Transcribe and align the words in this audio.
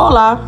Olá! 0.00 0.40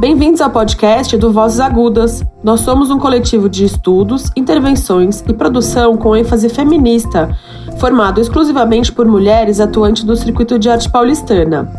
Bem-vindos 0.00 0.40
ao 0.40 0.50
podcast 0.50 1.16
do 1.16 1.32
Vozes 1.32 1.60
Agudas. 1.60 2.24
Nós 2.42 2.62
somos 2.62 2.90
um 2.90 2.98
coletivo 2.98 3.48
de 3.48 3.64
estudos, 3.64 4.32
intervenções 4.34 5.22
e 5.28 5.32
produção 5.32 5.96
com 5.96 6.16
ênfase 6.16 6.48
feminista, 6.48 7.30
formado 7.78 8.20
exclusivamente 8.20 8.90
por 8.90 9.06
mulheres 9.06 9.60
atuantes 9.60 10.02
do 10.02 10.16
circuito 10.16 10.58
de 10.58 10.68
arte 10.68 10.90
paulistana 10.90 11.70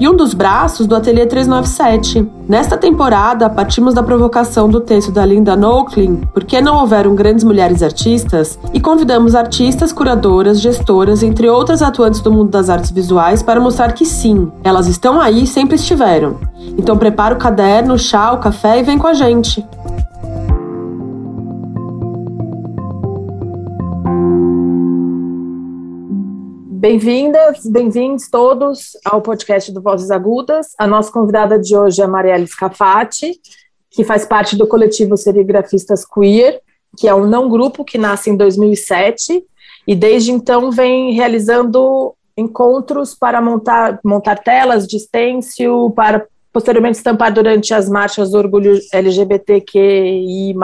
e 0.00 0.08
um 0.08 0.16
dos 0.16 0.32
braços 0.32 0.86
do 0.86 0.96
Ateliê 0.96 1.26
397. 1.26 2.26
Nesta 2.48 2.76
temporada, 2.78 3.50
partimos 3.50 3.92
da 3.92 4.02
provocação 4.02 4.68
do 4.68 4.80
texto 4.80 5.12
da 5.12 5.24
Linda 5.24 5.54
Nochlin, 5.54 6.22
Por 6.32 6.42
que 6.42 6.60
não 6.60 6.78
houveram 6.78 7.14
grandes 7.14 7.44
mulheres 7.44 7.82
artistas? 7.82 8.58
E 8.72 8.80
convidamos 8.80 9.34
artistas, 9.34 9.92
curadoras, 9.92 10.60
gestoras, 10.60 11.22
entre 11.22 11.48
outras 11.48 11.82
atuantes 11.82 12.20
do 12.20 12.32
mundo 12.32 12.50
das 12.50 12.70
artes 12.70 12.90
visuais 12.90 13.42
para 13.42 13.60
mostrar 13.60 13.92
que 13.92 14.06
sim, 14.06 14.50
elas 14.64 14.86
estão 14.86 15.20
aí 15.20 15.44
e 15.44 15.46
sempre 15.46 15.76
estiveram. 15.76 16.38
Então 16.78 16.96
prepara 16.96 17.34
o 17.34 17.38
caderno, 17.38 17.94
o 17.94 17.98
chá, 17.98 18.32
o 18.32 18.38
café 18.38 18.80
e 18.80 18.82
vem 18.82 18.98
com 18.98 19.06
a 19.06 19.14
gente. 19.14 19.64
Bem-vindas, 26.80 27.66
bem-vindos 27.66 28.30
todos 28.30 28.92
ao 29.04 29.20
podcast 29.20 29.70
do 29.70 29.82
Vozes 29.82 30.10
Agudas. 30.10 30.68
A 30.78 30.86
nossa 30.86 31.12
convidada 31.12 31.58
de 31.58 31.76
hoje 31.76 32.00
é 32.00 32.06
Marielle 32.06 32.46
Scafati, 32.46 33.38
que 33.90 34.02
faz 34.02 34.24
parte 34.24 34.56
do 34.56 34.66
coletivo 34.66 35.14
Serigrafistas 35.14 36.06
Queer, 36.06 36.62
que 36.96 37.06
é 37.06 37.14
um 37.14 37.26
não 37.26 37.50
grupo 37.50 37.84
que 37.84 37.98
nasce 37.98 38.30
em 38.30 38.36
2007 38.36 39.44
e 39.86 39.94
desde 39.94 40.32
então 40.32 40.70
vem 40.70 41.12
realizando 41.12 42.14
encontros 42.34 43.14
para 43.14 43.42
montar, 43.42 44.00
montar 44.02 44.36
telas 44.36 44.86
de 44.86 44.98
stencil, 45.00 45.90
para 45.90 46.26
posteriormente 46.50 46.96
estampar 46.96 47.30
durante 47.30 47.74
as 47.74 47.90
marchas 47.90 48.30
do 48.30 48.38
orgulho 48.38 48.80
LGBTQI+, 48.90 50.54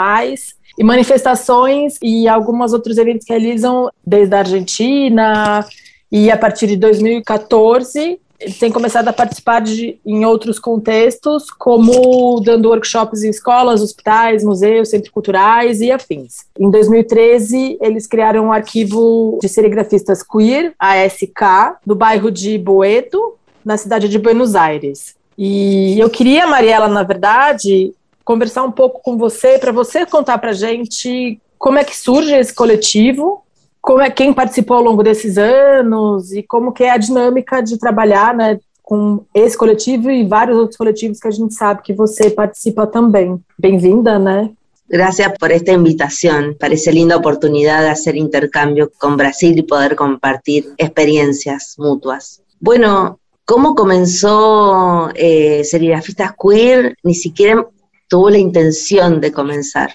e 0.78 0.84
manifestações 0.84 1.98
e 2.02 2.26
alguns 2.26 2.72
outros 2.72 2.96
eventos 2.96 3.26
que 3.26 3.34
realizam 3.34 3.90
desde 4.04 4.34
a 4.34 4.38
Argentina, 4.38 5.66
e 6.10 6.30
a 6.30 6.36
partir 6.36 6.66
de 6.66 6.76
2014 6.76 8.18
ele 8.38 8.52
tem 8.52 8.70
começado 8.70 9.08
a 9.08 9.12
participar 9.12 9.60
de, 9.60 9.98
em 10.04 10.24
outros 10.26 10.58
contextos, 10.58 11.50
como 11.50 12.40
dando 12.40 12.68
workshops 12.68 13.22
em 13.22 13.30
escolas, 13.30 13.80
hospitais, 13.80 14.44
museus, 14.44 14.90
centros 14.90 15.10
culturais 15.10 15.80
e 15.80 15.90
afins. 15.90 16.44
Em 16.58 16.70
2013, 16.70 17.78
eles 17.80 18.06
criaram 18.06 18.46
um 18.46 18.52
arquivo 18.52 19.38
de 19.40 19.48
serigrafistas 19.48 20.22
queer, 20.22 20.74
ASK, 20.78 21.78
do 21.84 21.94
bairro 21.94 22.30
de 22.30 22.58
Boedo, 22.58 23.36
na 23.64 23.78
cidade 23.78 24.08
de 24.08 24.18
Buenos 24.18 24.54
Aires. 24.54 25.16
E 25.38 25.98
eu 25.98 26.10
queria, 26.10 26.46
Mariela, 26.46 26.88
na 26.88 27.02
verdade, 27.02 27.94
conversar 28.24 28.64
um 28.64 28.72
pouco 28.72 29.00
com 29.02 29.16
você, 29.16 29.58
para 29.58 29.72
você 29.72 30.04
contar 30.04 30.38
para 30.38 30.52
gente 30.52 31.40
como 31.58 31.78
é 31.78 31.84
que 31.84 31.96
surge 31.96 32.34
esse 32.34 32.54
coletivo 32.54 33.45
como 33.86 34.00
é 34.00 34.10
quem 34.10 34.32
participou 34.32 34.78
ao 34.78 34.82
longo 34.82 35.00
desses 35.00 35.38
anos 35.38 36.32
e 36.32 36.42
como 36.42 36.72
que 36.72 36.82
é 36.82 36.90
a 36.90 36.96
dinâmica 36.96 37.62
de 37.62 37.78
trabalhar, 37.78 38.34
né, 38.34 38.58
com 38.82 39.24
esse 39.32 39.56
coletivo 39.56 40.10
e 40.10 40.26
vários 40.26 40.58
outros 40.58 40.76
coletivos 40.76 41.20
que 41.20 41.28
a 41.28 41.30
gente 41.30 41.54
sabe 41.54 41.82
que 41.82 41.92
você 41.92 42.28
participa 42.28 42.84
também. 42.84 43.40
Bem-vinda, 43.56 44.18
né? 44.18 44.50
Gracias 44.88 45.32
por 45.38 45.52
esta 45.52 45.70
invitación. 45.70 46.56
Parece 46.58 46.90
linda 46.90 47.16
oportunidad 47.16 47.82
de 47.82 47.90
hacer 47.90 48.16
intercambio 48.16 48.90
con 48.98 49.16
Brasil 49.16 49.56
y 49.56 49.62
poder 49.62 49.94
compartir 49.94 50.74
experiencias 50.78 51.76
mutuas. 51.78 52.42
Bueno, 52.58 53.20
¿cómo 53.44 53.76
comenzó 53.76 55.10
eh, 55.14 55.62
Serigrafistas 55.62 56.32
Queer? 56.36 56.96
Ni 57.04 57.14
siquiera 57.14 57.64
tuvo 58.08 58.30
la 58.30 58.38
intención 58.38 59.20
de 59.20 59.30
comenzar. 59.30 59.94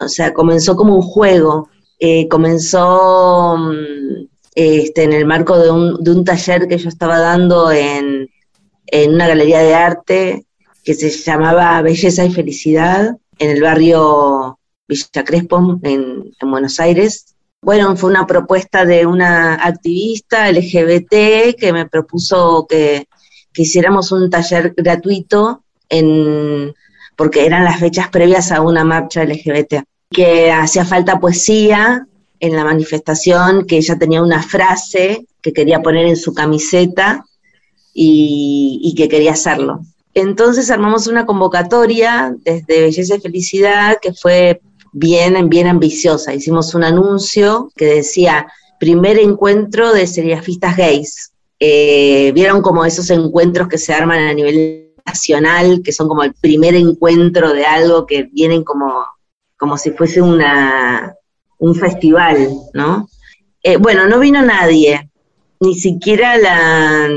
O 0.00 0.08
sea, 0.08 0.34
comenzó 0.34 0.74
como 0.74 0.96
un 0.96 1.02
juego, 1.02 1.68
eh, 1.98 2.28
comenzó 2.28 3.56
mm, 3.58 4.28
este, 4.54 5.04
en 5.04 5.12
el 5.12 5.26
marco 5.26 5.58
de 5.58 5.70
un, 5.70 6.02
de 6.02 6.10
un, 6.12 6.24
taller 6.24 6.68
que 6.68 6.78
yo 6.78 6.88
estaba 6.88 7.18
dando 7.18 7.70
en, 7.72 8.28
una 9.08 9.28
galería 9.28 9.60
de 9.60 9.74
arte 9.74 10.46
que 10.82 10.94
se 10.94 11.10
llamaba 11.10 11.82
Belleza 11.82 12.24
y 12.24 12.32
Felicidad 12.32 13.16
en 13.38 13.50
el 13.50 13.62
barrio 13.62 14.58
Villa 14.86 15.24
Crespo, 15.24 15.78
en, 15.82 16.32
en 16.40 16.50
Buenos 16.50 16.80
Aires. 16.80 17.36
Bueno, 17.60 17.96
fue 17.96 18.10
una 18.10 18.26
propuesta 18.26 18.84
de 18.84 19.04
una 19.04 19.54
activista 19.54 20.50
LGBT 20.50 21.56
que 21.58 21.72
me 21.72 21.86
propuso 21.86 22.66
que, 22.68 23.06
que 23.52 23.62
hiciéramos 23.62 24.12
un 24.12 24.30
taller 24.30 24.72
gratuito 24.76 25.64
en, 25.88 26.72
porque 27.16 27.44
eran 27.44 27.64
las 27.64 27.80
fechas 27.80 28.08
previas 28.08 28.52
a 28.52 28.62
una 28.62 28.84
marcha 28.84 29.24
LGBT 29.24 29.82
que 30.10 30.50
hacía 30.50 30.84
falta 30.84 31.20
poesía 31.20 32.06
en 32.40 32.56
la 32.56 32.64
manifestación, 32.64 33.66
que 33.66 33.76
ella 33.78 33.98
tenía 33.98 34.22
una 34.22 34.42
frase 34.42 35.26
que 35.42 35.52
quería 35.52 35.82
poner 35.82 36.06
en 36.06 36.16
su 36.16 36.34
camiseta 36.34 37.24
y, 37.92 38.94
que 38.96 39.08
quería 39.08 39.32
hacerlo. 39.32 39.80
Entonces 40.14 40.70
armamos 40.70 41.06
una 41.06 41.26
convocatoria 41.26 42.34
desde 42.44 42.80
Belleza 42.82 43.16
y 43.16 43.20
Felicidad 43.20 43.98
que 44.00 44.12
fue 44.12 44.60
bien, 44.92 45.48
bien 45.48 45.66
ambiciosa. 45.66 46.34
Hicimos 46.34 46.74
un 46.74 46.84
anuncio 46.84 47.70
que 47.76 47.86
decía 47.86 48.46
primer 48.78 49.18
encuentro 49.18 49.92
de 49.92 50.06
serigrafistas 50.06 50.76
gays. 50.76 51.32
Eh, 51.60 52.30
vieron 52.34 52.62
como 52.62 52.84
esos 52.84 53.10
encuentros 53.10 53.68
que 53.68 53.78
se 53.78 53.92
arman 53.92 54.20
a 54.20 54.34
nivel 54.34 54.92
nacional, 55.04 55.82
que 55.82 55.92
son 55.92 56.08
como 56.08 56.22
el 56.22 56.34
primer 56.34 56.74
encuentro 56.74 57.52
de 57.52 57.64
algo 57.64 58.06
que 58.06 58.24
vienen 58.32 58.62
como 58.62 59.04
como 59.58 59.76
si 59.76 59.90
fuese 59.90 60.22
una, 60.22 61.14
un 61.58 61.74
festival, 61.74 62.48
¿no? 62.72 63.08
Eh, 63.62 63.76
bueno, 63.76 64.06
no 64.06 64.18
vino 64.18 64.40
nadie, 64.40 65.10
ni 65.60 65.74
siquiera 65.74 66.38
la, 66.38 67.08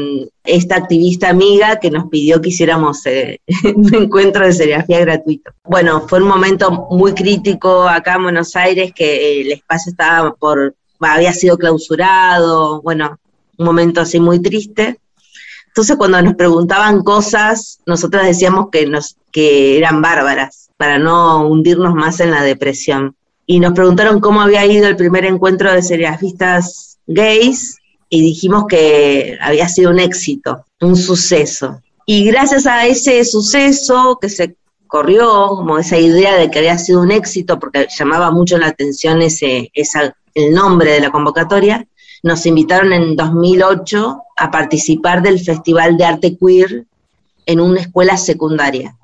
esta 0.43 0.75
activista 0.75 1.29
amiga 1.29 1.79
que 1.79 1.91
nos 1.91 2.09
pidió 2.09 2.41
que 2.41 2.49
hiciéramos 2.49 3.05
eh, 3.05 3.39
un 3.75 3.93
encuentro 3.93 4.45
de 4.45 4.53
serigrafía 4.53 4.99
gratuito. 4.99 5.51
Bueno, 5.63 6.07
fue 6.07 6.19
un 6.21 6.27
momento 6.27 6.87
muy 6.89 7.13
crítico 7.13 7.87
acá 7.87 8.15
en 8.15 8.23
Buenos 8.23 8.55
Aires, 8.55 8.91
que 8.93 9.41
el 9.41 9.51
espacio 9.51 9.91
estaba 9.91 10.33
por, 10.33 10.75
había 10.99 11.33
sido 11.33 11.57
clausurado, 11.57 12.81
bueno, 12.81 13.19
un 13.57 13.65
momento 13.65 14.01
así 14.01 14.19
muy 14.19 14.39
triste. 14.39 14.97
Entonces 15.71 15.95
cuando 15.95 16.21
nos 16.21 16.35
preguntaban 16.35 17.01
cosas, 17.01 17.79
nosotros 17.85 18.25
decíamos 18.25 18.67
que, 18.71 18.85
nos, 18.87 19.15
que 19.31 19.77
eran 19.77 20.01
bárbaras 20.01 20.69
para 20.75 20.99
no 20.99 21.47
hundirnos 21.47 21.93
más 21.93 22.19
en 22.19 22.31
la 22.31 22.43
depresión. 22.43 23.15
Y 23.45 23.59
nos 23.59 23.73
preguntaron 23.73 24.19
cómo 24.19 24.41
había 24.41 24.65
ido 24.65 24.87
el 24.87 24.97
primer 24.97 25.25
encuentro 25.25 25.71
de 25.71 25.81
serigrafistas 25.81 26.97
gays 27.07 27.77
y 28.09 28.21
dijimos 28.21 28.65
que 28.67 29.37
había 29.41 29.69
sido 29.69 29.91
un 29.91 29.99
éxito, 29.99 30.65
un 30.81 30.97
suceso. 30.97 31.81
Y 32.05 32.25
gracias 32.25 32.65
a 32.65 32.85
ese 32.85 33.23
suceso 33.23 34.17
que 34.21 34.27
se 34.27 34.57
corrió, 34.87 35.47
como 35.47 35.77
esa 35.77 35.97
idea 35.97 36.35
de 36.35 36.51
que 36.51 36.59
había 36.59 36.77
sido 36.77 36.99
un 36.99 37.11
éxito, 37.11 37.57
porque 37.59 37.87
llamaba 37.97 38.29
mucho 38.29 38.57
la 38.57 38.67
atención 38.67 39.21
ese, 39.21 39.71
esa, 39.73 40.13
el 40.33 40.53
nombre 40.53 40.91
de 40.91 40.99
la 40.99 41.11
convocatoria, 41.11 41.87
nos 42.23 42.45
invitaron 42.45 42.93
en 42.93 43.15
2008 43.15 44.21
a 44.37 44.51
participar 44.51 45.21
del 45.21 45.39
Festival 45.39 45.97
de 45.97 46.05
Arte 46.05 46.37
Queer 46.37 46.85
en 47.45 47.59
una 47.59 47.81
escuela 47.81 48.17
secundaria 48.17 48.95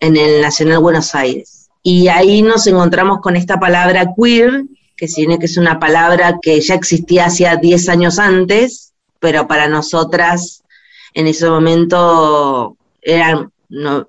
en 0.00 0.16
el 0.16 0.42
Nacional 0.42 0.80
Buenos 0.80 1.14
Aires. 1.14 1.68
Y 1.82 2.08
ahí 2.08 2.42
nos 2.42 2.66
encontramos 2.66 3.20
con 3.20 3.36
esta 3.36 3.58
palabra 3.58 4.12
queer, 4.18 4.64
que 4.96 5.08
si 5.08 5.26
que 5.26 5.46
es 5.46 5.56
una 5.56 5.78
palabra 5.78 6.38
que 6.42 6.60
ya 6.60 6.74
existía 6.74 7.26
hacía 7.26 7.56
10 7.56 7.88
años 7.88 8.18
antes, 8.18 8.92
pero 9.18 9.46
para 9.46 9.68
nosotras 9.68 10.62
en 11.14 11.26
ese 11.26 11.48
momento 11.48 12.76
era 13.00 13.48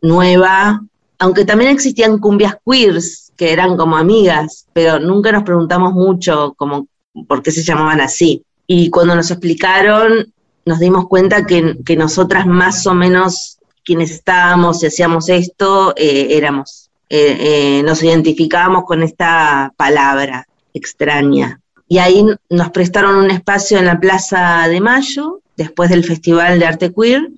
nueva, 0.01 0.81
aunque 1.19 1.45
también 1.45 1.71
existían 1.71 2.17
cumbias 2.17 2.57
queers, 2.65 3.31
que 3.37 3.53
eran 3.53 3.77
como 3.77 3.95
amigas, 3.95 4.67
pero 4.73 4.99
nunca 4.99 5.31
nos 5.31 5.43
preguntamos 5.43 5.93
mucho 5.93 6.53
como 6.57 6.87
por 7.27 7.41
qué 7.41 7.51
se 7.51 7.63
llamaban 7.63 8.01
así. 8.01 8.43
Y 8.67 8.89
cuando 8.89 9.15
nos 9.15 9.31
explicaron, 9.31 10.33
nos 10.65 10.79
dimos 10.79 11.07
cuenta 11.07 11.45
que, 11.45 11.77
que 11.85 11.95
nosotras 11.95 12.45
más 12.45 12.85
o 12.87 12.93
menos 12.93 13.57
quienes 13.83 14.11
estábamos 14.11 14.83
y 14.83 14.87
hacíamos 14.87 15.29
esto 15.29 15.93
eh, 15.95 16.27
éramos, 16.31 16.89
eh, 17.09 17.37
eh, 17.39 17.83
nos 17.83 18.03
identificábamos 18.03 18.85
con 18.85 19.03
esta 19.03 19.73
palabra 19.75 20.47
extraña. 20.73 21.59
Y 21.87 21.97
ahí 21.97 22.25
nos 22.49 22.69
prestaron 22.69 23.15
un 23.15 23.31
espacio 23.31 23.77
en 23.77 23.85
la 23.85 23.99
Plaza 23.99 24.67
de 24.69 24.79
Mayo, 24.79 25.41
después 25.57 25.89
del 25.89 26.05
Festival 26.05 26.57
de 26.57 26.65
Arte 26.65 26.93
Queer, 26.93 27.29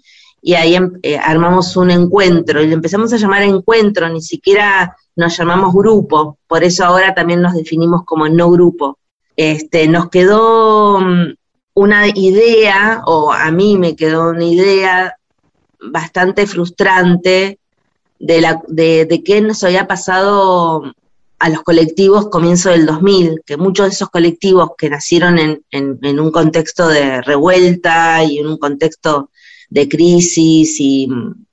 y 0.44 0.54
ahí 0.54 0.76
em, 0.76 0.92
armamos 1.24 1.76
un 1.76 1.90
encuentro, 1.90 2.64
y 2.64 2.72
empezamos 2.72 3.12
a 3.14 3.18
llamar 3.18 3.42
encuentro, 3.42 4.08
ni 4.10 4.22
siquiera 4.22 4.96
nos 5.16 5.36
llamamos 5.36 5.74
grupo, 5.74 6.38
por 6.48 6.64
eso 6.64 6.86
ahora 6.86 7.16
también 7.16 7.42
nos 7.42 7.54
definimos 7.54 8.04
como 8.06 8.30
no 8.30 8.52
grupo. 8.52 9.00
Este, 9.36 9.88
nos 9.88 10.10
quedó 10.10 11.00
mm, 11.00 11.34
una 11.76 12.08
idea, 12.08 13.02
o 13.06 13.32
a 13.32 13.52
mí 13.52 13.78
me 13.78 13.96
quedó 13.96 14.30
una 14.30 14.46
idea 14.46 15.16
bastante 15.80 16.46
frustrante 16.48 17.60
de, 18.20 18.42
la, 18.42 18.62
de, 18.68 19.22
qué 19.26 19.42
nos 19.42 19.64
había 19.64 19.88
pasado 19.88 20.94
a 21.40 21.50
los 21.50 21.62
colectivos 21.64 22.30
comienzo 22.30 22.70
del 22.70 22.86
2000, 22.86 23.42
que 23.46 23.58
muchos 23.58 23.88
de 23.88 23.92
esos 23.92 24.10
colectivos 24.10 24.72
que 24.78 24.90
nacieron 24.90 25.40
en, 25.40 25.62
en, 25.72 26.20
un 26.20 26.32
contexto 26.32 26.88
de 26.88 27.22
revuelta 27.22 28.24
y 28.24 28.40
en 28.40 28.48
un 28.48 28.58
contexto 28.58 29.30
de 29.70 29.90
crisis 29.90 30.80
y 30.80 31.08
mm, 31.08 31.46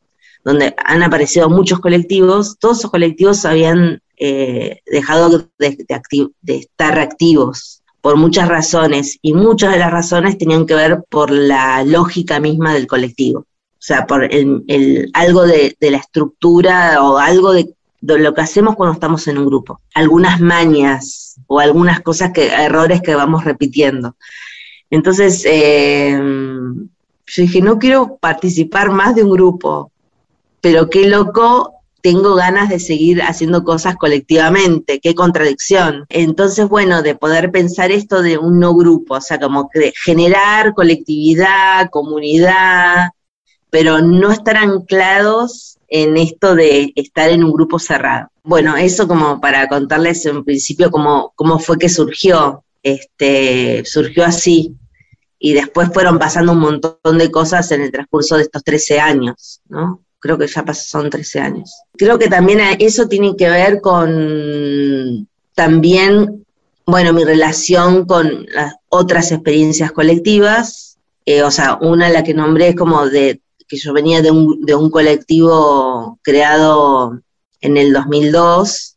donde 0.44 0.74
han 0.84 1.02
aparecido 1.02 1.48
muchos 1.50 1.80
colectivos, 1.80 2.56
todos 2.58 2.78
esos 2.78 2.90
colectivos 2.90 3.44
habían 3.44 4.00
eh, 4.22 4.82
dejado 4.84 5.48
de, 5.58 6.28
estar 6.46 6.98
activos 6.98 7.82
por 8.02 8.18
muchas 8.18 8.48
razones 8.48 9.18
y 9.22 9.32
muchas 9.32 9.72
de 9.72 9.78
las 9.78 9.90
razones 9.90 10.36
tenían 10.36 10.66
que 10.66 10.74
ver 10.74 11.02
por 11.08 11.30
la 11.30 11.82
lógica 11.84 12.38
misma 12.38 12.74
del 12.74 12.86
colectivo. 12.86 13.40
O 13.40 13.82
sea, 13.82 14.06
por 14.06 14.24
el, 14.24 15.10
algo 15.14 15.44
de, 15.44 15.74
la 15.80 15.96
estructura 15.96 17.02
o 17.02 17.16
algo 17.16 17.54
de, 17.54 17.74
lo 18.02 18.34
que 18.34 18.42
hacemos 18.42 18.76
cuando 18.76 18.92
estamos 18.92 19.26
en 19.26 19.38
un 19.38 19.46
grupo. 19.46 19.80
Algunas 19.94 20.38
mañas 20.38 21.36
o 21.46 21.58
algunas 21.58 22.00
cosas 22.00 22.30
que, 22.32 22.48
errores 22.48 23.00
que 23.00 23.14
vamos 23.14 23.44
repitiendo. 23.44 24.16
Entonces, 24.90 25.44
eh, 25.46 26.20
yo 27.26 27.42
dije, 27.42 27.62
no 27.62 27.78
quiero 27.78 28.18
participar 28.18 28.90
más 28.90 29.14
de 29.14 29.24
un 29.24 29.30
grupo, 29.30 29.90
pero 30.60 30.90
qué 30.90 31.08
loco 31.08 31.79
tengo 32.02 32.34
ganas 32.34 32.68
de 32.68 32.78
seguir 32.80 33.22
haciendo 33.22 33.64
cosas 33.64 33.96
colectivamente, 33.96 35.00
qué 35.00 35.14
contradicción. 35.14 36.06
Entonces, 36.08 36.68
bueno, 36.68 37.02
de 37.02 37.14
poder 37.14 37.50
pensar 37.50 37.90
esto 37.90 38.22
de 38.22 38.38
un 38.38 38.58
no 38.58 38.74
grupo, 38.74 39.14
o 39.14 39.20
sea, 39.20 39.38
como 39.38 39.70
generar 40.04 40.74
colectividad, 40.74 41.90
comunidad, 41.90 43.10
pero 43.70 44.00
no 44.00 44.30
estar 44.32 44.56
anclados 44.56 45.78
en 45.88 46.16
esto 46.16 46.54
de 46.54 46.92
estar 46.96 47.30
en 47.30 47.44
un 47.44 47.52
grupo 47.52 47.78
cerrado. 47.78 48.28
Bueno, 48.42 48.76
eso 48.76 49.06
como 49.06 49.40
para 49.40 49.68
contarles 49.68 50.24
en 50.26 50.44
principio 50.44 50.90
cómo, 50.90 51.32
cómo 51.36 51.58
fue 51.58 51.78
que 51.78 51.88
surgió. 51.88 52.64
Este, 52.82 53.84
surgió 53.84 54.24
así. 54.24 54.74
Y 55.38 55.52
después 55.54 55.90
fueron 55.92 56.18
pasando 56.18 56.52
un 56.52 56.60
montón 56.60 57.18
de 57.18 57.30
cosas 57.30 57.70
en 57.72 57.82
el 57.82 57.90
transcurso 57.90 58.36
de 58.36 58.42
estos 58.42 58.62
13 58.62 59.00
años, 59.00 59.60
¿no? 59.68 60.02
Creo 60.20 60.38
que 60.38 60.46
ya 60.46 60.64
son 60.74 61.10
13 61.10 61.40
años. 61.40 61.82
Creo 61.96 62.18
que 62.18 62.28
también 62.28 62.60
eso 62.78 63.08
tiene 63.08 63.34
que 63.36 63.48
ver 63.48 63.80
con 63.80 65.26
también, 65.54 66.44
bueno, 66.86 67.12
mi 67.12 67.24
relación 67.24 68.06
con 68.06 68.46
las 68.52 68.74
otras 68.88 69.32
experiencias 69.32 69.92
colectivas. 69.92 70.98
Eh, 71.24 71.42
o 71.42 71.50
sea, 71.50 71.78
una 71.80 72.08
la 72.10 72.22
que 72.22 72.34
nombré 72.34 72.68
es 72.68 72.76
como 72.76 73.06
de 73.08 73.40
que 73.66 73.76
yo 73.76 73.92
venía 73.92 74.20
de 74.20 74.30
un, 74.30 74.60
de 74.62 74.74
un 74.74 74.90
colectivo 74.90 76.18
creado 76.22 77.20
en 77.60 77.76
el 77.76 77.92
2002, 77.92 78.96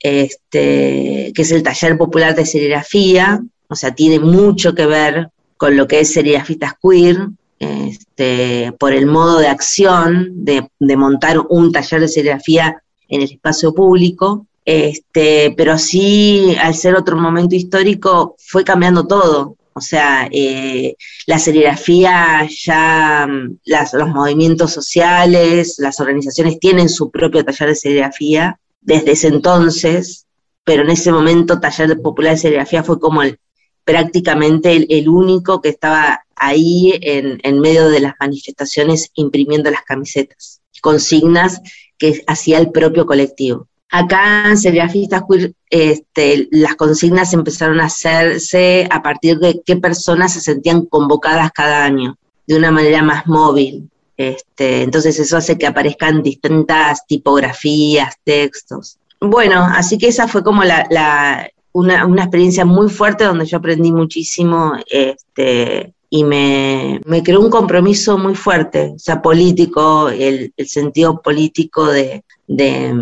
este, 0.00 1.32
que 1.34 1.42
es 1.42 1.50
el 1.50 1.62
Taller 1.62 1.96
Popular 1.96 2.34
de 2.34 2.46
Serigrafía, 2.46 3.42
o 3.68 3.74
sea, 3.74 3.94
tiene 3.94 4.18
mucho 4.18 4.74
que 4.74 4.86
ver 4.86 5.30
con 5.56 5.76
lo 5.76 5.88
que 5.88 6.00
es 6.00 6.12
serigrafistas 6.12 6.74
queer, 6.82 7.28
este, 7.58 8.72
por 8.78 8.92
el 8.92 9.06
modo 9.06 9.38
de 9.38 9.48
acción 9.48 10.44
de, 10.44 10.68
montar 10.96 11.38
un 11.48 11.72
taller 11.72 12.00
de 12.00 12.08
serigrafía 12.08 12.82
en 13.08 13.22
el 13.22 13.30
espacio 13.30 13.72
público, 13.72 14.46
este, 14.64 15.54
pero 15.56 15.78
sí, 15.78 16.56
al 16.60 16.74
ser 16.74 16.96
otro 16.96 17.16
momento 17.16 17.54
histórico, 17.54 18.36
fue 18.38 18.64
cambiando 18.64 19.06
todo. 19.06 19.56
O 19.72 19.80
sea, 19.80 20.28
eh, 20.32 20.96
la 21.26 21.38
serigrafía 21.38 22.48
ya, 22.48 23.26
mm, 23.28 23.58
los 23.64 24.08
movimientos 24.08 24.72
sociales, 24.72 25.76
las 25.78 26.00
organizaciones 26.00 26.58
tienen 26.58 26.88
su 26.88 27.10
propio 27.10 27.44
taller 27.44 27.68
de 27.68 27.74
serigrafía 27.74 28.58
desde 28.80 29.12
ese 29.12 29.28
entonces, 29.28 30.26
pero 30.64 30.82
en 30.82 30.90
ese 30.90 31.12
momento 31.12 31.60
Taller 31.60 32.00
Popular 32.00 32.32
de 32.32 32.38
Serigrafía 32.38 32.82
fue 32.82 32.98
como 32.98 33.22
el, 33.22 33.38
prácticamente 33.86 34.84
el, 34.98 35.08
único 35.08 35.60
que 35.60 35.68
estaba 35.68 36.20
ahí 36.34 36.98
en, 37.00 37.60
medio 37.60 37.88
de 37.88 38.00
las 38.00 38.14
manifestaciones 38.18 39.10
imprimiendo 39.14 39.70
las 39.70 39.82
camisetas, 39.82 40.60
consignas 40.82 41.60
que 41.96 42.24
hacía 42.26 42.58
el 42.58 42.72
propio 42.72 43.06
colectivo. 43.06 43.68
Acá 43.88 44.50
en 44.50 44.58
Serigrafistas 44.58 45.22
Queer 45.30 45.52
este, 45.70 46.48
las 46.50 46.74
consignas 46.74 47.32
empezaron 47.32 47.80
a 47.80 47.84
hacerse 47.84 48.88
a 48.90 49.00
partir 49.02 49.38
de 49.38 49.62
qué 49.64 49.76
personas 49.76 50.32
se 50.32 50.40
sentían 50.40 50.86
convocadas 50.86 51.52
cada 51.52 51.84
año, 51.84 52.18
de 52.44 52.56
una 52.56 52.72
manera 52.72 53.02
más 53.02 53.28
móvil. 53.28 53.88
Este, 54.16 54.82
entonces 54.82 55.16
eso 55.20 55.36
hace 55.36 55.56
que 55.56 55.66
aparezcan 55.68 56.24
distintas 56.24 57.06
tipografías, 57.06 58.16
textos. 58.24 58.98
Bueno, 59.20 59.64
así 59.64 59.96
que 59.96 60.08
esa 60.08 60.26
fue 60.26 60.42
como 60.42 60.64
la, 60.64 61.48
una, 61.76 62.06
una, 62.06 62.22
experiencia 62.22 62.64
muy 62.64 62.88
fuerte 62.88 63.24
donde 63.24 63.44
yo 63.44 63.58
aprendí 63.58 63.92
muchísimo 63.92 64.72
este, 64.90 65.92
y 66.08 66.24
me, 66.24 67.02
me, 67.04 67.22
creó 67.22 67.40
un 67.40 67.50
compromiso 67.50 68.16
muy 68.16 68.34
fuerte, 68.34 68.92
o 68.94 68.98
sea, 68.98 69.20
político, 69.20 70.08
el, 70.08 70.54
el 70.56 70.68
sentido 70.68 71.20
político 71.20 71.86
de, 71.86 72.24
de, 72.46 72.94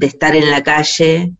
estar 0.00 0.34
en 0.34 0.50
la 0.50 0.62
calle 0.62 1.34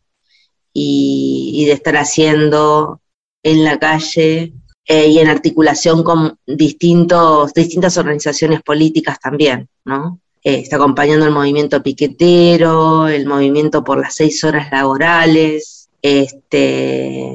y, 0.75 1.65
de 1.65 1.73
estar 1.73 1.97
haciendo 1.97 3.01
en 3.43 3.65
la 3.65 3.79
calle 3.79 4.53
eh, 4.85 5.09
y 5.09 5.19
en 5.19 5.29
articulación 5.29 6.03
con 6.03 6.39
distintos, 6.47 7.55
distintas 7.55 7.97
organizaciones 7.97 8.61
políticas 8.63 9.19
también, 9.19 9.67
¿no? 9.87 10.21
Eh, 10.43 10.61
está 10.61 10.77
acompañando 10.77 11.25
el 11.25 11.33
movimiento 11.33 11.83
piquetero, 11.83 13.09
el 13.09 13.27
movimiento 13.27 13.83
por 13.83 13.99
las 13.99 14.15
seis 14.15 14.45
horas 14.45 14.71
laborales, 14.71 15.76
este, 16.07 17.33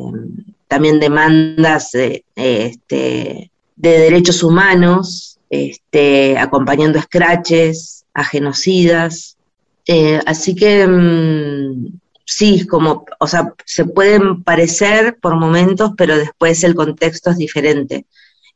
también 0.70 1.02
demandas 1.02 1.92
de, 1.92 2.24
este, 2.36 3.52
de 3.76 4.00
derechos 4.00 4.44
humanos, 4.44 5.40
este, 5.50 6.38
acompañando 6.38 6.98
a 6.98 7.02
scratches, 7.02 8.06
a 8.14 8.24
genocidas, 8.24 9.38
eh, 9.86 10.22
así 10.26 10.56
que 10.56 10.88
mm, 10.88 12.00
sí, 12.26 12.66
como, 12.66 13.06
o 13.20 13.28
sea, 13.28 13.54
se 13.66 13.84
pueden 13.84 14.44
parecer 14.44 15.18
por 15.22 15.36
momentos, 15.36 15.92
pero 15.98 16.18
después 16.18 16.64
el 16.64 16.76
contexto 16.76 17.32
es 17.32 17.38
diferente. 17.38 18.06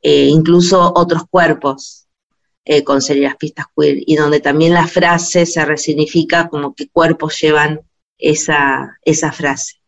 Eh, 0.02 0.28
incluso 0.28 0.94
otros 0.96 1.24
cuerpos 1.30 2.08
eh, 2.64 2.84
con 2.86 3.00
pistas 3.38 3.66
queer, 3.76 3.98
y 4.06 4.16
donde 4.16 4.40
también 4.40 4.74
la 4.74 4.88
frase 4.88 5.46
se 5.46 5.66
resignifica 5.66 6.48
como 6.48 6.74
que 6.74 6.88
cuerpos 6.88 7.38
llevan 7.42 7.82
esa, 8.18 8.98
esa 9.04 9.32
frase. 9.34 9.82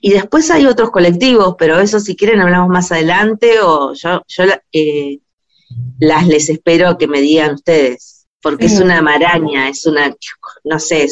Y 0.00 0.10
después 0.10 0.50
hay 0.50 0.66
otros 0.66 0.90
colectivos, 0.90 1.56
pero 1.58 1.78
eso 1.80 2.00
si 2.00 2.16
quieren 2.16 2.40
hablamos 2.40 2.68
más 2.68 2.92
adelante 2.92 3.60
o 3.60 3.94
yo, 3.94 4.22
yo 4.26 4.44
eh, 4.72 5.18
las 5.98 6.26
les 6.26 6.48
espero 6.48 6.98
que 6.98 7.08
me 7.08 7.20
digan 7.20 7.54
ustedes 7.54 8.16
porque 8.46 8.66
é 8.66 8.84
uma 8.84 9.02
maranha, 9.02 9.68
é 9.68 9.88
uma, 9.88 10.16
não 10.64 10.78
sei. 10.78 11.08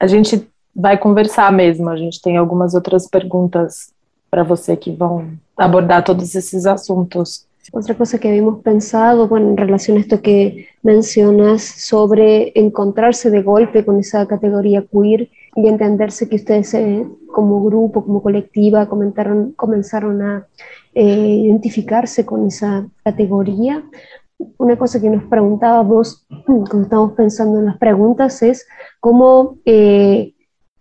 A 0.00 0.06
gente 0.08 0.48
vai 0.74 0.98
conversar 0.98 1.52
mesmo, 1.52 1.88
a 1.88 1.96
gente 1.96 2.20
tem 2.20 2.36
algumas 2.36 2.74
outras 2.74 3.06
perguntas 3.06 3.92
para 4.28 4.42
você 4.42 4.76
que 4.76 4.90
vão 4.90 5.30
abordar 5.56 6.02
todos 6.02 6.34
esses 6.34 6.66
assuntos. 6.66 7.46
Otra 7.70 7.94
cosa 7.96 8.18
que 8.18 8.28
habíamos 8.28 8.60
pensado, 8.62 9.28
bueno, 9.28 9.50
en 9.50 9.56
relación 9.56 9.96
a 9.96 10.00
esto 10.00 10.20
que 10.20 10.66
mencionas 10.82 11.62
sobre 11.62 12.52
encontrarse 12.58 13.30
de 13.30 13.42
golpe 13.42 13.84
con 13.84 14.00
esa 14.00 14.26
categoría 14.26 14.84
queer 14.90 15.30
y 15.54 15.68
entenderse 15.68 16.28
que 16.28 16.36
ustedes 16.36 16.74
eh, 16.74 17.06
como 17.28 17.62
grupo, 17.62 18.04
como 18.04 18.22
colectiva, 18.22 18.88
comenzaron 18.88 20.22
a 20.22 20.46
eh, 20.94 21.04
identificarse 21.44 22.26
con 22.26 22.46
esa 22.46 22.88
categoría. 23.04 23.84
Una 24.58 24.76
cosa 24.76 25.00
que 25.00 25.08
nos 25.08 25.24
preguntábamos 25.24 26.26
cuando 26.46 26.82
estamos 26.82 27.12
pensando 27.12 27.60
en 27.60 27.66
las 27.66 27.78
preguntas 27.78 28.42
es 28.42 28.66
cómo 28.98 29.58
eh, 29.64 30.34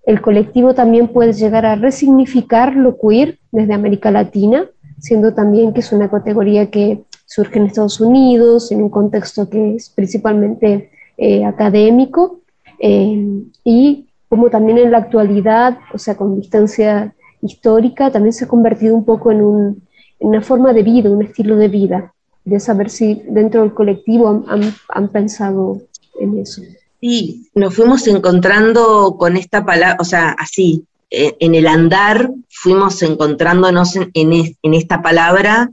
el 0.03 0.21
colectivo 0.21 0.73
también 0.73 1.09
puede 1.09 1.33
llegar 1.33 1.65
a 1.65 1.75
resignificar 1.75 2.75
lo 2.75 2.97
queer 2.97 3.38
desde 3.51 3.73
América 3.73 4.09
Latina, 4.09 4.67
siendo 5.01 5.34
también 5.34 5.74
que 5.74 5.81
es 5.81 5.91
una 5.91 6.10
categoría 6.10 6.70
que 6.70 7.03
surge 7.25 7.60
en 7.60 7.65
Estados 7.65 8.00
Unidos, 8.00 8.72
en 8.72 8.84
un 8.84 8.89
contexto 8.89 9.50
que 9.50 9.75
es 9.75 9.89
principalmente 9.89 10.91
eh, 11.17 11.43
académico, 11.43 12.39
eh, 12.79 13.43
y 13.63 14.08
como 14.29 14.50
también 14.50 14.77
en 14.77 14.91
la 14.91 15.00
actualidad, 15.00 15.77
o 15.93 15.98
sea, 15.98 16.15
con 16.15 16.39
distancia 16.39 17.13
histórica, 17.41 18.12
también 18.12 18.31
se 18.31 18.46
ha 18.46 18.48
convertido 18.48 18.96
un 18.96 19.03
poco 19.03 19.31
en, 19.31 19.41
un, 19.41 19.84
en 20.20 20.27
una 20.29 20.41
forma 20.41 20.72
de 20.72 20.84
vida, 20.84 21.10
un 21.10 21.24
estilo 21.24 21.58
de 21.58 21.67
vida 21.67 22.13
de 22.43 22.60
saber 22.60 22.89
si 22.89 23.22
dentro 23.27 23.62
del 23.62 23.74
colectivo 23.74 24.43
han, 24.48 25.08
pensado 25.10 25.81
en 26.20 26.39
eso. 26.39 26.62
Sí, 27.00 27.50
nos 27.55 27.75
fuimos 27.75 28.08
encontrando 28.08 29.15
con 29.17 29.38
esta 29.38 29.65
palabra, 29.65 29.98
o 30.00 30.03
sea, 30.03 30.36
así, 30.38 30.86
en 31.12 31.56
el 31.56 31.68
andar 31.68 32.32
fuimos 32.50 33.01
encontrándonos 33.03 33.98
en, 33.98 34.10
en, 34.13 34.74
esta 34.74 35.01
palabra 35.01 35.70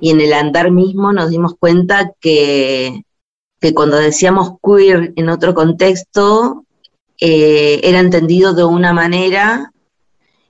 y 0.00 0.10
en 0.10 0.20
el 0.20 0.32
andar 0.32 0.70
mismo 0.70 1.12
nos 1.12 1.30
dimos 1.30 1.54
cuenta 1.58 2.12
que, 2.20 3.02
que 3.60 3.74
cuando 3.74 3.96
decíamos 3.96 4.52
queer 4.62 5.12
en 5.16 5.28
otro 5.28 5.52
contexto, 5.52 6.64
eh, 7.20 7.80
era 7.82 7.98
entendido 7.98 8.54
de 8.54 8.64
una 8.64 8.92
manera 8.92 9.72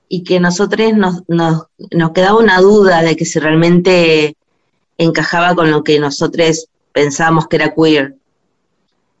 y 0.07 0.23
que 0.23 0.39
nosotros 0.39 0.93
nos, 0.93 1.23
nos, 1.27 1.63
nos, 1.91 2.11
quedaba 2.11 2.39
una 2.39 2.61
duda 2.61 3.01
de 3.01 3.15
que 3.15 3.25
si 3.25 3.39
realmente 3.39 4.35
encajaba 4.99 5.55
con 5.55 5.71
lo 5.71 5.83
que 5.83 5.99
nosotros 5.99 6.67
pensábamos 6.91 7.47
que 7.47 7.55
era 7.55 7.73
queer. 7.73 8.18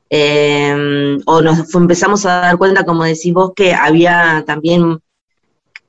Em, 0.09 1.19
o 1.25 1.41
nos 1.41 1.73
empezamos 1.75 2.25
a 2.25 2.41
dar 2.41 2.57
cuenta, 2.57 2.83
como 2.83 3.03
decís 3.03 3.33
vos, 3.33 3.51
que 3.55 3.73
había 3.73 4.43
también, 4.45 4.99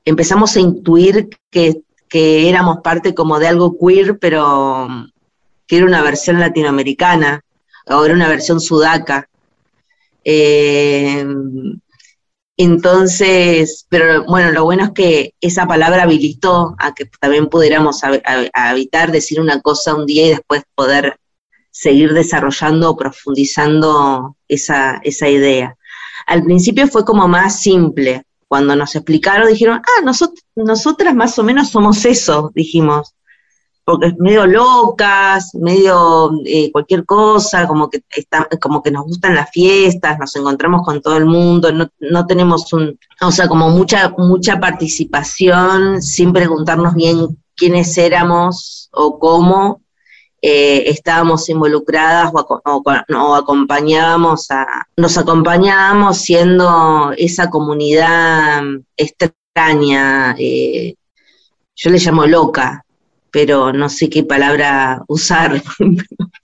empezamos 0.05 0.55
a 0.55 0.59
intuir 0.59 1.29
que, 1.49 1.81
que 2.07 2.49
éramos 2.49 2.79
parte 2.83 3.15
como 3.15 3.39
de 3.39 3.47
algo 3.47 3.77
queer, 3.79 4.19
pero 4.19 4.87
que 5.67 5.77
era 5.77 5.85
una 5.85 6.03
versión 6.03 6.39
latinoamericana, 6.39 7.43
o 7.87 8.05
era 8.05 8.13
una 8.13 8.27
versión 8.27 8.59
sudaca. 8.59 9.27
Eh, 10.23 11.25
entonces, 12.57 13.87
pero 13.89 14.23
bueno, 14.25 14.51
lo 14.51 14.63
bueno 14.65 14.83
es 14.83 14.91
que 14.91 15.33
esa 15.41 15.65
palabra 15.65 16.03
habilitó 16.03 16.75
a 16.77 16.93
que 16.93 17.05
también 17.19 17.47
pudiéramos 17.47 18.01
habitar, 18.53 19.11
decir 19.11 19.39
una 19.39 19.61
cosa 19.61 19.95
un 19.95 20.05
día 20.05 20.27
y 20.27 20.29
después 20.29 20.61
poder 20.75 21.17
seguir 21.71 22.13
desarrollando 22.13 22.91
o 22.91 22.97
profundizando 22.97 24.35
esa, 24.47 24.99
esa 25.03 25.27
idea. 25.29 25.77
Al 26.27 26.43
principio 26.43 26.87
fue 26.87 27.05
como 27.05 27.27
más 27.27 27.61
simple. 27.61 28.23
Cuando 28.47 28.75
nos 28.75 28.95
explicaron, 28.95 29.47
dijeron, 29.47 29.81
ah, 29.81 30.11
nosotras 30.55 31.15
más 31.15 31.39
o 31.39 31.43
menos 31.43 31.69
somos 31.69 32.03
eso, 32.05 32.51
dijimos 32.53 33.15
porque 33.83 34.13
medio 34.19 34.45
locas, 34.45 35.53
medio 35.55 36.31
eh, 36.45 36.71
cualquier 36.71 37.05
cosa, 37.05 37.67
como 37.67 37.89
que 37.89 38.03
está, 38.09 38.47
como 38.61 38.81
que 38.81 38.91
nos 38.91 39.05
gustan 39.05 39.35
las 39.35 39.49
fiestas, 39.49 40.19
nos 40.19 40.35
encontramos 40.35 40.85
con 40.85 41.01
todo 41.01 41.17
el 41.17 41.25
mundo, 41.25 41.71
no, 41.71 41.89
no 41.99 42.25
tenemos 42.25 42.71
un, 42.73 42.97
o 43.21 43.31
sea, 43.31 43.47
como 43.47 43.69
mucha, 43.69 44.13
mucha 44.17 44.59
participación 44.59 46.01
sin 46.01 46.31
preguntarnos 46.31 46.93
bien 46.93 47.41
quiénes 47.55 47.97
éramos 47.97 48.89
o 48.93 49.17
cómo 49.19 49.81
eh, 50.41 50.89
estábamos 50.89 51.47
involucradas 51.49 52.31
o, 52.33 53.35
acompañábamos 53.35 54.49
a, 54.49 54.87
nos 54.97 55.17
acompañábamos 55.17 56.17
siendo 56.17 57.13
esa 57.15 57.49
comunidad 57.49 58.63
extraña, 58.97 60.35
eh, 60.39 60.95
yo 61.75 61.89
le 61.91 61.99
llamo 61.99 62.25
loca, 62.25 62.83
pero 63.29 63.71
no 63.71 63.87
sé 63.87 64.09
qué 64.09 64.23
palabra 64.23 65.03
usar, 65.07 65.61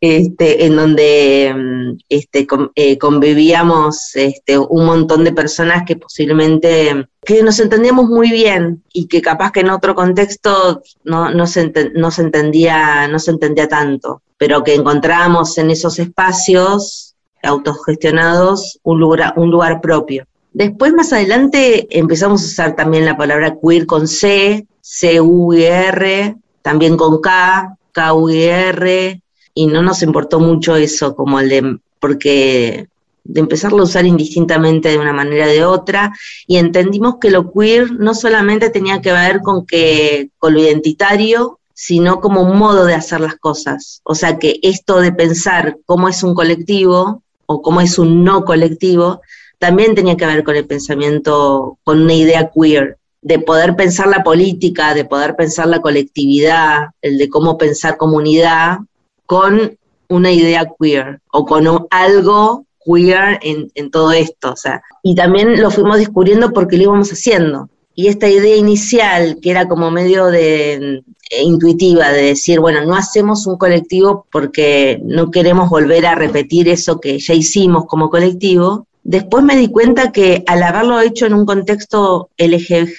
este, 0.00 0.66
en 0.66 0.76
donde 0.76 1.54
mm, 1.54 1.98
este, 2.08 2.46
eh, 2.74 2.98
convivíamos 2.98 4.14
este, 4.16 4.58
un 4.58 4.86
montón 4.86 5.24
de 5.24 5.32
personas 5.32 5.84
que 5.86 5.96
posiblemente 5.96 7.06
que 7.24 7.42
nos 7.42 7.58
entendíamos 7.58 8.08
muy 8.08 8.30
bien 8.30 8.82
y 8.92 9.06
que 9.06 9.22
capaz 9.22 9.52
que 9.52 9.60
en 9.60 9.70
otro 9.70 9.94
contexto 9.94 10.82
no, 11.04 11.30
no, 11.30 11.46
se, 11.46 11.72
no, 11.94 12.10
se, 12.10 12.22
entendía, 12.22 13.08
no 13.08 13.18
se 13.18 13.30
entendía 13.30 13.66
tanto, 13.66 14.22
pero 14.36 14.62
que 14.62 14.74
encontrábamos 14.74 15.56
en 15.58 15.70
esos 15.70 15.98
espacios 15.98 17.14
autogestionados 17.42 18.78
un 18.82 19.00
lugar, 19.00 19.32
un 19.36 19.50
lugar 19.50 19.80
propio. 19.80 20.26
Después, 20.52 20.92
más 20.92 21.12
adelante, 21.12 21.86
empezamos 21.90 22.42
a 22.42 22.46
usar 22.46 22.76
también 22.76 23.04
la 23.04 23.16
palabra 23.16 23.56
queer 23.60 23.86
con 23.86 24.06
C, 24.06 24.66
C-U-I-R, 24.80 26.36
también 26.62 26.96
con 26.96 27.20
K, 27.20 27.76
K-U-I-R, 27.90 29.20
y 29.54 29.66
no 29.66 29.82
nos 29.82 30.02
importó 30.02 30.40
mucho 30.40 30.76
eso, 30.76 31.14
como 31.14 31.40
el 31.40 31.48
de, 31.48 31.78
porque 32.00 32.88
de 33.24 33.40
empezarlo 33.40 33.80
a 33.80 33.84
usar 33.84 34.04
indistintamente 34.04 34.90
de 34.90 34.98
una 34.98 35.12
manera 35.12 35.46
o 35.46 35.48
de 35.48 35.64
otra, 35.64 36.12
y 36.46 36.58
entendimos 36.58 37.16
que 37.20 37.30
lo 37.30 37.50
queer 37.52 37.92
no 37.92 38.14
solamente 38.14 38.70
tenía 38.70 39.00
que 39.00 39.12
ver 39.12 39.40
con, 39.40 39.64
que, 39.64 40.28
con 40.38 40.54
lo 40.54 40.60
identitario, 40.60 41.58
sino 41.72 42.20
como 42.20 42.42
un 42.42 42.58
modo 42.58 42.84
de 42.84 42.94
hacer 42.94 43.20
las 43.20 43.36
cosas. 43.36 44.00
O 44.04 44.14
sea 44.14 44.38
que 44.38 44.58
esto 44.62 45.00
de 45.00 45.12
pensar 45.12 45.78
cómo 45.86 46.08
es 46.08 46.22
un 46.22 46.34
colectivo 46.34 47.22
o 47.46 47.62
cómo 47.62 47.80
es 47.80 47.98
un 47.98 48.24
no 48.24 48.44
colectivo, 48.44 49.22
también 49.58 49.94
tenía 49.94 50.16
que 50.16 50.26
ver 50.26 50.44
con 50.44 50.56
el 50.56 50.66
pensamiento, 50.66 51.78
con 51.84 52.02
una 52.02 52.14
idea 52.14 52.50
queer 52.54 52.98
de 53.22 53.38
poder 53.38 53.74
pensar 53.74 54.06
la 54.08 54.22
política, 54.22 54.92
de 54.92 55.06
poder 55.06 55.34
pensar 55.34 55.66
la 55.66 55.80
colectividad, 55.80 56.90
el 57.00 57.16
de 57.16 57.30
cómo 57.30 57.56
pensar 57.56 57.96
comunidad, 57.96 58.80
con 59.26 59.76
una 60.08 60.30
idea 60.30 60.66
queer 60.78 61.20
o 61.32 61.44
con 61.44 61.66
algo 61.90 62.66
queer 62.84 63.40
en, 63.42 63.90
todo 63.90 64.12
esto. 64.12 64.52
O 64.52 64.56
sea, 64.56 64.82
y 65.02 65.14
también 65.14 65.60
lo 65.60 65.70
fuimos 65.70 65.98
descubriendo 65.98 66.52
porque 66.52 66.76
lo 66.76 66.84
íbamos 66.84 67.10
haciendo. 67.10 67.68
Y 67.96 68.08
esta 68.08 68.28
idea 68.28 68.56
inicial, 68.56 69.38
que 69.40 69.50
era 69.50 69.68
como 69.68 69.90
medio 69.90 70.26
de 70.26 71.02
eh, 71.30 71.42
intuitiva, 71.42 72.10
de 72.10 72.22
decir, 72.22 72.58
bueno, 72.58 72.84
no 72.84 72.96
hacemos 72.96 73.46
un 73.46 73.56
colectivo 73.56 74.26
porque 74.32 75.00
no 75.04 75.30
queremos 75.30 75.70
volver 75.70 76.04
a 76.06 76.16
repetir 76.16 76.68
eso 76.68 77.00
que 77.00 77.18
ya 77.20 77.34
hicimos 77.34 77.86
como 77.86 78.10
colectivo, 78.10 78.88
después 79.04 79.44
me 79.44 79.56
di 79.56 79.68
cuenta 79.68 80.10
que 80.10 80.42
al 80.46 80.64
haberlo 80.64 81.00
hecho 81.00 81.26
en 81.26 81.34
un 81.34 81.46
contexto 81.46 82.30
LGBT, 82.36 82.90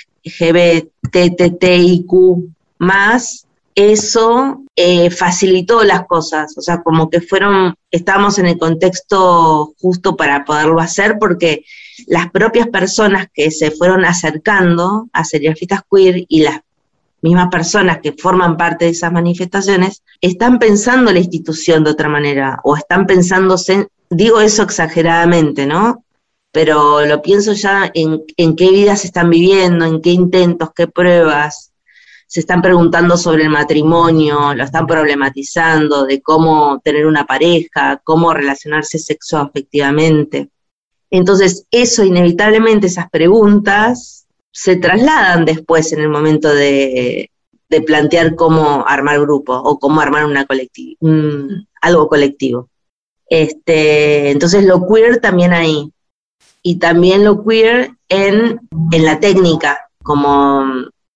GBTTIQ 1.03 2.11
más, 2.79 3.44
eso 3.75 4.63
eh, 4.75 5.09
facilitó 5.09 5.83
las 5.83 6.07
cosas, 6.07 6.57
o 6.57 6.61
sea, 6.61 6.81
como 6.81 7.09
que 7.09 7.21
fueron, 7.21 7.75
estábamos 7.91 8.39
en 8.39 8.45
el 8.47 8.57
contexto 8.57 9.73
justo 9.79 10.15
para 10.15 10.45
poderlo 10.45 10.79
hacer, 10.79 11.17
porque 11.19 11.65
las 12.07 12.31
propias 12.31 12.67
personas 12.67 13.27
que 13.33 13.51
se 13.51 13.71
fueron 13.71 14.05
acercando 14.05 15.07
a 15.13 15.25
serigrafistas 15.25 15.81
queer 15.91 16.25
y 16.27 16.43
las 16.43 16.61
mismas 17.21 17.49
personas 17.49 17.99
que 18.01 18.13
forman 18.13 18.55
parte 18.55 18.85
de 18.85 18.91
esas 18.91 19.11
manifestaciones, 19.11 20.03
están 20.21 20.59
pensando 20.59 21.11
la 21.11 21.19
institución 21.19 21.83
de 21.83 21.91
otra 21.91 22.07
manera, 22.07 22.59
o 22.63 22.77
están 22.77 23.05
pensándose, 23.05 23.87
digo 24.09 24.41
eso 24.41 24.63
exageradamente, 24.63 25.65
¿no? 25.65 26.05
pero 26.55 27.05
lo 27.05 27.21
pienso 27.21 27.51
ya 27.51 27.91
en, 27.93 28.23
qué 28.55 28.71
vidas 28.71 29.03
están 29.03 29.29
viviendo, 29.29 29.83
en 29.83 30.01
qué 30.01 30.11
intentos, 30.11 30.69
qué 30.73 30.87
pruebas, 30.87 31.73
se 32.27 32.39
están 32.39 32.61
preguntando 32.61 33.17
sobre 33.17 33.43
el 33.43 33.49
matrimonio, 33.49 34.53
lo 34.53 34.63
están 34.63 34.87
problematizando, 34.87 36.05
de 36.05 36.21
cómo 36.21 36.79
tener 36.83 37.05
una 37.05 37.25
pareja, 37.25 38.01
cómo 38.03 38.33
relacionarse 38.33 38.99
sexo 38.99 39.41
efectivamente. 39.41 40.49
Entonces, 41.09 41.65
eso 41.71 42.03
inevitablemente, 42.03 42.87
esas 42.87 43.09
preguntas, 43.09 44.27
se 44.51 44.77
trasladan 44.77 45.45
después 45.45 45.91
en 45.93 46.01
el 46.01 46.09
momento 46.09 46.53
de, 46.53 47.31
plantear 47.85 48.35
cómo 48.35 48.85
armar 48.87 49.19
grupo 49.19 49.53
o 49.53 49.77
cómo 49.79 49.99
armar 49.99 50.25
una 50.25 50.47
algo 51.81 52.07
colectivo. 52.07 52.69
Este, 53.27 54.31
entonces, 54.31 54.63
lo 54.63 54.87
queer 54.87 55.19
también 55.19 55.51
ahí, 55.51 55.91
y 56.67 56.77
también 56.77 57.23
lo 57.23 57.45
queer 57.45 57.91
en, 58.09 58.59
la 58.91 59.19
técnica, 59.19 59.87
como 60.01 60.65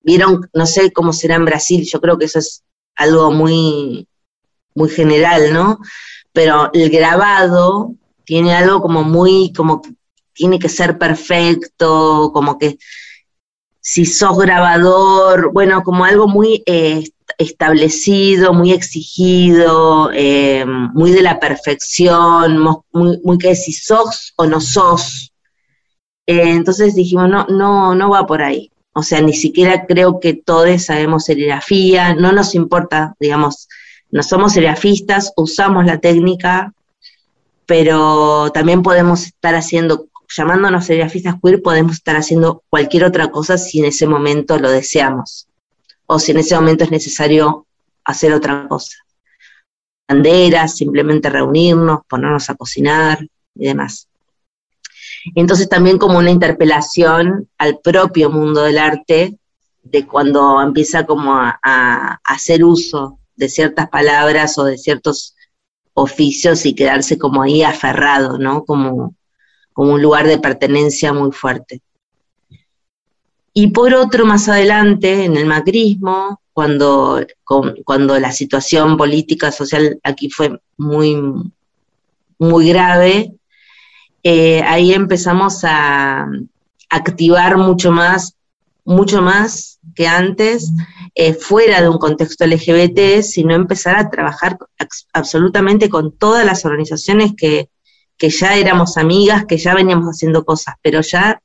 vieron, 0.01 0.49
no 0.53 0.65
sé 0.65 0.91
cómo 0.91 1.13
será 1.13 1.35
en 1.35 1.45
Brasil, 1.45 1.87
yo 1.89 1.99
creo 1.99 2.17
que 2.17 2.25
eso 2.25 2.39
es 2.39 2.63
algo 2.95 3.31
muy, 3.31 4.07
muy 4.75 4.89
general, 4.89 5.53
¿no? 5.53 5.79
Pero 6.33 6.69
el 6.73 6.89
grabado 6.89 7.95
tiene 8.25 8.53
algo 8.53 8.81
como 8.81 9.03
muy, 9.03 9.51
como 9.53 9.81
tiene 10.33 10.59
que 10.59 10.69
ser 10.69 10.97
perfecto, 10.97 12.31
como 12.33 12.57
que 12.57 12.77
si 13.81 14.05
sos 14.05 14.37
grabador, 14.37 15.51
bueno, 15.51 15.83
como 15.83 16.05
algo 16.05 16.27
muy 16.27 16.61
eh, 16.65 17.03
establecido, 17.37 18.53
muy 18.53 18.71
exigido, 18.71 20.11
eh, 20.13 20.65
muy 20.65 21.11
de 21.11 21.21
la 21.21 21.39
perfección, 21.39 22.59
muy, 22.59 23.19
muy 23.23 23.37
que 23.37 23.55
si 23.55 23.73
sos 23.73 24.33
o 24.35 24.45
no 24.45 24.61
sos, 24.61 25.33
eh, 26.27 26.51
entonces 26.51 26.93
dijimos, 26.93 27.29
no, 27.29 27.47
no, 27.47 27.95
no 27.95 28.09
va 28.09 28.27
por 28.27 28.43
ahí. 28.43 28.71
O 28.93 29.03
sea, 29.03 29.21
ni 29.21 29.33
siquiera 29.33 29.85
creo 29.85 30.19
que 30.19 30.33
todos 30.33 30.83
sabemos 30.83 31.25
serigrafía, 31.25 32.15
no 32.15 32.31
nos 32.31 32.55
importa, 32.55 33.15
digamos, 33.19 33.67
no 34.11 34.23
somos 34.23 34.53
serigrafistas, 34.53 35.33
usamos 35.35 35.85
la 35.85 35.99
técnica, 35.99 36.73
pero 37.65 38.49
también 38.51 38.81
podemos 38.81 39.27
estar 39.27 39.53
haciendo, 39.53 40.07
llamándonos 40.35 40.85
serigrafistas 40.85 41.35
queer, 41.41 41.61
podemos 41.61 41.93
estar 41.93 42.15
haciendo 42.15 42.63
cualquier 42.69 43.03
otra 43.03 43.29
cosa 43.29 43.57
si 43.57 43.79
en 43.79 43.85
ese 43.85 44.07
momento 44.07 44.57
lo 44.57 44.71
deseamos, 44.71 45.47
o 46.07 46.17
si 46.17 46.31
en 46.31 46.39
ese 46.39 46.55
momento 46.55 46.83
es 46.83 46.91
necesario 46.91 47.67
hacer 48.03 48.33
otra 48.33 48.67
cosa. 48.67 48.97
Banderas, 50.07 50.75
simplemente 50.75 51.29
reunirnos, 51.29 51.99
ponernos 52.09 52.49
a 52.49 52.55
cocinar 52.55 53.23
y 53.53 53.65
demás. 53.67 54.07
Entonces 55.35 55.69
también 55.69 55.97
como 55.97 56.17
una 56.17 56.31
interpelación 56.31 57.49
al 57.57 57.79
propio 57.79 58.29
mundo 58.29 58.63
del 58.63 58.77
arte, 58.77 59.37
de 59.83 60.05
cuando 60.05 60.61
empieza 60.61 61.05
como 61.05 61.33
a, 61.33 62.19
hacer 62.23 62.63
uso 62.63 63.19
de 63.35 63.49
ciertas 63.49 63.89
palabras 63.89 64.57
o 64.57 64.65
de 64.65 64.77
ciertos 64.77 65.35
oficios 65.93 66.65
y 66.65 66.75
quedarse 66.75 67.17
como 67.17 67.41
ahí 67.41 67.63
aferrado, 67.63 68.37
¿no? 68.37 68.65
Como, 68.65 69.15
como 69.73 69.93
un 69.93 70.01
lugar 70.01 70.27
de 70.27 70.39
pertenencia 70.39 71.13
muy 71.13 71.31
fuerte. 71.31 71.81
Y 73.53 73.67
por 73.67 73.93
otro, 73.93 74.25
más 74.25 74.47
adelante, 74.47 75.25
en 75.25 75.35
el 75.35 75.45
macrismo, 75.45 76.41
cuando, 76.53 77.25
cuando 77.85 78.19
la 78.19 78.31
situación 78.31 78.97
política, 78.97 79.51
social 79.51 79.99
aquí 80.03 80.29
fue 80.29 80.61
muy, 80.77 81.17
muy 82.37 82.69
grave, 82.69 83.38
eh, 84.23 84.61
ahí 84.63 84.93
empezamos 84.93 85.63
a 85.63 86.27
activar 86.89 87.57
mucho 87.57 87.91
más, 87.91 88.35
mucho 88.83 89.21
más 89.21 89.79
que 89.95 90.07
antes, 90.07 90.71
eh, 91.15 91.33
fuera 91.33 91.81
de 91.81 91.89
un 91.89 91.97
contexto 91.97 92.45
LGBT, 92.45 93.21
sino 93.21 93.53
empezar 93.53 93.95
a 93.95 94.09
trabajar 94.09 94.57
absolutamente 95.13 95.89
con 95.89 96.11
todas 96.11 96.45
las 96.45 96.65
organizaciones 96.65 97.33
que, 97.35 97.69
que 98.17 98.29
ya 98.29 98.55
éramos 98.55 98.97
amigas, 98.97 99.45
que 99.45 99.57
ya 99.57 99.73
veníamos 99.73 100.07
haciendo 100.07 100.43
cosas, 100.43 100.75
pero 100.81 101.01
ya 101.01 101.41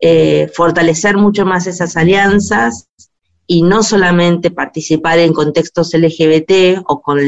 eh, 0.00 0.50
fortalecer 0.54 1.16
mucho 1.16 1.44
más 1.44 1.66
esas 1.66 1.96
alianzas 1.96 2.88
y 3.52 3.62
no 3.62 3.82
solamente 3.82 4.52
participar 4.52 5.18
en 5.18 5.32
contextos 5.32 5.92
LGBT 5.92 6.84
o 6.86 7.02
con 7.02 7.18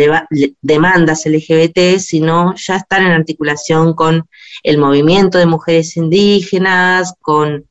demandas 0.61 1.27
LGBT, 1.27 1.99
sino 1.99 2.55
ya 2.55 2.77
estar 2.77 3.03
en 3.03 3.11
articulación 3.11 3.93
con 3.95 4.29
el 4.63 4.79
movimiento 4.79 5.39
de 5.39 5.47
mujeres 5.47 5.97
indígenas, 5.97 7.15
con, 7.21 7.67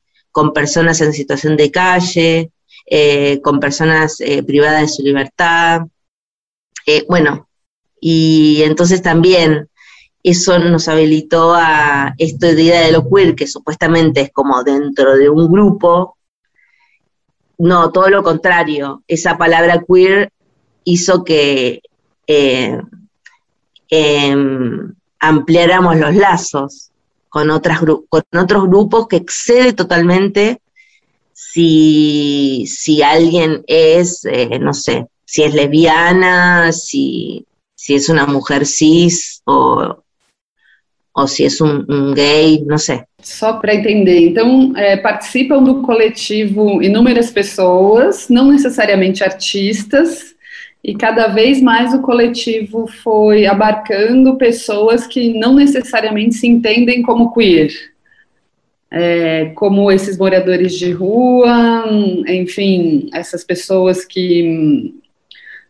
personas 0.52 1.00
en 1.00 1.14
situación 1.14 1.56
de 1.56 1.70
calle, 1.70 2.50
eh, 2.84 3.40
con 3.40 3.58
personas 3.58 4.20
eh, 4.20 4.42
privadas 4.42 4.82
de 4.82 4.88
su 4.88 5.02
libertad. 5.02 5.86
bueno, 7.08 7.48
y 7.98 8.60
entonces 8.64 9.00
también 9.00 9.70
eso 10.22 10.58
nos 10.58 10.88
habilitó 10.88 11.54
a 11.54 12.12
esta 12.18 12.50
idea 12.50 12.82
de 12.82 12.92
lo 12.92 13.08
queer, 13.08 13.34
que 13.34 13.46
supuestamente 13.46 14.20
es 14.20 14.30
como 14.30 14.62
dentro 14.62 15.16
de 15.16 15.30
un 15.30 15.50
grupo. 15.50 16.18
No, 17.58 17.92
todo 17.92 18.08
lo 18.08 18.22
contrario. 18.22 19.02
Esa 19.06 19.38
palabra 19.38 19.84
queer 19.86 20.32
hizo 20.84 21.24
que 21.24 21.82
eh, 22.26 22.80
em, 23.88 24.94
ampliáramos 25.20 25.96
los 25.96 26.14
lazos 26.14 26.90
con, 27.28 27.48
con 27.48 28.22
otros 28.38 28.62
grupos 28.68 29.08
que 29.08 29.16
excede 29.16 29.72
totalmente 29.72 30.60
si, 31.32 32.66
si 32.66 33.02
alguien 33.02 33.62
es, 33.66 34.24
eh, 34.24 34.58
no 34.58 34.72
sé, 34.72 35.06
si 35.24 35.42
es 35.42 35.54
lesbiana, 35.54 36.72
si, 36.72 37.46
si 37.74 37.94
es 37.94 38.08
una 38.08 38.26
mujer 38.26 38.66
cis 38.66 39.42
o, 39.44 40.01
ou 41.14 41.26
se 41.26 41.44
é 41.44 41.48
um, 41.62 41.84
um 41.88 42.14
gay, 42.14 42.64
não 42.66 42.78
sei. 42.78 43.02
Só 43.20 43.54
para 43.54 43.74
entender, 43.74 44.28
então 44.28 44.72
é, 44.76 44.96
participam 44.96 45.62
do 45.62 45.82
coletivo 45.82 46.82
inúmeras 46.82 47.30
pessoas, 47.30 48.28
não 48.28 48.50
necessariamente 48.50 49.22
artistas, 49.22 50.34
e 50.82 50.94
cada 50.94 51.28
vez 51.28 51.60
mais 51.62 51.94
o 51.94 52.02
coletivo 52.02 52.88
foi 52.88 53.46
abarcando 53.46 54.36
pessoas 54.36 55.06
que 55.06 55.38
não 55.38 55.54
necessariamente 55.54 56.34
se 56.34 56.46
entendem 56.48 57.02
como 57.02 57.32
queer. 57.32 57.70
É, 58.90 59.46
como 59.54 59.90
esses 59.90 60.18
moradores 60.18 60.74
de 60.74 60.90
rua, 60.90 61.84
enfim, 62.28 63.08
essas 63.14 63.42
pessoas 63.42 64.04
que 64.04 64.94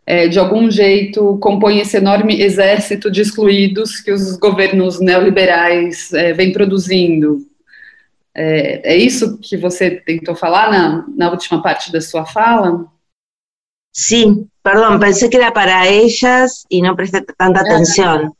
é, 0.04 0.28
de 0.28 0.38
algum 0.38 0.70
jeito, 0.70 1.38
compõe 1.38 1.78
esse 1.78 1.96
enorme 1.96 2.40
exército 2.42 3.10
de 3.10 3.20
excluídos 3.20 4.00
que 4.00 4.10
os 4.10 4.36
governos 4.36 5.00
neoliberais 5.00 6.12
é, 6.12 6.32
vêm 6.32 6.52
produzindo. 6.52 7.46
É, 8.34 8.94
é, 8.94 8.96
isso 8.96 9.38
que 9.38 9.56
você 9.56 9.90
tentou 9.90 10.34
falar 10.34 10.70
na, 10.70 11.04
na 11.16 11.30
última 11.30 11.62
parte 11.62 11.92
da 11.92 12.00
sua 12.00 12.24
fala? 12.24 12.86
Sim, 13.92 14.48
perdão, 14.62 14.98
pensei 14.98 15.28
que 15.28 15.36
era 15.36 15.52
para 15.52 15.86
elas 15.86 16.64
e 16.70 16.80
não 16.80 16.96
prestei 16.96 17.20
tanta 17.20 17.60
é. 17.60 17.62
atenção. 17.62 18.34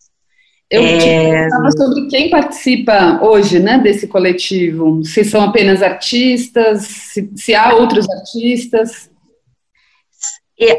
Eu 0.71 0.83
é... 0.83 1.49
sobre 1.77 2.09
quem 2.09 2.31
participa 2.31 3.21
hoje 3.23 3.61
né, 3.61 3.77
desse 3.79 4.07
coletivo. 4.07 5.05
Se 5.05 5.23
são 5.23 5.43
apenas 5.43 5.83
artistas, 5.83 6.81
se, 6.87 7.31
se 7.37 7.55
há 7.55 7.75
outros 7.75 8.09
artistas. 8.09 9.12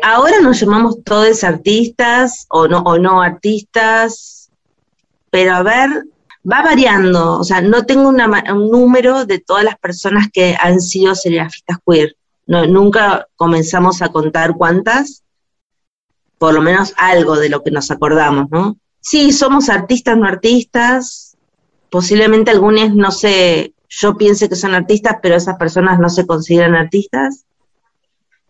Ahora 0.02 0.40
nos 0.42 0.60
llamamos 0.60 1.04
todos 1.04 1.44
artistas 1.44 2.46
o 2.50 2.68
no, 2.68 2.80
o 2.80 2.98
no 2.98 3.22
artistas, 3.22 4.50
pero 5.30 5.54
a 5.56 5.64
ver, 5.64 6.06
va 6.50 6.62
variando, 6.62 7.40
o 7.40 7.44
sea, 7.44 7.62
no 7.62 7.86
tengo 7.86 8.10
un 8.10 8.72
número 8.72 9.26
de 9.26 9.40
todas 9.40 9.64
las 9.64 9.78
personas 9.78 10.28
que 10.32 10.56
han 10.60 10.80
sido 10.80 11.16
serigrafistas 11.16 11.78
queer. 11.86 12.16
No, 12.46 12.66
nunca 12.68 13.28
comenzamos 13.36 14.02
a 14.02 14.10
contar 14.10 14.56
cuántas, 14.58 15.24
por 16.38 16.54
lo 16.54 16.62
menos 16.62 16.94
algo 16.98 17.38
de 17.38 17.50
lo 17.50 17.64
que 17.64 17.72
nos 17.72 17.90
acordamos, 17.90 18.50
¿no? 18.52 18.78
Sí, 19.00 19.32
somos 19.32 19.70
artistas, 19.70 20.18
no 20.18 20.28
artistas, 20.28 21.38
posiblemente 21.90 22.52
algunos, 22.52 22.94
no 22.94 23.12
sé, 23.12 23.74
yo 23.90 24.18
piense 24.18 24.50
que 24.50 24.56
son 24.56 24.76
artistas, 24.76 25.18
pero 25.22 25.36
esas 25.36 25.58
personas 25.58 26.00
no 26.00 26.10
se 26.10 26.26
consideran 26.26 26.76
artistas 26.76 27.46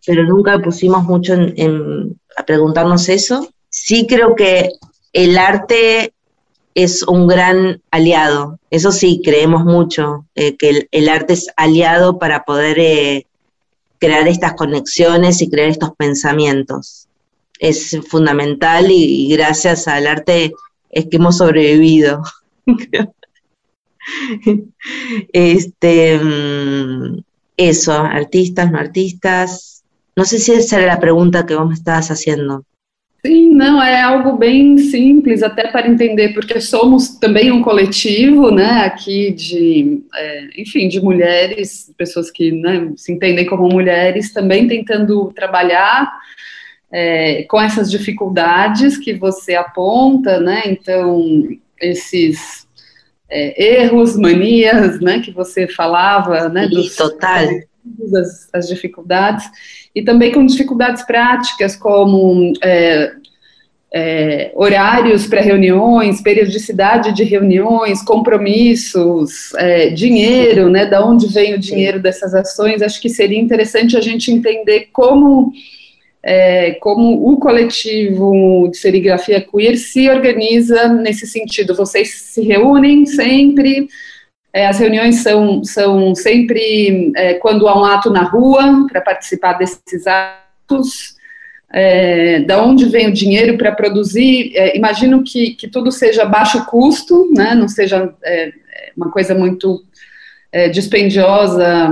pero 0.06 0.24
nunca 0.24 0.58
pusimos 0.58 1.04
mucho 1.04 1.34
en, 1.34 2.18
a 2.36 2.44
preguntarnos 2.44 3.08
eso. 3.08 3.48
Sí 3.68 4.06
creo 4.06 4.34
que 4.34 4.70
el 5.12 5.38
arte 5.38 6.12
es 6.74 7.02
un 7.04 7.26
gran 7.28 7.80
aliado, 7.90 8.58
eso 8.70 8.90
sí, 8.90 9.20
creemos 9.24 9.64
mucho, 9.64 10.26
eh, 10.34 10.56
que 10.56 10.88
el, 10.90 11.08
arte 11.08 11.34
es 11.34 11.46
aliado 11.56 12.18
para 12.18 12.44
poder 12.44 12.78
eh, 12.80 13.26
crear 13.98 14.26
estas 14.26 14.54
conexiones 14.54 15.40
y 15.40 15.48
crear 15.48 15.68
estos 15.68 15.94
pensamientos. 15.96 17.06
Es 17.60 17.96
fundamental 18.08 18.90
y, 18.90 19.28
gracias 19.32 19.86
al 19.86 20.08
arte 20.08 20.52
es 20.90 21.06
que 21.06 21.16
hemos 21.16 21.38
sobrevivido. 21.38 22.22
este, 25.32 26.18
mm, 26.18 27.22
eso, 27.56 27.92
artistas, 27.92 28.72
no 28.72 28.78
artistas, 28.78 29.73
Não 30.16 30.24
sei 30.24 30.38
se 30.38 30.52
essa 30.54 30.80
era 30.80 30.94
a 30.94 31.00
pergunta 31.00 31.44
que 31.44 31.56
vos 31.56 31.66
me 31.66 31.74
estavas 31.74 32.08
fazendo. 32.08 32.64
Sim, 33.26 33.54
não, 33.54 33.82
é 33.82 34.02
algo 34.02 34.36
bem 34.36 34.76
simples, 34.76 35.42
até 35.42 35.68
para 35.68 35.88
entender, 35.88 36.34
porque 36.34 36.60
somos 36.60 37.16
também 37.16 37.50
um 37.50 37.62
coletivo, 37.62 38.50
né, 38.50 38.82
aqui 38.84 39.30
de, 39.32 40.02
é, 40.14 40.60
enfim, 40.60 40.88
de 40.88 41.00
mulheres, 41.00 41.90
pessoas 41.96 42.30
que 42.30 42.52
né, 42.52 42.92
se 42.96 43.12
entendem 43.12 43.46
como 43.46 43.66
mulheres, 43.66 44.30
também 44.30 44.68
tentando 44.68 45.32
trabalhar 45.34 46.12
é, 46.92 47.44
com 47.44 47.58
essas 47.58 47.90
dificuldades 47.90 48.98
que 48.98 49.14
você 49.14 49.54
aponta, 49.54 50.38
né, 50.38 50.62
então, 50.66 51.48
esses 51.80 52.68
é, 53.30 53.80
erros, 53.80 54.18
manias, 54.18 55.00
né, 55.00 55.20
que 55.20 55.30
você 55.30 55.66
falava, 55.66 56.50
né, 56.50 56.68
dos, 56.68 56.94
total. 56.94 57.46
As, 58.16 58.48
as 58.52 58.68
dificuldades, 58.68 59.44
e 59.94 60.02
também 60.02 60.32
com 60.32 60.44
dificuldades 60.44 61.02
práticas, 61.02 61.76
como 61.76 62.52
é, 62.62 63.12
é, 63.96 64.50
horários 64.56 65.24
para 65.24 65.40
reuniões, 65.40 66.20
periodicidade 66.20 67.14
de 67.14 67.22
reuniões, 67.22 68.02
compromissos, 68.02 69.54
é, 69.54 69.90
dinheiro, 69.90 70.68
né, 70.68 70.84
da 70.84 71.06
onde 71.06 71.28
vem 71.28 71.54
o 71.54 71.58
dinheiro 71.58 72.00
dessas 72.00 72.34
ações, 72.34 72.82
acho 72.82 73.00
que 73.00 73.08
seria 73.08 73.38
interessante 73.38 73.96
a 73.96 74.00
gente 74.00 74.32
entender 74.32 74.88
como, 74.92 75.52
é, 76.20 76.72
como 76.80 77.30
o 77.30 77.36
coletivo 77.36 78.68
de 78.68 78.76
serigrafia 78.78 79.40
queer 79.40 79.76
se 79.76 80.10
organiza 80.10 80.88
nesse 80.88 81.24
sentido. 81.24 81.76
Vocês 81.76 82.14
se 82.14 82.42
reúnem 82.42 83.06
sempre, 83.06 83.86
é, 84.54 84.68
as 84.68 84.78
reuniões 84.78 85.16
são, 85.16 85.64
são 85.64 86.14
sempre 86.14 87.12
é, 87.16 87.34
quando 87.34 87.66
há 87.66 87.76
um 87.76 87.84
ato 87.84 88.08
na 88.08 88.22
rua 88.22 88.86
para 88.88 89.00
participar 89.00 89.54
desses 89.54 90.06
atos. 90.06 91.12
É, 91.76 92.38
da 92.38 92.62
onde 92.62 92.84
vem 92.84 93.08
o 93.08 93.12
dinheiro 93.12 93.58
para 93.58 93.72
produzir? 93.72 94.52
É, 94.54 94.76
imagino 94.76 95.24
que, 95.24 95.54
que 95.54 95.66
tudo 95.66 95.90
seja 95.90 96.24
baixo 96.24 96.64
custo, 96.66 97.28
né, 97.34 97.52
não 97.52 97.66
seja 97.66 98.14
é, 98.22 98.52
uma 98.96 99.10
coisa 99.10 99.34
muito 99.34 99.82
é, 100.52 100.68
dispendiosa 100.68 101.90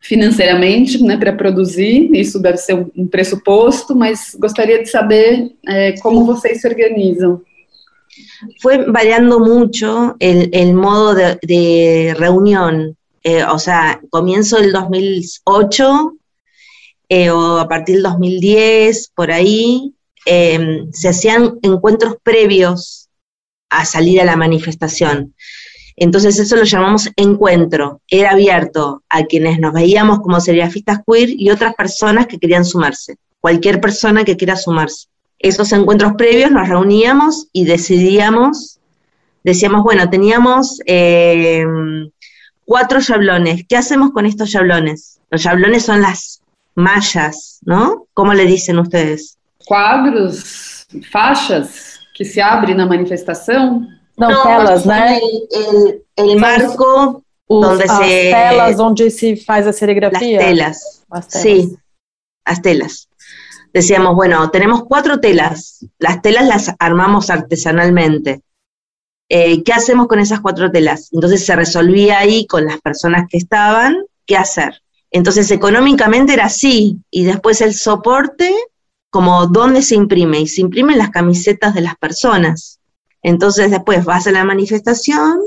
financeiramente 0.00 1.00
né, 1.00 1.16
para 1.16 1.32
produzir, 1.32 2.10
isso 2.12 2.40
deve 2.42 2.56
ser 2.56 2.74
um 2.74 3.06
pressuposto, 3.06 3.94
mas 3.94 4.34
gostaria 4.36 4.82
de 4.82 4.90
saber 4.90 5.52
como 6.02 6.24
vocês 6.24 6.60
se 6.60 6.66
organizam. 6.66 7.40
Fue 8.60 8.84
variando 8.86 9.40
mucho 9.40 10.16
el, 10.18 10.74
modo 10.74 11.14
de, 11.14 12.14
reunión. 12.18 12.96
Eh, 13.24 13.44
o 13.44 13.58
sea, 13.58 14.00
comienzo 14.10 14.58
del 14.58 14.72
2008 14.72 16.14
eh, 17.08 17.30
o 17.30 17.58
a 17.58 17.68
partir 17.68 17.96
del 17.96 18.04
2010, 18.04 19.12
por 19.14 19.32
ahí, 19.32 19.94
em, 20.24 20.90
se 20.92 21.08
hacían 21.08 21.58
encuentros 21.62 22.16
previos 22.22 23.08
a 23.70 23.84
salir 23.84 24.20
a 24.20 24.24
la 24.24 24.36
manifestación. 24.36 25.34
Entonces 25.96 26.38
eso 26.38 26.56
lo 26.56 26.64
llamamos 26.64 27.10
encuentro. 27.16 28.00
Era 28.08 28.30
abierto 28.30 29.02
a 29.08 29.24
quienes 29.24 29.58
nos 29.58 29.72
veíamos 29.72 30.20
como 30.20 30.40
serigrafistas 30.40 31.00
queer 31.04 31.30
y 31.30 31.50
otras 31.50 31.74
personas 31.74 32.26
que 32.28 32.38
querían 32.38 32.64
sumarse. 32.64 33.16
Cualquier 33.40 33.80
persona 33.80 34.24
que 34.24 34.36
quiera 34.36 34.56
sumarse. 34.56 35.08
Esos 35.38 35.72
encuentros 35.72 36.14
previos 36.16 36.50
nos 36.50 36.68
reuníamos 36.68 37.48
y 37.52 37.64
decidíamos, 37.64 38.80
decíamos, 39.44 39.82
bueno, 39.84 40.10
teníamos 40.10 40.78
em, 40.86 42.10
cuatro 42.64 42.98
yablones. 43.00 43.64
¿Qué 43.68 43.76
hacemos 43.76 44.10
con 44.12 44.26
estos 44.26 44.50
yablones? 44.52 45.20
Los 45.30 45.42
yablones 45.44 45.84
son 45.84 46.02
las 46.02 46.42
mallas, 46.74 47.58
¿no? 47.62 48.06
¿Cómo 48.14 48.34
le 48.34 48.46
dicen 48.46 48.78
ustedes? 48.78 49.36
Quadros, 49.64 50.86
faixas 51.10 52.00
que 52.14 52.24
se 52.24 52.40
abren 52.40 52.76
na 52.76 52.86
manifestação? 52.86 53.86
Não, 54.18 54.30
no, 54.30 54.42
telas, 54.42 54.84
né? 54.84 55.20
El, 55.52 56.02
el 56.16 56.36
marco 56.38 57.22
Os, 57.46 57.66
donde 57.66 57.84
as 57.84 57.92
se... 57.98 58.30
telas 58.30 58.80
onde 58.80 59.10
se 59.10 59.36
faz 59.36 59.64
a 59.64 59.66
Las 59.66 59.76
serigrafia. 59.76 60.38
telas. 60.38 61.04
As 61.10 61.26
telas. 61.28 61.42
Sí, 61.42 61.78
las 62.46 62.60
telas. 62.62 63.08
Decíamos, 63.72 64.14
bueno, 64.14 64.50
tenemos 64.50 64.84
cuatro 64.84 65.20
telas. 65.20 65.86
Las 65.98 66.22
telas 66.22 66.46
las 66.46 66.74
armamos 66.78 67.30
artesanalmente. 67.30 68.42
Eh, 69.28 69.62
¿Qué 69.62 69.72
hacemos 69.72 70.06
con 70.06 70.20
esas 70.20 70.40
cuatro 70.40 70.70
telas? 70.70 71.10
Entonces 71.12 71.44
se 71.44 71.54
resolvía 71.54 72.18
ahí 72.18 72.46
con 72.46 72.64
las 72.64 72.80
personas 72.80 73.26
que 73.28 73.36
estaban 73.36 73.98
qué 74.26 74.36
hacer. 74.36 74.82
Entonces 75.10 75.50
económicamente 75.50 76.32
era 76.32 76.46
así. 76.46 76.98
Y 77.10 77.24
después 77.24 77.60
el 77.60 77.74
soporte, 77.74 78.52
como 79.10 79.46
dónde 79.46 79.82
se 79.82 79.94
imprime. 79.94 80.40
Y 80.40 80.48
se 80.48 80.62
imprimen 80.62 80.98
las 80.98 81.10
camisetas 81.10 81.74
de 81.74 81.82
las 81.82 81.96
personas. 81.96 82.80
Entonces 83.22 83.70
después 83.70 84.04
vas 84.04 84.26
a 84.26 84.32
la 84.32 84.44
manifestación 84.44 85.40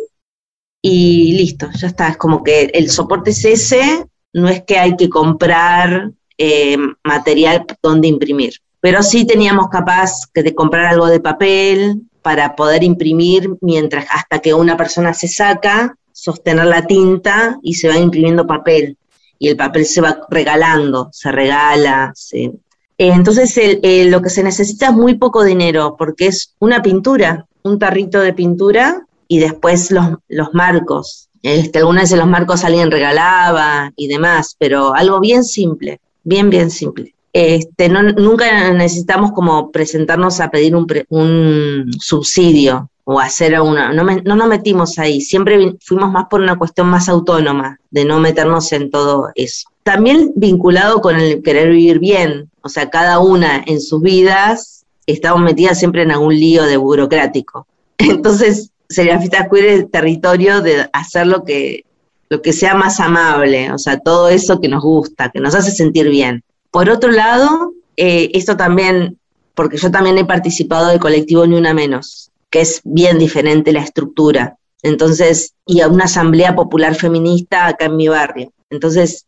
y 0.82 1.34
listo, 1.38 1.70
ya 1.76 1.88
está. 1.88 2.10
Es 2.10 2.18
como 2.18 2.44
que 2.44 2.66
el 2.74 2.90
soporte 2.90 3.32
es 3.32 3.46
ese, 3.46 4.06
no 4.34 4.50
es 4.50 4.64
que 4.64 4.78
hay 4.78 4.96
que 4.96 5.10
comprar 5.10 6.12
eh, 6.44 6.76
material 7.04 7.68
donde 7.84 8.08
imprimir. 8.08 8.54
Pero 8.80 9.04
sí 9.04 9.28
teníamos 9.28 9.68
capaz 9.70 10.26
que 10.34 10.42
de 10.42 10.56
comprar 10.56 10.88
algo 10.88 11.06
de 11.06 11.20
papel 11.20 12.02
para 12.24 12.56
poder 12.56 12.84
imprimir 12.84 13.48
mientras 13.62 14.08
hasta 14.10 14.40
que 14.40 14.56
una 14.56 14.76
persona 14.76 15.14
se 15.14 15.28
saca, 15.28 15.96
sostener 16.12 16.66
la 16.66 16.88
tinta 16.88 17.60
y 17.62 17.76
se 17.76 17.90
va 17.90 17.98
imprimiendo 18.00 18.48
papel. 18.48 18.98
Y 19.38 19.50
el 19.50 19.56
papel 19.56 19.86
se 19.86 20.02
va 20.02 20.22
regalando, 20.32 21.10
se 21.12 21.32
regala. 21.32 22.12
Eh, 22.34 22.52
entonces 22.98 23.54
eh, 23.58 24.08
lo 24.10 24.20
que 24.24 24.32
se 24.32 24.42
necesita 24.42 24.88
es 24.88 24.94
muy 24.94 25.20
poco 25.20 25.44
dinero 25.44 25.96
porque 25.96 26.26
es 26.26 26.56
una 26.58 26.82
pintura, 26.82 27.46
un 27.62 27.78
tarrito 27.78 28.20
de 28.20 28.34
pintura 28.34 29.06
y 29.28 29.38
después 29.38 29.92
los, 29.92 30.08
los 30.28 30.56
marcos. 30.56 31.30
Este, 31.44 31.78
algunas 31.78 32.06
veces 32.06 32.18
los 32.18 32.28
marcos 32.28 32.64
alguien 32.64 32.90
regalaba 32.90 33.92
y 33.96 34.08
demás, 34.08 34.56
pero 34.58 34.96
algo 34.96 35.20
bien 35.20 35.44
simple, 35.44 36.00
bien, 36.24 36.50
bien 36.50 36.70
simple. 36.72 37.14
Este, 37.34 37.88
no, 37.88 38.04
nunca 38.04 38.74
necesitamos 38.74 39.32
como 39.32 39.72
presentarnos 39.72 40.40
a 40.42 40.50
pedir 40.52 40.76
un, 40.76 40.86
un 41.10 41.92
subsidio 42.00 42.90
o 43.06 43.20
hacer 43.20 43.60
una, 43.62 43.94
no, 43.94 44.04
me- 44.04 44.22
no 44.22 44.36
nos 44.36 44.48
metimos 44.48 45.00
ahí, 45.00 45.22
siempre 45.22 45.76
fuimos 45.82 46.12
más 46.12 46.26
por 46.30 46.42
una 46.42 46.58
cuestión 46.58 46.88
más 46.88 47.08
autónoma, 47.10 47.80
de 47.90 48.06
no 48.06 48.20
meternos 48.20 48.72
en 48.74 48.92
todo 48.92 49.30
eso. 49.36 49.70
También 49.84 50.34
vinculado 50.36 51.02
con 51.02 51.16
el 51.20 51.42
querer 51.42 51.70
vivir 51.70 52.00
bien, 52.00 52.50
o 52.62 52.70
sea, 52.70 52.90
cada 52.90 53.20
una 53.20 53.64
en 53.66 53.82
sus 53.82 54.02
vidas 54.02 54.86
estamos 55.08 55.42
metidas 55.42 55.80
siempre 55.80 56.04
en 56.04 56.12
algún 56.12 56.36
lío 56.38 56.64
de 56.64 56.78
burocrático. 56.78 57.66
Entonces, 57.98 58.72
Serigrafistas 58.90 59.48
Queer 59.50 59.66
es 59.66 59.80
el 59.80 59.90
territorio 59.90 60.62
de 60.62 60.88
hacer 60.94 61.26
lo 61.28 61.44
que, 61.44 61.86
lo 62.32 62.42
que 62.42 62.54
sea 62.54 62.76
más 62.76 63.02
amable, 63.02 63.74
o 63.74 63.78
sea, 63.78 64.00
todo 64.00 64.30
eso 64.30 64.62
que 64.62 64.70
nos 64.70 64.82
gusta, 64.82 65.32
que 65.32 65.42
nos 65.42 65.54
hace 65.54 65.70
sentir 65.70 66.08
bien. 66.08 66.46
Por 66.72 66.90
otro 66.90 67.12
lado, 67.12 67.74
eh, 67.98 68.32
esto 68.34 68.56
también, 68.56 69.20
porque 69.54 69.76
yo 69.76 69.92
también 69.92 70.18
he 70.18 70.24
participado 70.24 70.88
del 70.88 71.02
colectivo 71.02 71.46
Ni 71.46 71.58
Una 71.58 71.74
Menos, 71.74 72.32
que 72.50 72.62
es 72.62 72.80
bien 72.86 73.20
diferente 73.20 73.74
la 73.74 73.82
estructura. 73.82 74.56
Entonces, 74.82 75.56
y 75.66 75.82
a 75.82 75.90
una 75.90 76.06
asamblea 76.06 76.56
popular 76.56 76.96
feminista 76.96 77.68
acá 77.68 77.88
en 77.88 77.98
mi 77.98 78.08
barrio. 78.08 78.54
Entonces, 78.70 79.26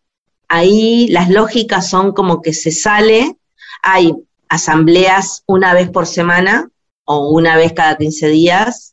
ahí 0.48 1.10
las 1.10 1.30
lógicas 1.30 1.90
son 1.90 2.14
como 2.14 2.42
que 2.42 2.54
se 2.54 2.72
sale, 2.72 3.36
hay 3.82 4.14
asambleas 4.48 5.44
una 5.46 5.74
vez 5.74 5.90
por 5.90 6.08
semana 6.08 6.70
o 7.04 7.32
una 7.32 7.58
vez 7.58 7.74
cada 7.74 7.98
15 7.98 8.30
días, 8.30 8.93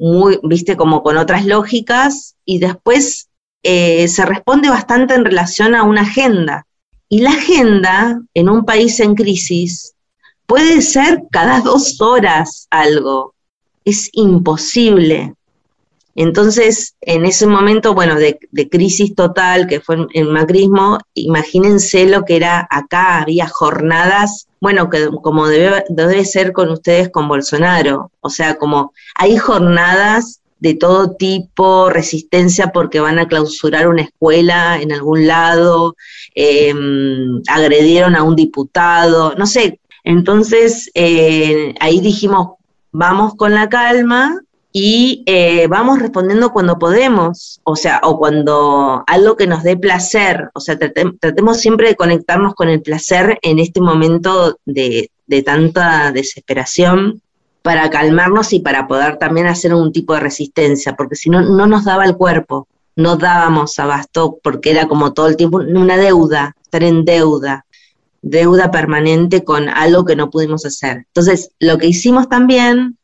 muy, 0.00 0.40
viste, 0.42 0.76
como 0.76 1.02
con 1.02 1.18
otras 1.18 1.44
lógicas, 1.44 2.34
y 2.44 2.58
después 2.58 3.28
eh, 3.62 4.08
se 4.08 4.24
responde 4.24 4.70
bastante 4.70 5.14
en 5.14 5.24
relación 5.24 5.74
a 5.74 5.84
una 5.84 6.00
agenda. 6.00 6.66
Y 7.08 7.20
la 7.20 7.30
agenda 7.30 8.20
en 8.34 8.48
un 8.48 8.64
país 8.64 8.98
en 9.00 9.14
crisis 9.14 9.94
puede 10.46 10.80
ser 10.80 11.22
cada 11.30 11.60
dos 11.60 12.00
horas 12.00 12.66
algo. 12.70 13.34
Es 13.84 14.08
imposible. 14.12 15.34
Entonces, 16.14 16.96
en 17.00 17.24
ese 17.24 17.46
momento, 17.46 17.94
bueno, 17.94 18.16
de, 18.16 18.38
crisis 18.70 19.14
total, 19.14 19.66
que 19.66 19.80
fue 19.80 20.06
el 20.12 20.28
macrismo, 20.28 20.98
imagínense 21.14 22.06
lo 22.06 22.24
que 22.24 22.36
era 22.36 22.66
acá, 22.70 23.22
había 23.22 23.48
jornadas, 23.48 24.48
bueno, 24.60 24.90
que 24.90 25.08
como 25.22 25.46
debe, 25.46 25.84
debe 25.88 26.24
ser 26.24 26.52
con 26.52 26.70
ustedes 26.70 27.10
con 27.10 27.28
Bolsonaro, 27.28 28.10
o 28.20 28.28
sea, 28.28 28.56
como 28.56 28.92
hay 29.14 29.36
jornadas 29.36 30.40
de 30.58 30.74
todo 30.74 31.12
tipo, 31.12 31.88
resistencia 31.88 32.70
porque 32.72 33.00
van 33.00 33.18
a 33.18 33.26
clausurar 33.28 33.88
una 33.88 34.02
escuela 34.02 34.78
en 34.80 34.92
algún 34.92 35.26
lado, 35.26 35.96
eh, 36.34 36.74
agredieron 37.48 38.14
a 38.14 38.22
un 38.22 38.36
diputado, 38.36 39.34
no 39.36 39.46
sé. 39.46 39.80
Entonces, 40.04 40.90
eh, 40.94 41.74
ahí 41.80 42.00
dijimos, 42.00 42.58
vamos 42.92 43.34
con 43.36 43.54
la 43.54 43.68
calma 43.68 44.40
y 44.72 45.24
eh, 45.26 45.66
vamos 45.66 45.98
respondiendo 45.98 46.52
cuando 46.52 46.78
podemos, 46.78 47.60
o 47.64 47.74
sea, 47.74 48.00
o 48.04 48.18
cuando 48.18 49.02
algo 49.06 49.36
que 49.36 49.46
nos 49.48 49.62
dé 49.64 49.76
placer, 49.76 50.48
o 50.54 50.60
sea, 50.60 50.78
tratem- 50.78 51.18
tratemos 51.18 51.58
siempre 51.58 51.88
de 51.88 51.96
conectarnos 51.96 52.54
con 52.54 52.68
el 52.68 52.80
placer 52.80 53.38
en 53.42 53.58
este 53.58 53.80
momento 53.80 54.58
de, 54.64 55.10
de 55.26 55.42
tanta 55.42 56.12
desesperación 56.12 57.20
para 57.62 57.90
calmarnos 57.90 58.52
y 58.52 58.60
para 58.60 58.86
poder 58.86 59.18
también 59.18 59.48
hacer 59.48 59.74
un 59.74 59.92
tipo 59.92 60.14
de 60.14 60.20
resistencia, 60.20 60.94
porque 60.94 61.16
si 61.16 61.30
no, 61.30 61.42
no 61.42 61.66
nos 61.66 61.84
daba 61.84 62.04
el 62.04 62.16
cuerpo, 62.16 62.68
no 62.96 63.16
dábamos 63.16 63.78
abasto, 63.78 64.38
porque 64.42 64.70
era 64.70 64.86
como 64.86 65.12
todo 65.12 65.26
el 65.26 65.36
tiempo 65.36 65.58
una 65.58 65.96
deuda, 65.96 66.54
estar 66.62 66.84
en 66.84 67.04
deuda, 67.04 67.66
deuda 68.22 68.70
permanente 68.70 69.42
con 69.42 69.68
algo 69.68 70.04
que 70.04 70.16
no 70.16 70.30
pudimos 70.30 70.64
hacer. 70.64 71.06
Entonces, 71.08 71.50
lo 71.58 71.76
que 71.78 71.86
hicimos 71.88 72.28
también 72.28 72.98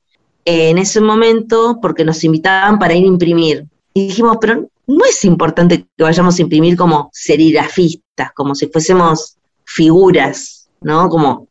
en 0.47 0.79
ese 0.79 1.01
momento, 1.01 1.81
porque 1.83 2.05
nos 2.05 2.23
invitaban 2.25 2.79
para 2.79 2.95
ir 2.95 3.05
a 3.05 3.09
imprimir, 3.09 3.67
y 3.93 4.07
dijimos, 4.07 4.39
pero 4.41 4.69
no 4.87 5.05
es 5.05 5.25
importante 5.25 5.87
que 5.97 6.05
vayamos 6.05 6.39
a 6.39 6.43
imprimir 6.43 6.77
como 6.77 7.11
serigrafistas, 7.13 8.33
como 8.33 8.55
si 8.55 8.69
fuésemos 8.69 9.37
figuras, 9.65 10.69
¿no? 10.81 11.09
Como 11.09 11.49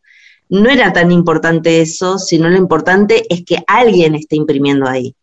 no 0.48 0.70
era 0.70 0.94
tan 0.94 1.12
importante 1.12 1.82
eso, 1.82 2.18
sino 2.18 2.50
lo 2.50 2.58
importante 2.58 3.26
es 3.30 3.44
que 3.44 3.64
alguien 3.68 4.16
esté 4.16 4.38
imprimiendo 4.38 4.88
ahí, 4.88 5.14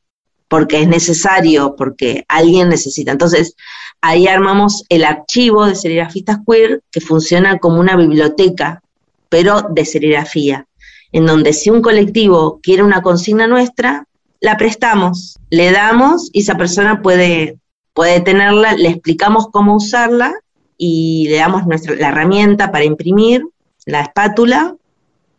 porque 0.49 0.83
es 0.83 0.89
necesario, 0.89 1.75
porque 1.77 2.25
alguien 2.29 2.69
necesita. 2.69 3.13
Entonces, 3.13 3.55
ahí 4.03 4.27
armamos 4.27 4.85
el 4.91 5.05
archivo 5.05 5.65
de 5.65 5.77
serigrafistas 5.77 6.41
queer, 6.47 6.83
que 6.91 7.01
funciona 7.01 7.59
como 7.59 7.81
una 7.81 7.97
biblioteca, 7.97 8.83
pero 9.31 9.63
de 9.71 9.87
serigrafía, 9.87 10.67
en 11.12 11.27
donde 11.27 11.53
si 11.53 11.70
un 11.70 11.83
colectivo 11.83 12.61
quiere 12.62 12.83
una 12.83 13.03
consigna 13.03 13.46
nuestra, 13.46 14.07
la 14.40 14.57
prestamos, 14.57 15.38
le 15.51 15.70
damos 15.70 16.31
y 16.33 16.40
esa 16.40 16.57
persona 16.57 17.01
puede, 17.03 17.59
puede 17.92 18.20
tenerla, 18.20 18.75
le 18.75 18.88
explicamos 18.88 19.48
cómo 19.53 19.77
usarla 19.77 20.35
y 20.77 21.29
le 21.29 21.37
damos 21.37 21.66
nuestra, 21.66 21.94
la 21.94 22.09
herramienta 22.09 22.72
para 22.72 22.85
imprimir, 22.85 23.46
la 23.87 24.01
espátula, 24.01 24.77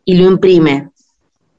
y 0.05 0.15
lo 0.15 0.27
imprime. 0.29 0.89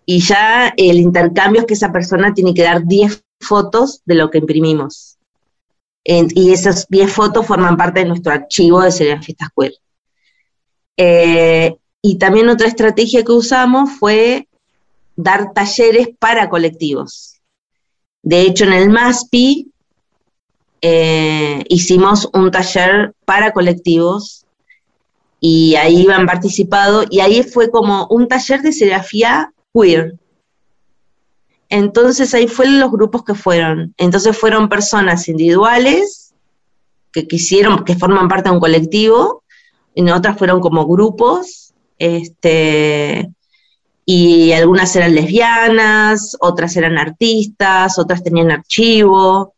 Y 0.07 0.21
ya 0.21 0.73
el 0.77 0.99
intercambio 0.99 1.63
es 1.63 1.67
que 1.67 1.75
esa 1.75 1.93
persona 1.93 2.35
tiene 2.35 2.55
que 2.55 2.63
dar 2.63 2.85
10 2.85 3.25
fotos 3.41 4.03
de 4.05 4.15
lo 4.15 4.31
que 4.31 4.39
imprimimos. 4.39 5.19
Y 6.05 6.53
esas 6.53 6.87
10 6.89 7.11
fotos 7.13 7.47
forman 7.47 7.77
parte 7.77 8.01
de 8.01 8.07
nuestro 8.07 8.33
archivo 8.33 8.83
de 8.83 8.93
serigrafistas 8.93 9.49
queer. 9.57 9.73
Eh, 10.97 11.77
y 12.07 12.19
también 12.19 12.51
otra 12.51 12.69
estrategia 12.69 13.25
que 13.25 13.33
usamos 13.33 13.93
fue 13.93 14.47
dar 15.17 15.55
talleres 15.55 16.11
para 16.19 16.51
colectivos. 16.51 17.41
De 18.23 18.43
hecho, 18.43 18.67
en 18.67 18.75
el 18.75 18.91
MASPI 18.91 19.73
eh, 20.83 21.65
hicimos 21.71 22.29
un 22.35 22.51
taller 22.51 23.15
para 23.25 23.55
colectivos 23.55 24.45
y 25.41 25.77
ahí 25.77 26.07
han 26.09 26.27
participado, 26.27 27.05
y 27.09 27.21
ahí 27.21 27.43
fue 27.43 27.71
como 27.71 28.07
un 28.09 28.29
taller 28.29 28.61
de 28.61 28.75
serigrafía 28.75 29.55
queer. 29.73 30.19
Entonces 31.71 32.35
ahí 32.35 32.49
fueron 32.49 32.81
los 32.81 32.91
grupos 32.91 33.25
que 33.25 33.35
fueron. 33.35 33.95
Entonces 33.97 34.37
fueron 34.37 34.69
personas 34.69 35.27
individuales 35.27 36.35
que 37.13 37.27
quisieron, 37.27 37.83
que 37.83 37.97
forman 37.97 38.29
parte 38.29 38.51
de 38.51 38.57
un 38.57 38.61
colectivo, 38.61 39.43
y 39.95 40.11
otras 40.11 40.37
fueron 40.37 40.61
como 40.61 40.87
grupos, 40.87 41.64
este, 41.99 43.31
y 44.05 44.53
algunas 44.53 44.95
eran 44.97 45.15
lesbianas, 45.15 46.37
otras 46.41 46.77
eran 46.77 46.99
artistas, 46.99 47.99
otras 47.99 48.23
tenían 48.23 48.51
archivo, 48.51 49.55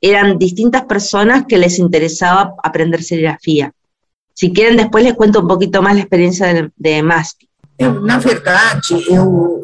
eran 0.00 0.38
distintas 0.38 0.84
personas 0.84 1.44
que 1.48 1.58
les 1.58 1.78
interesaba 1.78 2.54
aprender 2.62 3.02
serigrafía. 3.02 3.72
Si 4.34 4.52
quieren, 4.52 4.76
después 4.76 5.02
les 5.02 5.14
cuento 5.14 5.40
un 5.40 5.48
poquito 5.48 5.82
más 5.82 5.94
la 5.94 6.00
experiencia 6.00 6.52
de, 6.52 6.70
de 6.76 7.02
na 7.78 8.18
verdade, 8.18 9.04
eu, 9.06 9.62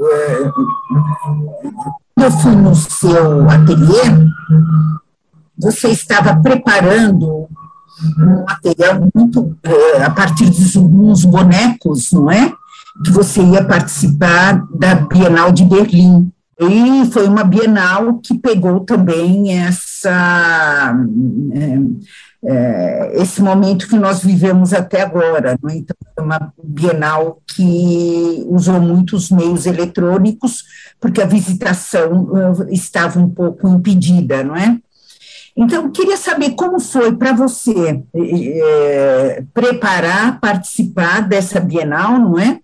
eu 2.19 2.31
fui 2.31 2.55
no 2.55 2.75
seu 2.75 3.49
ateliê, 3.49 4.03
você 5.57 5.89
estava 5.89 6.37
preparando 6.43 7.49
um 8.19 8.45
material 8.45 9.09
muito 9.15 9.57
eh, 9.63 10.03
a 10.03 10.11
partir 10.11 10.51
de 10.51 10.79
uns 10.79 11.25
bonecos, 11.25 12.13
não 12.13 12.31
é? 12.31 12.53
Que 13.05 13.11
você 13.11 13.43
ia 13.43 13.65
participar 13.65 14.67
da 14.75 14.95
Bienal 14.95 15.53
de 15.53 15.65
Berlim. 15.65 16.31
E 16.61 17.07
foi 17.11 17.27
uma 17.27 17.43
Bienal 17.43 18.19
que 18.19 18.39
pegou 18.39 18.81
também 18.81 19.59
essa. 19.59 20.95
É, 21.55 21.79
é, 22.45 23.23
esse 23.23 23.41
momento 23.41 23.87
que 23.89 23.97
nós 23.97 24.23
vivemos 24.23 24.73
até 24.73 25.03
agora. 25.03 25.57
Não 25.63 25.71
é? 25.71 25.77
Então, 25.77 25.97
é 26.17 26.21
uma 26.21 26.53
Bienal 26.63 27.41
que 27.55 28.45
usou 28.49 28.81
muitos 28.81 29.31
meios 29.31 29.67
eletrônicos, 29.67 30.65
porque 31.01 31.23
a 31.23 31.27
visitação 31.27 32.29
estava 32.69 33.19
um 33.19 33.29
pouco 33.29 33.69
impedida, 33.69 34.43
não 34.43 34.57
é? 34.57 34.79
Então, 35.57 35.91
queria 35.91 36.17
saber 36.17 36.51
como 36.53 36.81
foi 36.81 37.15
para 37.15 37.33
você 37.33 38.03
é, 38.15 39.45
preparar, 39.53 40.41
participar 40.41 41.21
dessa 41.21 41.61
Bienal, 41.61 42.19
não 42.19 42.39
é? 42.39 42.59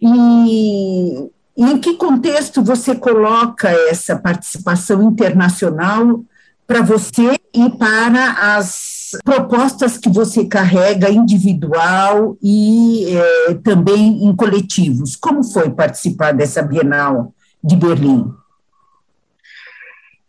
E, 0.00 1.30
e 1.56 1.64
em 1.64 1.78
que 1.78 1.94
contexto 1.94 2.62
você 2.62 2.94
coloca 2.94 3.70
essa 3.90 4.16
participação 4.16 5.02
internacional 5.02 6.22
para 6.66 6.82
você 6.82 7.38
e 7.54 7.70
para 7.70 8.56
as 8.56 9.10
propostas 9.24 9.98
que 9.98 10.08
você 10.08 10.44
carrega 10.44 11.10
individual 11.10 12.36
e 12.42 13.16
é, 13.16 13.54
também 13.54 14.24
em 14.24 14.36
coletivos? 14.36 15.16
Como 15.16 15.42
foi 15.42 15.70
participar 15.70 16.32
dessa 16.32 16.62
Bienal 16.62 17.34
de 17.64 17.76
Berlim? 17.76 18.39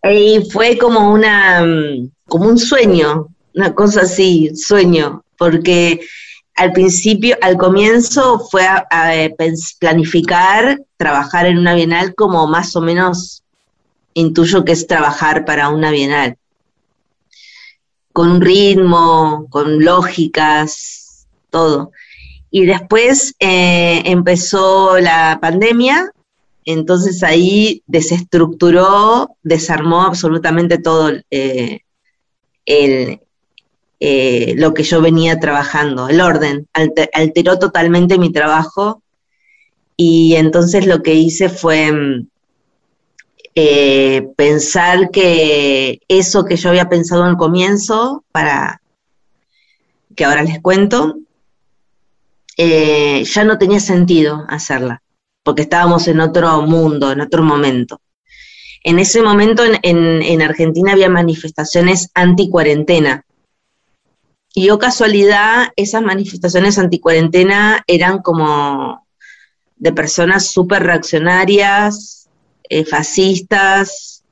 Y 0.04 0.50
fue 0.52 0.78
como 0.78 1.12
una, 1.14 1.64
como 2.26 2.48
un 2.48 2.58
sueño, 2.58 3.28
una 3.54 3.74
cosa 3.76 4.02
así, 4.02 4.52
sueño, 4.56 5.24
porque 5.38 6.02
al 6.56 6.74
principio, 6.74 7.38
al 7.42 7.58
comienzo 7.58 8.40
fue 8.40 8.66
a, 8.66 8.84
planificar 9.80 10.80
trabajar 10.98 11.46
en 11.46 11.58
una 11.58 11.76
bienal 11.76 12.16
como 12.16 12.48
más 12.48 12.76
o 12.76 12.82
menos 12.82 13.44
intuyo 14.14 14.66
que 14.66 14.74
es 14.74 14.88
trabajar 14.88 15.46
para 15.46 15.70
una 15.70 15.92
bienal, 15.92 16.38
con 18.14 18.42
ritmo, 18.42 19.48
con 19.50 19.84
lógicas, 19.84 21.28
todo. 21.50 21.92
Y 22.50 22.66
después 22.66 23.34
eh, 23.40 24.02
empezó 24.06 25.00
la 25.00 25.40
pandemia 25.42 26.12
entonces 26.66 27.24
ahí 27.24 27.84
desestructuró, 27.88 29.36
desarmó 29.44 30.04
absolutamente 30.04 30.78
todo 30.78 31.12
eh, 31.32 31.80
eh, 32.66 34.54
lo 34.58 34.74
que 34.74 34.84
yo 34.84 35.02
venía 35.02 35.40
trabajando, 35.40 36.08
el 36.08 36.22
orden, 36.22 36.68
alteró 37.14 37.60
totalmente 37.60 38.18
mi 38.18 38.32
trabajo 38.32 39.02
y 39.98 40.36
entonces 40.36 40.86
lo 40.86 41.02
que 41.02 41.16
hice 41.16 41.50
fue 41.50 41.92
mm, 41.92 42.28
eh, 43.56 44.28
pensar 44.36 45.10
que 45.12 46.00
eso 46.08 46.46
que 46.46 46.56
yo 46.58 46.70
había 46.70 46.90
pensado 46.90 47.24
en 47.24 47.32
el 47.32 47.38
comienzo, 47.38 48.24
para 48.32 48.82
que 50.16 50.26
ahora 50.26 50.44
les 50.44 50.62
cuento, 50.62 51.18
ya 52.58 53.44
no 53.44 53.58
tenía 53.58 53.80
sentido 53.80 54.46
hacerla 54.48 55.02
porque 55.44 55.64
estábamos 55.64 56.08
en 56.08 56.20
otro 56.20 56.62
mundo, 56.62 57.12
en 57.12 57.22
otro 57.22 57.44
momento. 57.44 58.02
En 58.84 59.00
ese 59.00 59.22
momento 59.22 59.64
en, 59.84 60.42
Argentina 60.42 60.94
había 60.94 61.10
manifestaciones 61.10 62.10
anti-cuarentena. 62.14 63.26
Y 64.54 64.70
o 64.70 64.80
casualidad, 64.80 65.70
esas 65.76 66.02
manifestaciones 66.02 66.78
anti-cuarentena 66.78 67.84
eran 67.88 68.20
como 68.20 69.08
de 69.78 69.94
personas 69.94 70.48
súper 70.48 70.84
reaccionarias, 70.84 72.28
eh, 72.70 72.86
fascistas, 72.86 74.24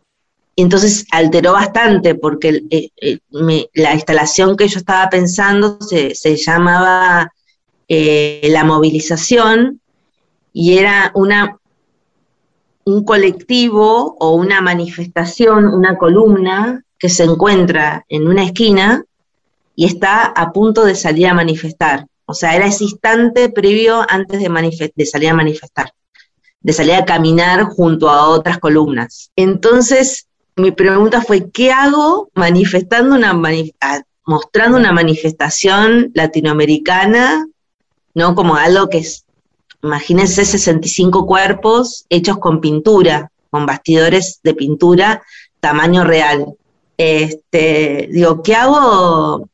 y 0.56 0.64
entonces 0.64 1.06
alteró 1.12 1.54
bastante 1.54 2.16
porque 2.16 2.64
eh, 2.70 2.90
eh, 3.02 3.20
la 3.74 3.94
instalación 3.94 4.58
que 4.58 4.68
yo 4.68 4.80
estaba 4.80 5.10
pensando 5.10 5.78
se, 5.82 6.14
se 6.16 6.36
llamaba 6.36 7.32
la 7.88 8.64
movilización, 8.66 9.82
y 10.54 10.78
era 10.78 11.12
una, 11.16 11.58
un 12.86 13.04
colectivo 13.04 14.16
o 14.20 14.36
una 14.36 14.62
manifestación, 14.62 15.68
una 15.68 15.98
columna 15.98 16.84
que 16.98 17.10
se 17.10 17.24
encuentra 17.24 18.06
en 18.10 18.28
una 18.28 18.44
esquina 18.44 19.04
y 19.76 19.86
está 19.86 20.26
a 20.26 20.52
punto 20.52 20.84
de 20.84 20.96
salir 20.96 21.28
a 21.28 21.34
manifestar. 21.34 22.06
O 22.26 22.34
sea, 22.34 22.56
era 22.56 22.68
ese 22.68 22.84
instante 22.84 23.50
previo 23.50 24.06
antes 24.08 24.40
de, 24.40 25.06
salir 25.06 25.30
a 25.30 25.34
manifestar, 25.34 25.94
de 26.60 26.74
salir 26.74 26.94
a 26.94 27.06
caminar 27.06 27.64
junto 27.64 28.10
a 28.10 28.28
otras 28.28 28.60
columnas. 28.60 29.32
Entonces, 29.36 30.28
mi 30.56 30.72
pregunta 30.72 31.22
fue, 31.22 31.50
¿qué 31.50 31.72
hago 31.72 32.30
manifestando 32.36 33.16
una 33.16 33.34
mostrando 34.26 34.78
una 34.78 34.92
manifestación 34.92 36.12
latinoamericana, 36.14 37.48
¿no? 38.14 38.36
Como 38.36 38.58
algo 38.58 38.90
que 38.90 39.00
es 39.00 39.26
Imagínense 39.82 40.44
65 40.44 41.26
cuerpos 41.26 42.06
hechos 42.10 42.38
con 42.38 42.60
pintura, 42.60 43.32
con 43.50 43.66
bastidores 43.66 44.40
de 44.44 44.54
pintura 44.54 45.24
tamaño 45.60 46.04
real. 46.04 46.54
Este, 46.98 48.10
digo, 48.12 48.44
¿qué 48.44 48.56
hago 48.56 49.50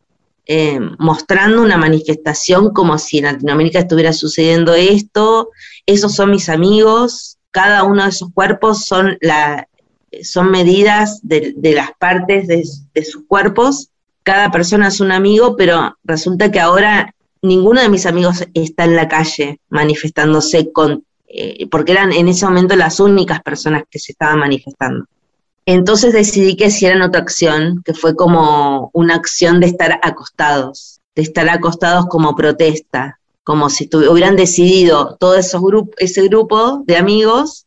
eh, 0.48 0.80
mostrando 0.98 1.62
una 1.62 1.78
manifestación 1.78 2.72
como 2.72 2.98
si 2.98 3.20
en 3.20 3.26
Latinoamérica 3.26 3.80
estuviera 3.80 4.14
sucediendo 4.14 4.74
esto? 4.74 5.50
Esos 5.86 6.14
son 6.14 6.32
mis 6.32 6.50
amigos, 6.50 7.38
cada 7.52 7.84
uno 7.84 8.04
de 8.04 8.10
esos 8.10 8.30
cuerpos 8.34 8.86
son, 8.86 9.18
la, 9.22 9.68
son 10.24 10.50
medidas 10.50 11.20
de, 11.22 11.56
las 11.74 11.92
partes 12.00 12.48
de, 12.48 12.64
de 12.94 13.06
sus 13.06 13.24
cuerpos, 13.28 13.90
cada 14.24 14.50
persona 14.50 14.88
es 14.88 15.00
un 15.00 15.12
amigo, 15.12 15.56
pero 15.56 15.96
resulta 16.04 16.52
que 16.52 16.60
ahora 16.60 17.15
ninguno 17.42 17.82
de 17.82 17.90
mis 17.90 18.06
amigos 18.06 18.46
está 18.54 18.86
en 18.86 18.96
la 18.96 19.08
calle 19.08 19.60
manifestándose 19.70 20.72
con, 20.72 21.06
eh, 21.28 21.68
porque 21.70 21.92
eran 21.92 22.12
en 22.12 22.28
ese 22.28 22.46
momento 22.46 22.76
las 22.76 23.00
únicas 23.00 23.42
personas 23.42 23.84
que 23.90 24.00
se 24.00 24.12
estaban 24.12 24.40
manifestando. 24.40 25.06
Entonces 25.66 26.14
decidí 26.14 26.56
que 26.56 26.68
hicieran 26.68 27.02
otra 27.02 27.22
acción, 27.22 27.82
que 27.84 27.94
fue 27.94 28.16
como 28.16 28.92
una 28.94 29.16
acción 29.16 29.60
de 29.60 29.68
estar 29.68 30.00
acostados, 30.04 31.02
de 31.16 31.24
estar 31.24 31.50
acostados 31.50 32.06
como 32.08 32.36
protesta, 32.36 33.20
como 33.44 33.70
si 33.70 33.90
hubieran 33.94 34.36
decidido 34.36 35.18
todo 35.20 35.36
esos 35.36 35.62
ese 35.98 36.24
grupo 36.28 36.84
de 36.86 36.98
amigos, 36.98 37.66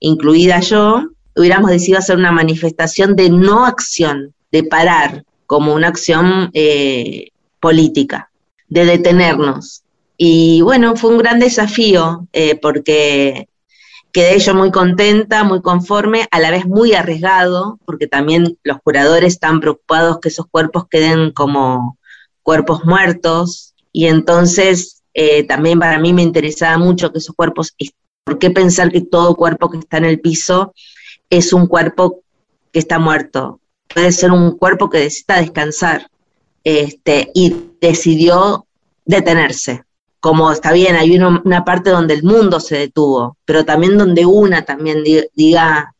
incluida 0.00 0.60
yo, 0.60 1.04
hubiéramos 1.36 1.70
decidido 1.70 1.98
hacer 1.98 2.16
una 2.16 2.32
manifestación 2.32 3.16
de 3.16 3.30
no 3.30 3.64
acción, 3.64 4.34
de 4.52 4.64
parar, 4.64 5.24
como 5.46 5.74
una 5.74 5.88
acción 5.88 6.50
eh, 6.52 7.30
política 7.58 8.29
de 8.70 8.86
detenernos. 8.86 9.82
Y 10.16 10.62
bueno, 10.62 10.96
fue 10.96 11.10
un 11.10 11.18
gran 11.18 11.38
desafío 11.38 12.26
eh, 12.32 12.58
porque 12.60 13.48
quedé 14.12 14.38
yo 14.38 14.54
muy 14.54 14.70
contenta, 14.70 15.44
muy 15.44 15.60
conforme, 15.60 16.26
a 16.30 16.40
la 16.40 16.50
vez 16.50 16.66
muy 16.66 16.94
arriesgado, 16.94 17.78
porque 17.84 18.06
también 18.06 18.58
los 18.62 18.78
curadores 18.82 19.34
están 19.34 19.60
preocupados 19.60 20.20
que 20.20 20.28
esos 20.28 20.46
cuerpos 20.46 20.84
queden 20.88 21.32
como 21.32 21.98
cuerpos 22.42 22.84
muertos. 22.84 23.74
Y 23.92 24.06
entonces 24.06 25.02
eh, 25.14 25.44
también 25.44 25.78
para 25.78 25.98
mí 25.98 26.12
me 26.12 26.22
interesaba 26.22 26.78
mucho 26.78 27.12
que 27.12 27.18
esos 27.18 27.34
cuerpos, 27.34 27.74
¿por 28.24 28.38
qué 28.38 28.50
pensar 28.50 28.92
que 28.92 29.00
todo 29.00 29.34
cuerpo 29.34 29.70
que 29.70 29.78
está 29.78 29.98
en 29.98 30.04
el 30.04 30.20
piso 30.20 30.74
es 31.28 31.52
un 31.52 31.66
cuerpo 31.66 32.22
que 32.72 32.78
está 32.78 32.98
muerto? 32.98 33.60
Puede 33.92 34.12
ser 34.12 34.30
un 34.30 34.56
cuerpo 34.56 34.90
que 34.90 34.98
necesita 34.98 35.40
descansar 35.40 36.09
este, 36.64 37.30
y 37.34 37.54
decidió 37.80 38.66
detenerse. 39.04 39.84
Como 40.20 40.52
está 40.52 40.72
bien, 40.72 40.96
hay 40.96 41.18
una, 41.18 41.64
parte 41.64 41.90
donde 41.90 42.14
el 42.14 42.22
mundo 42.22 42.60
se 42.60 42.76
detuvo, 42.76 43.38
pero 43.44 43.64
también 43.64 43.96
donde 43.96 44.26
una 44.26 44.64
también 44.64 45.02
diga, 45.34 45.94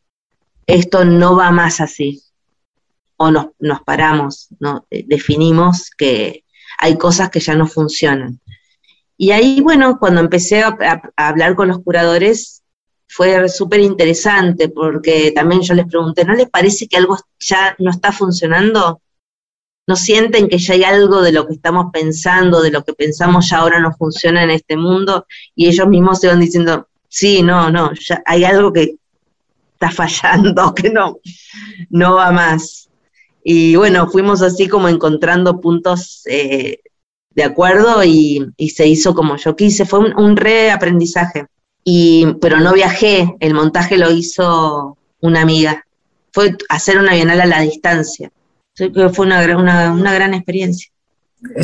esto 0.67 1.05
no 1.05 1.35
va 1.35 1.51
más 1.51 1.81
así. 1.81 2.21
O 3.17 3.31
nos, 3.31 3.47
nos 3.59 3.81
paramos, 3.81 4.47
¿no? 4.59 4.85
Eh, 4.89 5.03
definimos 5.07 5.89
que 5.91 6.43
hay 6.77 6.97
cosas 6.97 7.29
que 7.29 7.39
ya 7.39 7.55
no 7.55 7.67
funcionan. 7.67 8.39
Y 9.17 9.31
ahí, 9.31 9.61
bueno, 9.61 9.99
cuando 9.99 10.21
empecé 10.21 10.61
a, 10.61 10.75
a 11.15 11.27
hablar 11.27 11.55
con 11.55 11.67
los 11.67 11.79
curadores, 11.83 12.61
fue 13.07 13.49
súper 13.49 13.81
interesante 13.81 14.69
porque 14.69 15.31
también 15.35 15.61
yo 15.61 15.73
les 15.73 15.85
pregunté, 15.85 16.23
¿no 16.23 16.33
les 16.33 16.49
parece 16.49 16.87
que 16.87 16.97
algo 16.97 17.17
ya 17.39 17.75
no 17.77 17.91
está 17.91 18.11
funcionando? 18.11 19.01
¿No 19.87 19.95
sienten 19.95 20.47
que 20.47 20.57
ya 20.57 20.73
hay 20.75 20.83
algo 20.83 21.21
de 21.21 21.31
lo 21.31 21.47
que 21.47 21.53
estamos 21.53 21.87
pensando, 21.91 22.61
de 22.61 22.71
lo 22.71 22.83
que 22.83 22.93
pensamos 22.93 23.49
ya 23.49 23.57
ahora 23.57 23.79
no 23.79 23.93
funciona 23.93 24.43
en 24.43 24.51
este 24.51 24.77
mundo? 24.77 25.25
Y 25.55 25.67
ellos 25.67 25.87
mismos 25.87 26.19
se 26.19 26.27
van 26.27 26.39
diciendo, 26.39 26.87
sí, 27.07 27.41
no, 27.41 27.69
no, 27.69 27.91
ya 27.93 28.21
hay 28.25 28.43
algo 28.43 28.71
que 28.71 28.95
está 29.73 29.91
fallando, 29.91 30.73
que 30.75 30.89
no, 30.89 31.17
no 31.89 32.15
va 32.15 32.31
más. 32.31 32.89
Y 33.43 33.75
bueno, 33.75 34.07
fuimos 34.09 34.41
así 34.41 34.67
como 34.67 34.87
encontrando 34.87 35.59
puntos 35.59 36.21
eh, 36.27 36.79
de 37.31 37.43
acuerdo 37.43 38.03
y, 38.03 38.53
se 38.73 38.87
hizo 38.87 39.15
como 39.15 39.37
yo 39.37 39.55
quise. 39.55 39.85
Fue 39.85 39.99
un, 39.99 40.17
un 40.17 40.37
reaprendizaje 40.37 41.47
y, 41.83 42.27
pero 42.39 42.59
no 42.59 42.73
viajé, 42.73 43.35
el 43.39 43.53
montaje 43.53 43.97
lo 43.97 44.11
hizo 44.11 44.97
una 45.19 45.41
amiga. 45.41 45.85
Fue 46.31 46.55
hacer 46.69 46.97
una 46.97 47.13
bienal 47.13 47.41
a 47.41 47.45
la 47.45 47.61
distancia. 47.61 48.31
Fue 48.77 49.25
una, 49.25 49.57
una, 49.57 49.91
una 49.93 50.13
gran 50.13 50.33
experiência. 50.33 50.89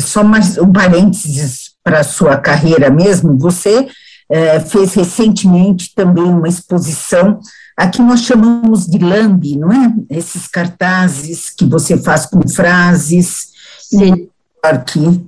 Só 0.00 0.24
mais 0.24 0.58
um 0.58 0.72
parênteses 0.72 1.72
para 1.82 2.00
a 2.00 2.04
sua 2.04 2.36
carreira 2.36 2.90
mesmo. 2.90 3.38
Você 3.38 3.88
é, 4.28 4.60
fez 4.60 4.94
recentemente 4.94 5.94
também 5.94 6.24
uma 6.24 6.48
exposição, 6.48 7.40
aqui 7.76 8.02
nós 8.02 8.20
chamamos 8.20 8.86
de 8.86 8.98
lambi, 8.98 9.56
não 9.56 9.72
é? 9.72 9.94
Esses 10.10 10.46
cartazes 10.46 11.50
que 11.50 11.64
você 11.64 11.96
faz 11.96 12.26
com 12.26 12.46
frases. 12.46 13.48
Sim. 13.80 14.28
Aqui. 14.62 15.24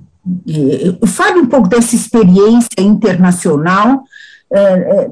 Fale 1.07 1.39
um 1.39 1.47
pouco 1.47 1.67
dessa 1.67 1.95
experiência 1.95 2.79
internacional 2.79 4.03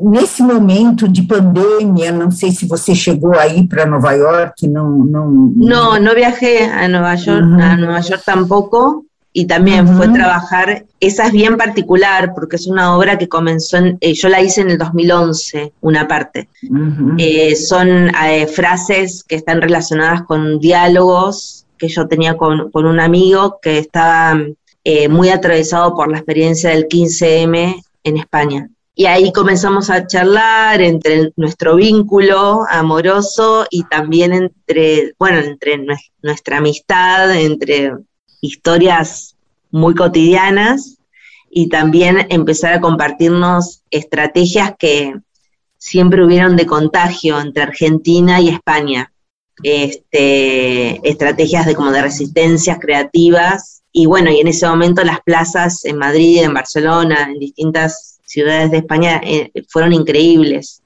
nesse 0.02 0.44
momento 0.44 1.08
de 1.08 1.22
pandemia, 1.22 2.12
não 2.12 2.30
sei 2.30 2.52
se 2.52 2.68
você 2.68 2.94
chegou 2.94 3.34
aí 3.38 3.66
para 3.68 3.86
Nova 3.86 4.12
York, 4.12 4.68
não, 4.68 4.98
não... 4.98 5.30
No, 5.56 5.98
no 5.98 6.14
viajé 6.14 6.66
a 6.66 6.88
Nueva 6.88 7.16
York, 7.16 7.44
uh 7.44 7.56
-huh. 7.56 7.62
a 7.62 7.78
Nueva 7.78 8.00
York 8.02 8.24
tampoco, 8.26 9.06
y 9.32 9.46
también 9.46 9.86
uh 9.86 9.92
-huh. 9.92 9.98
fue 9.98 10.08
trabajar, 10.10 10.86
esa 11.00 11.28
es 11.28 11.32
bien 11.32 11.56
particular 11.56 12.34
porque 12.34 12.56
es 12.56 12.68
una 12.68 12.96
obra 12.96 13.18
que 13.18 13.30
comenzó, 13.30 13.78
en, 13.78 13.98
eh, 14.02 14.14
yo 14.14 14.28
la 14.28 14.42
hice 14.42 14.62
en 14.62 14.72
el 14.72 14.78
2011, 14.78 15.72
una 15.82 16.08
parte. 16.08 16.50
Uh 16.64 16.76
-huh. 16.76 17.16
eh, 17.18 17.56
son 17.56 17.88
eh, 18.10 18.48
frases 18.48 19.24
que 19.24 19.36
están 19.36 19.62
relacionadas 19.62 20.24
con 20.24 20.60
diálogos 20.60 21.66
que 21.78 21.88
yo 21.88 22.08
tenía 22.08 22.36
con, 22.36 22.72
con 22.72 22.86
un 22.86 23.00
amigo 23.00 23.60
que 23.62 23.78
estaba 23.80 24.38
muy 25.10 25.30
atravesado 25.30 25.96
por 25.96 26.10
la 26.10 26.18
experiencia 26.18 26.72
del 26.72 26.88
15M 26.88 27.82
en 28.04 28.18
España. 28.18 28.68
Y 29.00 29.06
ahí 29.06 29.32
comenzamos 29.32 29.90
a 29.90 30.06
charlar 30.08 30.82
entre 30.82 31.32
nuestro 31.38 31.78
vínculo 31.78 32.66
amoroso 32.70 33.66
y 33.70 33.86
también 33.86 34.34
entre, 34.34 35.14
bueno, 35.18 35.40
entre 35.40 35.78
nuestra 36.22 36.58
amistad, 36.58 37.34
entre 37.34 37.94
historias 38.42 39.38
muy 39.72 39.96
cotidianas 39.96 40.98
y 41.50 41.70
también 41.70 42.28
empezar 42.30 42.74
a 42.74 42.82
compartirnos 42.82 43.84
estrategias 43.90 44.74
que 44.78 45.14
siempre 45.78 46.26
hubieron 46.26 46.58
de 46.58 46.66
contagio 46.66 47.40
entre 47.40 47.64
Argentina 47.64 48.42
y 48.42 48.50
España. 48.50 49.14
Este, 49.64 51.10
estrategias 51.10 51.66
de 51.66 51.76
como 51.76 51.92
de 51.92 52.02
resistencias 52.02 52.80
creativas 52.82 53.82
y 53.94 54.08
bueno, 54.08 54.30
y 54.30 54.42
en 54.42 54.50
ese 54.50 54.68
momento 54.68 55.06
las 55.06 55.22
plazas 55.22 55.86
en 55.86 55.98
Madrid, 55.98 56.44
en 56.44 56.54
Barcelona, 56.54 57.30
en 57.30 57.40
distintas 57.40 58.19
ciudades 58.30 58.72
de 58.72 58.78
España 58.78 59.20
eh, 59.24 59.52
fueron 59.70 59.94
increíbles 59.94 60.82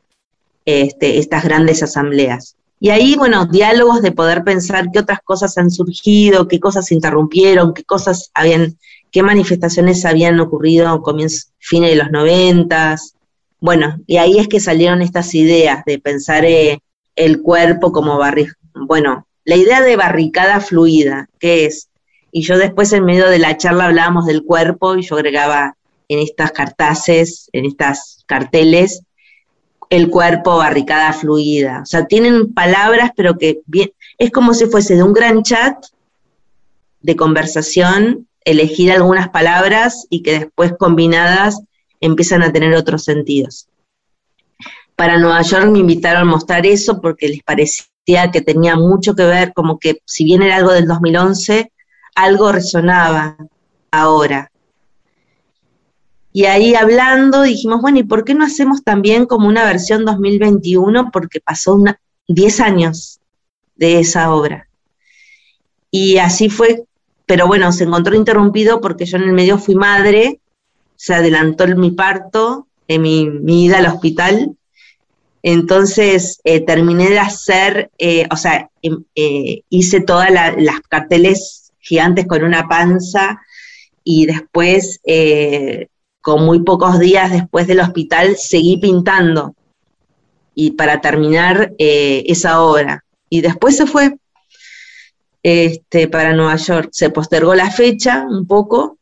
este, 0.65 1.19
estas 1.19 1.43
grandes 1.43 1.84
asambleas. 1.84 2.56
Y 2.79 2.89
ahí, 2.89 3.15
bueno, 3.15 3.45
diálogos 3.45 4.01
de 4.01 4.12
poder 4.12 4.43
pensar 4.43 4.89
qué 4.91 4.99
otras 4.99 5.19
cosas 5.23 5.58
han 5.58 5.71
surgido, 5.71 6.47
qué 6.47 6.60
cosas 6.60 6.88
se 6.88 6.95
interrumpieron, 6.95 7.73
qué 7.73 7.84
cosas 7.84 8.32
habían, 8.34 8.77
qué 9.12 9.23
manifestaciones 9.23 10.06
habían 10.06 10.39
ocurrido 10.39 10.89
a 10.89 11.01
comienzos, 11.01 11.51
fines 11.60 11.91
de 11.91 11.95
los 11.97 12.12
noventas. 12.12 13.15
Bueno, 13.60 13.99
y 14.08 14.17
ahí 14.17 14.38
es 14.38 14.47
que 14.47 14.60
salieron 14.60 15.01
estas 15.01 15.34
ideas 15.36 15.84
de 15.86 15.99
pensar 15.99 16.45
eh, 16.45 16.79
el 17.15 17.41
cuerpo 17.41 17.91
como 17.91 18.17
barri 18.17 18.47
bueno, 18.73 19.27
la 19.45 19.56
idea 19.56 19.82
de 19.82 19.95
barricada 19.95 20.60
fluida, 20.60 21.29
¿qué 21.39 21.65
es? 21.65 21.89
Y 22.32 22.43
yo 22.43 22.58
después 22.58 22.91
en 22.93 23.06
medio 23.06 23.29
de 23.29 23.39
la 23.39 23.58
charla 23.58 23.86
hablábamos 23.86 24.25
del 24.25 24.43
cuerpo 24.43 24.95
y 24.95 25.03
yo 25.03 25.15
agregaba 25.15 25.75
en 26.08 26.20
estas 26.20 26.52
cartaces, 26.52 27.50
en 27.54 27.66
estas 27.66 28.24
carteles, 28.26 29.02
el 29.89 30.10
cuerpo 30.10 30.58
barricada 30.58 31.13
fluida. 31.13 31.82
O 31.84 31.86
sea, 31.86 32.06
tienen 32.08 32.54
palabras, 32.54 33.12
pero 33.16 33.38
que 33.38 33.62
es 34.18 34.32
como 34.32 34.54
si 34.54 34.66
fuese 34.66 34.96
de 34.96 35.04
un 35.04 35.13
gran 35.13 35.44
chat 35.44 35.86
de 37.02 37.16
conversación, 37.16 38.28
elegir 38.46 38.92
algunas 38.92 39.30
palabras 39.30 40.08
y 40.10 40.24
que 40.24 40.39
después 40.39 40.74
combinadas 40.80 41.62
empiezan 42.00 42.44
a 42.44 42.52
tener 42.52 42.74
otros 42.74 43.04
sentidos. 43.04 43.68
Para 44.96 45.18
Nueva 45.18 45.42
York 45.42 45.68
me 45.68 45.80
invitaron 45.80 46.24
a 46.24 46.32
mostrar 46.32 46.66
eso 46.66 47.02
porque 47.02 47.28
les 47.28 47.44
parecía 47.44 48.32
que 48.32 48.42
tenía 48.42 48.76
mucho 48.76 49.16
que 49.16 49.26
ver, 49.26 49.54
como 49.54 49.80
que 49.80 50.02
si 50.06 50.24
bien 50.24 50.42
era 50.42 50.58
algo 50.58 50.72
del 50.72 50.88
2011, 50.88 51.72
algo 52.16 52.52
resonaba 52.52 53.38
ahora. 53.92 54.52
Y 56.34 56.46
ahí 56.46 56.74
hablando 56.74 57.43
dijimos, 57.43 57.82
bueno, 57.82 58.00
¿y 58.00 58.04
por 58.04 58.26
qué 58.26 58.34
no 58.34 58.43
hacemos 58.43 58.84
también 58.84 59.28
como 59.28 59.48
una 59.48 59.65
versión 59.65 60.04
2021? 60.04 61.12
Porque 61.12 61.39
pasó 61.39 61.82
10 62.28 62.60
años 62.60 63.19
de 63.76 64.00
esa 64.00 64.34
obra. 64.34 64.67
Y 65.91 66.17
así 66.17 66.50
fue, 66.50 66.86
pero 67.28 67.46
bueno, 67.46 67.72
se 67.72 67.84
encontró 67.84 68.15
interrumpido 68.15 68.82
porque 68.82 69.06
yo 69.06 69.17
en 69.17 69.24
el 69.24 69.34
medio 69.34 69.60
fui 69.60 69.76
madre, 69.76 70.39
se 70.96 71.13
adelantó 71.13 71.67
mi 71.67 71.91
parto, 71.91 72.67
en 72.88 73.04
mi, 73.04 73.30
mi 73.30 73.65
ida 73.65 73.78
al 73.78 73.86
hospital. 73.86 74.58
Entonces 75.43 76.41
eh, 76.46 76.62
terminé 76.62 77.12
de 77.12 77.19
hacer, 77.19 77.91
eh, 78.00 78.28
o 78.32 78.38
sea, 78.38 78.72
em, 78.82 79.04
eh, 79.13 79.62
hice 79.69 80.02
todas 80.02 80.32
la, 80.32 80.56
las 80.58 80.82
carteles 80.82 81.74
gigantes 81.80 82.26
con 82.26 82.43
una 82.43 82.67
panza 82.67 83.41
y 84.04 84.26
después 84.26 85.00
eh, 85.06 85.89
con 86.24 86.46
muy 86.46 86.62
pocos 86.62 87.00
días 87.00 87.34
después 87.34 87.68
del 87.68 87.82
hospital, 87.82 88.38
seguí 88.38 88.78
pintando 88.78 89.56
y 90.56 90.72
para 90.72 91.02
terminar 91.02 91.74
eh, 91.78 92.24
esa 92.28 92.62
obra. 92.62 93.04
Y 93.30 93.42
después 93.42 93.76
se 93.76 93.86
fue 93.86 94.16
este, 95.44 96.08
para 96.08 96.32
Nueva 96.32 96.56
York. 96.56 96.90
Se 96.94 97.10
postergó 97.10 97.54
la 97.56 97.70
fecha 97.70 98.26
un 98.26 98.48
poco 98.48 98.98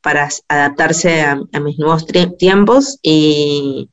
para 0.00 0.30
adaptarse 0.48 1.20
a, 1.20 1.36
mis 1.60 1.78
nuevos 1.78 2.06
tiempos 2.38 2.98
y, 3.02 3.90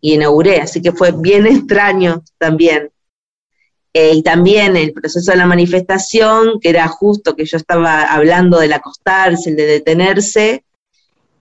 y, 0.00 0.14
inauguré. 0.14 0.62
Así 0.62 0.80
que 0.80 0.92
fue 0.92 1.12
bien 1.12 1.46
extraño 1.46 2.24
también. 2.38 2.90
Eh, 3.92 4.14
y 4.14 4.22
también 4.22 4.78
el 4.78 4.94
proceso 4.94 5.30
de 5.30 5.36
la 5.36 5.46
manifestación, 5.46 6.58
que 6.58 6.70
era 6.70 6.88
justo 6.88 7.36
que 7.36 7.44
yo 7.44 7.58
estaba 7.58 8.04
hablando 8.04 8.60
del 8.60 8.72
acostarse, 8.72 9.50
el 9.50 9.56
de 9.56 9.66
detenerse, 9.66 10.64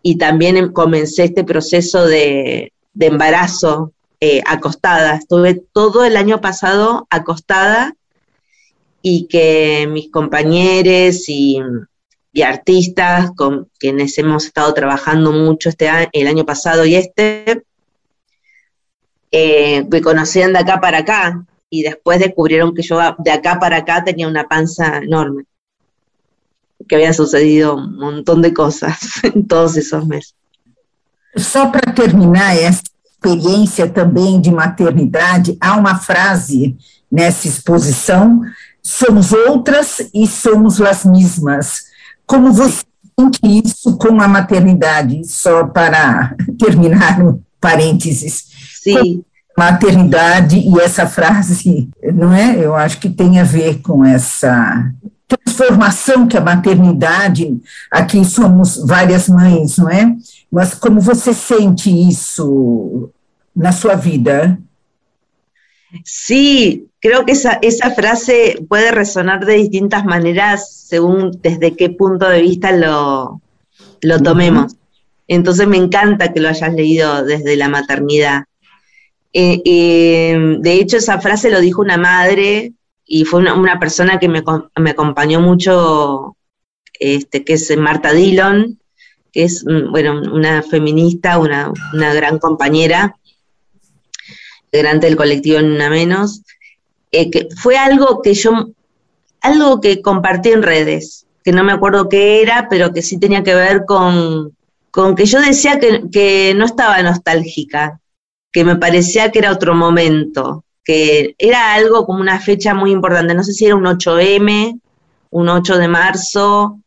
y 0.08 0.20
también 0.20 0.56
em, 0.56 0.72
comencé 0.72 1.24
este 1.24 1.44
proceso 1.44 2.06
de, 2.06 2.72
de 2.94 3.06
embarazo 3.08 3.92
eh, 4.20 4.44
acostada. 4.46 5.16
Estuve 5.16 5.56
todo 5.74 6.06
el 6.06 6.16
año 6.16 6.42
pasado 6.42 7.08
acostada 7.10 7.96
y 9.02 9.26
que 9.26 9.88
mis 9.90 10.12
compañeros 10.12 11.28
y, 11.28 11.60
artistas 12.44 13.32
con 13.36 13.68
quienes 13.80 14.16
hemos 14.20 14.46
estado 14.46 14.74
trabajando 14.76 15.32
mucho 15.32 15.70
este 15.70 15.88
año, 15.88 16.10
el 16.12 16.28
año 16.28 16.46
pasado 16.46 16.86
y 16.86 16.96
este, 16.96 17.64
eh, 19.32 19.86
me 19.90 20.02
conocían 20.02 20.54
de 20.54 20.60
acá 20.60 20.80
para 20.80 21.00
acá 21.00 21.46
y 21.70 21.82
después 21.82 22.20
descubrieron 22.20 22.76
que 22.76 22.84
yo 22.84 23.00
de 23.18 23.32
acá 23.32 23.58
para 23.60 23.78
acá 23.78 24.04
tenía 24.04 24.28
una 24.28 24.48
panza 24.48 24.98
enorme. 24.98 25.46
Que 26.88 26.96
había 26.96 27.14
sucedido 27.14 27.76
un 27.76 27.98
montón 27.98 28.42
de 28.42 28.54
cosas 28.54 28.98
em 29.24 29.44
todos 29.44 29.78
esses 29.78 30.06
meses. 30.06 30.34
Só 31.38 31.68
para 31.68 31.94
terminar 31.94 32.56
essa 32.56 32.82
experiência 33.06 33.90
também 33.90 34.40
de 34.40 34.52
maternidade, 34.52 35.58
há 35.60 35.76
uma 35.76 35.96
frase 35.96 36.78
nessa 37.12 37.48
exposição: 37.48 38.42
somos 38.82 39.34
outras 39.34 40.10
e 40.14 40.28
somos 40.28 40.80
as 40.82 41.06
mesmas. 41.06 41.86
Como 42.26 42.52
você 42.52 42.84
isso 43.44 43.98
com 43.98 44.22
a 44.22 44.28
maternidade, 44.28 45.24
só 45.26 45.66
para 45.66 46.36
terminar 46.60 47.22
um 47.22 47.40
parênteses. 47.60 48.46
Sim. 48.82 49.24
Maternidade 49.58 50.58
e 50.58 50.80
essa 50.82 51.08
frase, 51.08 51.90
não 52.14 52.34
é? 52.34 52.58
Eu 52.58 52.76
acho 52.76 53.00
que 53.00 53.10
tem 53.10 53.40
a 53.40 53.44
ver 53.44 53.82
com 53.82 54.04
essa 54.04 54.92
transformação 55.28 56.28
que 56.28 56.38
a 56.38 56.42
maternidade, 56.42 57.60
aqui 57.92 58.24
somos 58.24 58.78
várias 58.86 59.28
mães, 59.28 59.78
não 59.78 59.90
é? 59.90 60.16
Mas 60.52 60.74
como 60.74 61.02
você 61.02 61.34
sente 61.34 61.90
isso 61.90 63.10
na 63.56 63.72
sua 63.72 63.96
vida? 63.96 64.60
Sí, 66.04 66.88
creo 67.00 67.26
que 67.26 67.32
esa, 67.32 67.60
esa 67.62 67.92
frase 67.92 68.66
puede 68.68 68.92
resonar 68.92 69.46
de 69.46 69.56
distintas 69.56 70.04
maneras 70.06 70.70
según 70.88 71.32
desde 71.42 71.76
qué 71.76 71.90
punto 71.90 72.28
de 72.28 72.42
vista 72.42 72.72
lo, 72.72 73.42
lo 74.02 74.20
tomemos. 74.22 74.76
Entonces 75.28 75.68
me 75.68 75.78
encanta 75.78 76.32
que 76.32 76.40
lo 76.40 76.50
hayas 76.50 76.74
leído 76.74 77.24
desde 77.24 77.56
la 77.56 77.70
maternidad. 77.70 78.44
Eh, 79.34 79.62
eh, 79.66 80.58
de 80.60 80.74
hecho, 80.74 80.98
esa 80.98 81.20
frase 81.20 81.50
lo 81.50 81.60
dijo 81.60 81.82
una 81.82 81.98
madre 81.98 82.74
y 83.06 83.26
fue 83.26 83.40
una, 83.40 83.80
persona 83.80 84.20
que 84.20 84.28
me, 84.28 84.44
me, 84.78 84.90
acompañó 84.90 85.40
mucho, 85.40 86.36
este, 87.00 87.44
que 87.44 87.54
es 87.54 87.78
Marta 87.78 88.12
Dillon, 88.12 88.80
que 89.32 89.44
es 89.44 89.64
mm, 89.64 89.92
bueno, 89.92 90.22
una 90.34 90.64
feminista, 90.64 91.38
una, 91.38 91.72
una 91.94 92.14
gran 92.14 92.40
compañera, 92.40 93.16
integrante 94.66 95.08
del 95.08 95.16
colectivo 95.16 95.60
una 95.60 95.90
menos, 95.90 96.42
eh, 97.12 97.30
que 97.30 97.48
fue 97.56 97.78
algo 97.78 98.22
que 98.22 98.34
yo, 98.34 98.70
algo 99.42 99.80
que 99.80 100.02
compartí 100.02 100.50
en 100.50 100.64
redes, 100.64 101.28
que 101.44 101.52
no 101.52 101.64
me 101.64 101.74
acuerdo 101.74 102.10
qué 102.10 102.42
era, 102.42 102.68
pero 102.70 102.92
que 102.92 103.04
sí 103.04 103.20
tenía 103.20 103.44
que 103.44 103.54
ver 103.54 103.86
con, 103.86 104.56
con 104.90 105.16
que 105.16 105.26
yo 105.26 105.40
decía 105.40 105.80
que, 105.80 106.10
que 106.12 106.54
no 106.56 106.66
estaba 106.66 107.02
nostálgica, 107.04 108.02
que 108.52 108.66
me 108.66 108.78
parecía 108.78 109.32
que 109.32 109.40
era 109.40 109.52
otro 109.52 109.76
momento, 109.76 110.66
que 110.86 111.36
era 111.40 111.74
algo 111.74 112.06
como 112.06 112.22
una 112.22 112.40
fecha 112.40 112.74
muy 112.74 112.92
importante, 112.92 113.34
no 113.34 113.44
sé 113.44 113.54
si 113.54 113.66
era 113.66 113.76
un 113.76 113.86
8M, 113.86 114.80
un 115.32 115.50
8 115.50 115.78
de 115.78 115.88
marzo 115.88 116.80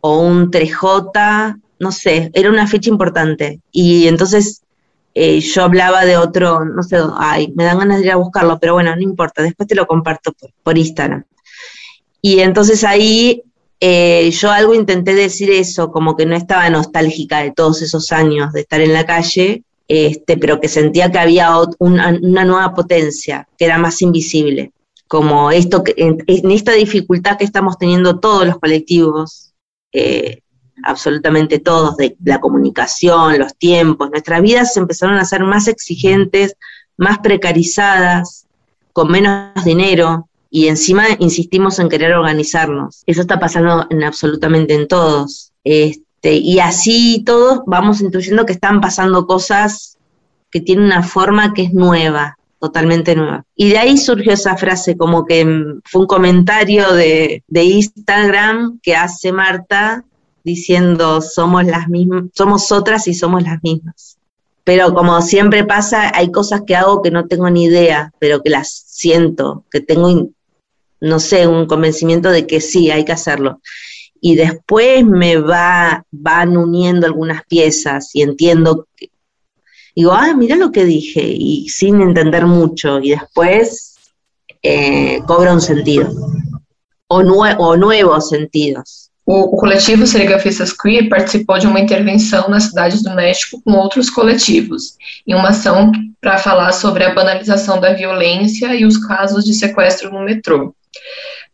o 0.00 0.20
un 0.20 0.50
3J, 0.50 1.60
no 1.80 1.92
sé, 1.92 2.30
era 2.32 2.48
una 2.48 2.66
fecha 2.66 2.88
importante. 2.88 3.60
Y 3.72 4.06
entonces 4.06 4.62
eh, 5.14 5.40
yo 5.40 5.64
hablaba 5.64 6.04
de 6.04 6.16
otro, 6.16 6.64
no 6.64 6.82
sé, 6.84 6.96
ay, 7.18 7.52
me 7.56 7.64
dan 7.64 7.80
ganas 7.80 7.98
de 7.98 8.06
ir 8.06 8.12
a 8.12 8.16
buscarlo, 8.16 8.58
pero 8.60 8.74
bueno, 8.74 8.94
no 8.94 9.02
importa, 9.02 9.42
después 9.42 9.68
te 9.68 9.74
lo 9.74 9.86
comparto 9.86 10.32
por, 10.62 10.78
Instagram. 10.78 11.24
Y 12.22 12.38
entonces 12.38 12.84
ahí 12.84 13.42
eh, 13.80 14.30
yo 14.30 14.52
algo 14.52 14.74
intenté 14.74 15.14
decir 15.14 15.50
eso, 15.50 15.90
como 15.90 16.16
que 16.16 16.24
no 16.24 16.36
estaba 16.36 16.70
nostálgica 16.70 17.42
de 17.42 17.50
todos 17.50 17.82
esos 17.82 18.12
años 18.12 18.52
de 18.52 18.60
estar 18.60 18.80
en 18.80 18.92
la 18.92 19.04
calle, 19.06 19.64
este, 19.88 20.36
pero 20.36 20.60
que 20.60 20.68
sentía 20.68 21.10
que 21.10 21.18
había 21.18 21.50
una, 21.78 22.12
nueva 22.12 22.74
potencia, 22.74 23.48
que 23.56 23.64
era 23.64 23.78
más 23.78 24.02
invisible, 24.02 24.72
como 25.08 25.50
esto, 25.50 25.82
en, 25.96 26.22
en 26.26 26.50
esta 26.50 26.72
dificultad 26.72 27.38
que 27.38 27.44
estamos 27.44 27.78
teniendo 27.78 28.20
todos 28.20 28.46
los 28.46 28.58
colectivos, 28.58 29.54
eh, 29.92 30.42
absolutamente 30.84 31.58
todos, 31.58 31.96
de 31.96 32.16
la 32.24 32.40
comunicación, 32.40 33.38
los 33.38 33.56
tiempos, 33.56 34.10
nuestras 34.10 34.42
vidas 34.42 34.74
se 34.74 34.80
empezaron 34.80 35.16
a 35.16 35.24
ser 35.24 35.42
más 35.42 35.66
exigentes, 35.66 36.54
más 36.96 37.18
precarizadas, 37.20 38.46
con 38.92 39.10
menos 39.10 39.64
dinero, 39.64 40.28
y 40.50 40.68
encima 40.68 41.04
insistimos 41.18 41.78
en 41.78 41.88
querer 41.88 42.12
organizarnos. 42.14 43.02
Eso 43.06 43.20
está 43.20 43.38
pasando 43.38 43.86
en 43.90 44.02
absolutamente 44.02 44.74
en 44.74 44.88
todos. 44.88 45.52
Este, 45.64 46.07
este, 46.18 46.34
y 46.34 46.58
así 46.58 47.22
todos 47.24 47.60
vamos 47.66 48.00
intuyendo 48.00 48.44
que 48.44 48.52
están 48.52 48.80
pasando 48.80 49.26
cosas 49.26 49.98
que 50.50 50.60
tienen 50.60 50.86
una 50.86 51.02
forma 51.02 51.54
que 51.54 51.62
es 51.62 51.72
nueva, 51.72 52.36
totalmente 52.58 53.14
nueva. 53.14 53.44
Y 53.54 53.70
de 53.70 53.78
ahí 53.78 53.96
surgió 53.96 54.32
esa 54.32 54.56
frase, 54.56 54.96
como 54.96 55.24
que 55.24 55.44
mm, 55.44 55.82
fue 55.84 56.02
un 56.02 56.06
comentario 56.08 56.92
de, 56.92 57.42
Instagram 57.52 58.80
que 58.82 58.96
hace 58.96 59.32
Marta 59.32 60.04
diciendo 60.42 61.20
somos 61.20 61.64
las 61.66 61.88
mismas, 61.88 62.24
somos 62.34 62.72
otras 62.72 63.06
y 63.06 63.14
somos 63.14 63.42
las 63.42 63.62
mismas. 63.62 64.18
Pero 64.64 64.92
como 64.94 65.22
siempre 65.22 65.64
pasa, 65.64 66.10
hay 66.14 66.32
cosas 66.32 66.62
que 66.66 66.74
hago 66.74 67.00
que 67.00 67.10
no 67.10 67.26
tengo 67.26 67.48
ni 67.48 67.64
idea, 67.64 68.12
pero 68.18 68.42
que 68.42 68.50
las 68.50 68.68
siento, 68.86 69.64
que 69.70 69.80
tengo, 69.80 70.30
no 71.00 71.20
sé, 71.20 71.46
un 71.46 71.66
convencimiento 71.66 72.30
de 72.30 72.46
que 72.46 72.60
sí, 72.60 72.90
hay 72.90 73.04
que 73.04 73.12
hacerlo 73.12 73.60
y 74.20 74.36
después 74.36 75.04
me 75.04 75.36
va, 75.36 76.04
van 76.10 76.56
uniendo 76.56 77.06
algunas 77.06 77.42
piezas 77.44 78.10
y 78.14 78.22
entiendo, 78.22 78.86
que, 78.96 79.10
digo, 79.94 80.12
ah, 80.12 80.34
mira 80.34 80.56
lo 80.56 80.72
que 80.72 80.84
dije, 80.84 81.22
y 81.22 81.68
sin 81.68 82.00
entender 82.00 82.46
mucho, 82.46 83.00
y 83.00 83.10
después 83.10 83.96
eh, 84.62 85.20
cobra 85.26 85.52
un 85.52 85.60
sentido, 85.60 86.10
o, 87.08 87.22
nue 87.22 87.54
o 87.58 87.76
nuevos 87.76 88.28
sentidos. 88.28 89.10
O, 89.24 89.40
o, 89.40 89.56
coletivo 89.58 90.06
Serigrafistas 90.06 90.72
Queer 90.72 91.08
participou 91.08 91.58
de 91.58 91.66
uma 91.66 91.80
intervenção 91.80 92.48
nas 92.48 92.64
cidades 92.64 93.02
do 93.02 93.14
México 93.14 93.60
com 93.62 93.72
outros 93.72 94.08
coletivos, 94.08 94.96
em 95.26 95.34
uma 95.34 95.50
ação 95.50 95.92
para 96.20 96.38
falar 96.38 96.72
sobre 96.72 97.04
a 97.04 97.14
banalização 97.14 97.78
da 97.78 97.92
violência 97.92 98.74
e 98.74 98.86
os 98.86 98.96
casos 98.96 99.44
de 99.44 99.52
sequestro 99.52 100.10
no 100.10 100.24
metrô. 100.24 100.74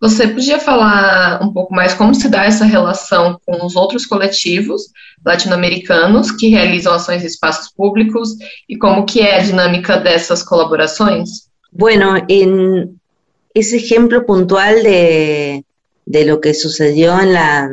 Você 0.00 0.28
podia 0.28 0.58
falar 0.58 1.42
um 1.42 1.52
pouco 1.52 1.74
mais 1.74 1.94
como 1.94 2.14
se 2.14 2.28
dá 2.28 2.44
essa 2.44 2.64
relação 2.64 3.38
com 3.46 3.64
os 3.64 3.76
outros 3.76 4.04
coletivos 4.04 4.82
latino-americanos 5.24 6.30
que 6.30 6.48
realizam 6.48 6.94
ações 6.94 7.22
em 7.22 7.26
espaços 7.26 7.72
públicos 7.72 8.30
e 8.68 8.76
como 8.76 9.06
que 9.06 9.20
é 9.20 9.38
a 9.38 9.42
dinâmica 9.42 9.96
dessas 9.96 10.42
colaborações? 10.42 11.48
Bueno, 11.72 12.16
en 12.28 13.00
ese 13.54 13.76
ejemplo 13.76 14.26
puntual 14.26 14.82
de, 14.82 15.64
de 16.06 16.24
lo 16.24 16.40
que 16.40 16.54
sucedió 16.54 17.18
en 17.20 17.32
la, 17.32 17.70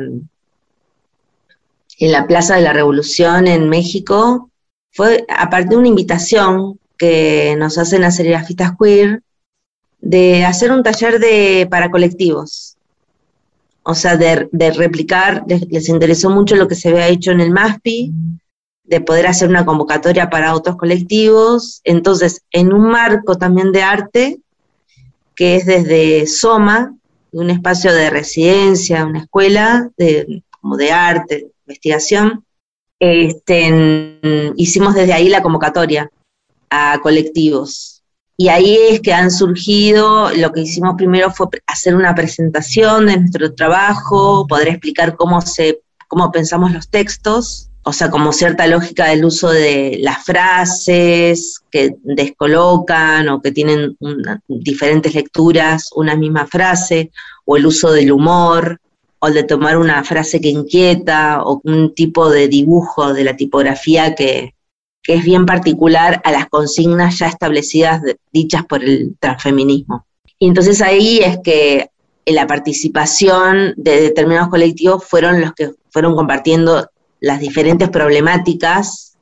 en 1.98 2.12
la 2.12 2.26
Plaza 2.26 2.56
de 2.56 2.62
la 2.62 2.72
Revolución 2.72 3.46
en 3.46 3.68
México 3.68 4.50
fue 4.92 5.24
a 5.28 5.50
partir 5.50 5.70
de 5.70 5.76
una 5.76 5.88
invitación 5.88 6.78
que 6.96 7.56
nos 7.58 7.78
hacen 7.78 8.02
las 8.02 8.16
serigrafistas 8.16 8.72
queer 8.78 9.22
de 10.02 10.44
hacer 10.44 10.72
un 10.72 10.82
taller 10.82 11.18
de, 11.20 11.66
para 11.70 11.90
colectivos. 11.90 12.76
O 13.84 13.94
sea, 13.94 14.16
de, 14.16 14.48
replicar, 14.72 15.44
les, 15.46 15.88
interesó 15.88 16.28
mucho 16.28 16.56
lo 16.56 16.68
que 16.68 16.74
se 16.74 16.90
había 16.90 17.08
hecho 17.08 17.30
en 17.30 17.40
el 17.40 17.50
MASPI, 17.50 18.12
de 18.84 19.00
poder 19.00 19.26
hacer 19.26 19.48
una 19.48 19.64
convocatoria 19.64 20.28
para 20.28 20.54
otros 20.54 20.76
colectivos. 20.76 21.80
Entonces, 21.84 22.42
en 22.50 22.72
un 22.72 22.90
marco 22.90 23.38
también 23.38 23.72
de 23.72 23.82
arte, 23.82 24.40
que 25.34 25.56
es 25.56 25.66
desde 25.66 26.26
Soma, 26.26 26.94
un 27.30 27.50
espacio 27.50 27.92
de 27.92 28.10
residencia, 28.10 29.06
una 29.06 29.20
escuela 29.20 29.88
de, 29.96 30.42
como 30.60 30.76
de 30.76 30.92
arte, 30.92 31.46
investigación, 31.66 32.44
este, 33.00 34.20
hicimos 34.56 34.94
desde 34.94 35.12
ahí 35.12 35.28
la 35.28 35.42
convocatoria 35.42 36.10
a 36.70 37.00
colectivos 37.02 37.91
y 38.36 38.48
ahí 38.48 38.76
es 38.90 39.00
que 39.00 39.12
han 39.12 39.30
surgido, 39.30 40.30
lo 40.32 40.52
que 40.52 40.62
hicimos 40.62 40.94
primero 40.96 41.30
fue 41.30 41.46
hacer 41.66 41.94
una 41.94 42.14
presentación 42.14 43.06
de 43.06 43.18
nuestro 43.18 43.54
trabajo, 43.54 44.46
poder 44.46 44.68
explicar 44.68 45.16
cómo, 45.16 45.40
se, 45.40 45.80
cómo 46.08 46.32
pensamos 46.32 46.72
los 46.72 46.88
textos, 46.88 47.68
o 47.84 47.92
sea, 47.92 48.10
como 48.10 48.32
cierta 48.32 48.66
lógica 48.66 49.08
del 49.08 49.24
uso 49.24 49.50
de 49.50 49.98
las 50.00 50.24
frases 50.24 51.60
que 51.70 51.96
descolocan 52.02 53.28
o 53.28 53.42
que 53.42 53.50
tienen 53.50 53.96
diferentes 54.46 55.14
lecturas, 55.14 55.90
una 55.94 56.16
misma 56.16 56.46
frase, 56.46 57.10
o 57.44 57.56
el 57.56 57.66
uso 57.66 57.92
del 57.92 58.12
humor, 58.12 58.80
o 59.18 59.30
de 59.30 59.42
tomar 59.42 59.78
una 59.78 60.02
frase 60.04 60.40
que 60.40 60.48
inquieta, 60.48 61.42
o 61.42 61.60
un 61.64 61.94
tipo 61.94 62.30
de 62.30 62.48
dibujo 62.48 63.12
de 63.12 63.24
la 63.24 63.36
tipografía 63.36 64.14
que, 64.14 64.54
que 65.02 65.14
es 65.14 65.24
bien 65.24 65.46
particular 65.46 66.20
a 66.24 66.30
las 66.30 66.48
consignas 66.48 67.18
ya 67.18 67.26
establecidas 67.26 68.02
dichas 68.32 68.64
por 68.64 68.82
el 68.84 69.16
transfeminismo. 69.18 70.06
Y 70.38 70.48
entonces 70.48 70.80
ahí 70.80 71.18
es 71.18 71.38
que 71.42 71.90
la 72.26 72.46
participación 72.46 73.74
de 73.76 74.00
determinados 74.00 74.48
colectivos 74.48 75.04
fueron 75.04 75.40
los 75.40 75.52
que 75.54 75.72
fueron 75.90 76.14
compartiendo 76.14 76.88
las 77.20 77.40
diferentes 77.40 77.88
problemáticas 77.90 79.16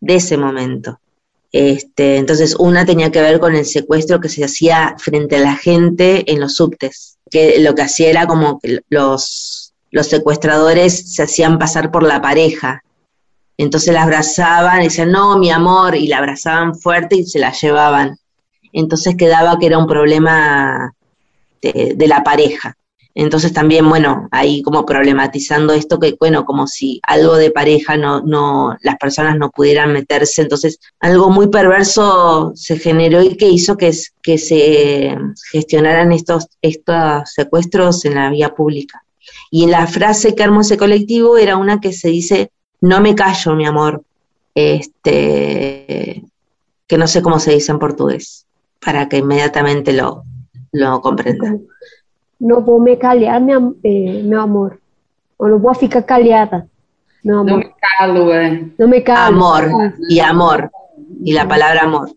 de 0.00 0.16
ese 0.16 0.36
momento. 0.36 1.00
Este, 1.50 2.16
entonces, 2.16 2.54
una 2.56 2.84
tenía 2.84 3.10
que 3.10 3.22
ver 3.22 3.40
con 3.40 3.56
el 3.56 3.64
secuestro 3.64 4.20
que 4.20 4.28
se 4.28 4.44
hacía 4.44 4.96
frente 4.98 5.36
a 5.36 5.40
la 5.40 5.56
gente 5.56 6.30
en 6.30 6.40
los 6.40 6.56
subtes, 6.56 7.18
que 7.30 7.58
lo 7.60 7.74
que 7.74 7.82
hacía 7.82 8.10
era 8.10 8.26
como 8.26 8.58
que 8.60 8.80
los, 8.90 9.72
los 9.90 10.06
secuestradores 10.06 11.14
se 11.14 11.22
hacían 11.22 11.58
pasar 11.58 11.90
por 11.90 12.02
la 12.02 12.20
pareja 12.20 12.82
entonces 13.58 13.92
la 13.92 14.04
abrazaban 14.04 14.80
y 14.80 14.84
decían, 14.84 15.10
no, 15.10 15.36
mi 15.36 15.50
amor, 15.50 15.96
y 15.96 16.06
la 16.06 16.18
abrazaban 16.18 16.76
fuerte 16.76 17.16
y 17.16 17.26
se 17.26 17.40
la 17.40 17.52
llevaban. 17.52 18.16
Entonces 18.72 19.16
quedaba 19.16 19.58
que 19.58 19.66
era 19.66 19.78
un 19.78 19.88
problema 19.88 20.94
de, 21.60 22.06
la 22.06 22.22
pareja. 22.22 22.76
Entonces 23.16 23.52
también, 23.52 23.88
bueno, 23.88 24.28
ahí 24.30 24.62
como 24.62 24.86
problematizando 24.86 25.72
esto 25.72 25.98
que, 25.98 26.14
bueno, 26.20 26.44
como 26.44 26.68
si 26.68 27.00
algo 27.02 27.34
de 27.34 27.50
pareja 27.50 27.96
no, 27.96 28.20
no, 28.20 28.76
las 28.82 28.96
personas 28.96 29.36
no 29.36 29.50
pudieran 29.50 29.92
meterse. 29.92 30.42
Entonces, 30.42 30.78
algo 31.00 31.28
muy 31.28 31.48
perverso 31.48 32.52
se 32.54 32.78
generó 32.78 33.22
y 33.22 33.36
que 33.36 33.48
hizo 33.48 33.76
que, 33.76 33.90
que 34.22 34.38
se 34.38 35.18
gestionaran 35.50 36.12
estos, 36.12 36.46
estos 36.62 37.32
secuestros 37.32 38.04
en 38.04 38.14
la 38.14 38.30
vía 38.30 38.54
pública. 38.54 39.02
Y 39.50 39.64
en 39.64 39.72
la 39.72 39.88
frase 39.88 40.36
que 40.36 40.44
armó 40.44 40.60
ese 40.60 40.76
colectivo 40.76 41.38
era 41.38 41.56
una 41.56 41.80
que 41.80 41.92
se 41.92 42.08
dice, 42.08 42.52
no 42.80 43.00
me 43.00 43.14
callo, 43.14 43.54
mi 43.54 43.66
amor, 43.66 44.02
este, 44.54 46.22
que 46.86 46.98
no 46.98 47.06
sé 47.06 47.22
cómo 47.22 47.38
se 47.38 47.52
dice 47.52 47.72
en 47.72 47.78
portugués, 47.78 48.46
para 48.84 49.08
que 49.08 49.18
inmediatamente 49.18 49.92
lo, 49.92 50.24
lo 50.72 51.00
comprendan. 51.00 51.66
não 52.40 52.60
vou 52.60 52.80
me 52.80 52.96
calhar, 52.96 53.40
minha, 53.40 53.58
eh, 53.84 54.22
meu 54.22 54.40
amor. 54.40 54.78
Ou 55.38 55.48
não 55.48 55.58
vou 55.58 55.74
ficar 55.74 56.02
calhada, 56.02 56.68
meu 57.24 57.40
amor. 57.40 57.50
Não 57.50 57.58
me 57.58 57.74
calo, 57.80 58.32
é. 58.32 58.64
Não 58.78 58.88
me 58.88 59.00
calo. 59.00 59.34
Amor, 59.34 59.94
y 60.08 60.20
amor, 60.20 60.70
y 61.24 61.32
la 61.32 61.46
palabra 61.46 61.82
amor. 61.82 62.10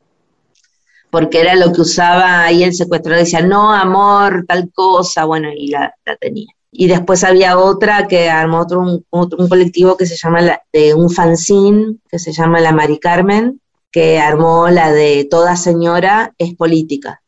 Porque 1.09 1.41
era 1.41 1.55
lo 1.55 1.74
que 1.74 1.82
usaba 1.82 2.43
ahí 2.43 2.64
el 2.64 2.74
secuestrador, 2.74 3.20
decía, 3.20 3.41
no, 3.41 3.74
amor, 3.74 4.45
tal 4.47 4.72
cosa, 4.74 5.26
bueno, 5.26 5.49
y 5.53 5.68
la, 5.70 5.93
la 6.05 6.16
tenía. 6.16 6.47
Y 6.72 6.88
después 6.88 7.24
había 7.24 7.57
otra 7.57 8.07
que 8.07 8.30
armó 8.30 8.61
otro 8.61 8.80
un, 8.80 9.05
otro, 9.09 9.39
un 9.39 9.49
colectivo 9.49 9.97
que 9.97 10.05
se 10.05 10.15
llama, 10.15 10.41
la, 10.41 10.61
de 10.72 10.93
un 10.93 11.09
fanzine, 11.09 11.97
que 12.09 12.17
se 12.17 12.32
llama 12.32 12.61
La 12.61 12.72
Mari 12.72 12.97
Carmen, 12.97 13.59
que 13.91 14.19
armó 14.19 14.69
la 14.69 14.91
de 14.91 15.28
Toda 15.30 15.55
Señora 15.57 16.34
es 16.38 16.55
Política. 16.55 17.22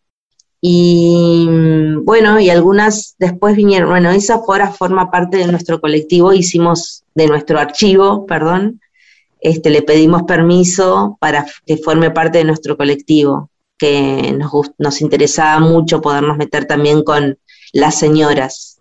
Y 0.61 1.45
bueno, 2.03 2.39
y 2.39 2.49
algunas 2.49 3.15
después 3.19 3.57
vinieron, 3.57 3.89
bueno, 3.89 4.11
esa 4.11 4.35
ahora 4.35 4.71
forma 4.71 5.11
parte 5.11 5.35
de 5.35 5.47
nuestro 5.47 5.81
colectivo, 5.81 6.31
hicimos 6.31 7.03
de 7.13 7.27
nuestro 7.27 7.59
archivo, 7.59 8.25
perdón, 8.25 8.79
este, 9.41 9.69
le 9.69 9.81
pedimos 9.81 10.23
permiso 10.23 11.17
para 11.19 11.45
que 11.65 11.75
forme 11.75 12.11
parte 12.11 12.37
de 12.37 12.45
nuestro 12.45 12.77
colectivo, 12.77 13.49
que 13.77 14.33
nos, 14.37 14.71
nos 14.77 15.01
interesaba 15.01 15.59
mucho 15.59 15.99
podernos 15.99 16.37
meter 16.37 16.63
también 16.63 17.03
con 17.03 17.37
las 17.73 17.95
señoras 17.95 18.72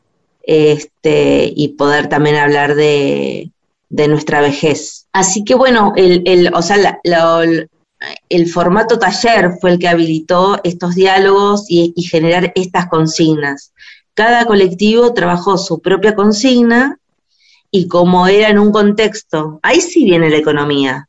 este, 0.42 1.52
y 1.54 1.68
poder 1.68 2.08
también 2.08 2.36
hablar 2.36 2.74
de, 2.74 3.50
de 3.88 4.08
nuestra 4.08 4.40
vejez. 4.40 5.06
Así 5.12 5.44
que 5.44 5.54
bueno, 5.54 5.92
el, 5.96 6.22
el, 6.26 6.52
o 6.54 6.62
sea, 6.62 7.00
el 8.28 8.48
formato 8.48 8.98
taller 8.98 9.52
fue 9.60 9.72
el 9.72 9.78
que 9.78 9.88
habilitó 9.88 10.60
estos 10.64 10.94
diálogos 10.94 11.66
y, 11.68 11.92
y, 11.94 12.02
generar 12.02 12.52
estas 12.54 12.88
consignas. 12.88 13.72
Cada 14.14 14.46
colectivo 14.46 15.12
trabajó 15.14 15.58
su 15.58 15.80
propia 15.80 16.14
consigna 16.14 16.98
y 17.70 17.88
como 17.88 18.26
era 18.26 18.48
en 18.48 18.58
un 18.58 18.72
contexto, 18.72 19.60
ahí 19.62 19.80
sí 19.80 20.04
viene 20.04 20.30
la 20.30 20.36
economía, 20.36 21.08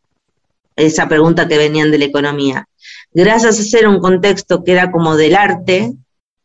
esa 0.75 1.07
pregunta 1.07 1.47
que 1.47 1.57
venían 1.57 1.91
de 1.91 1.97
la 1.97 2.05
economía. 2.05 2.67
Gracias 3.13 3.59
a 3.59 3.63
ser 3.63 3.87
un 3.87 3.99
contexto 3.99 4.63
que 4.63 4.71
era 4.71 4.91
como 4.91 5.15
del 5.15 5.35
arte, 5.35 5.93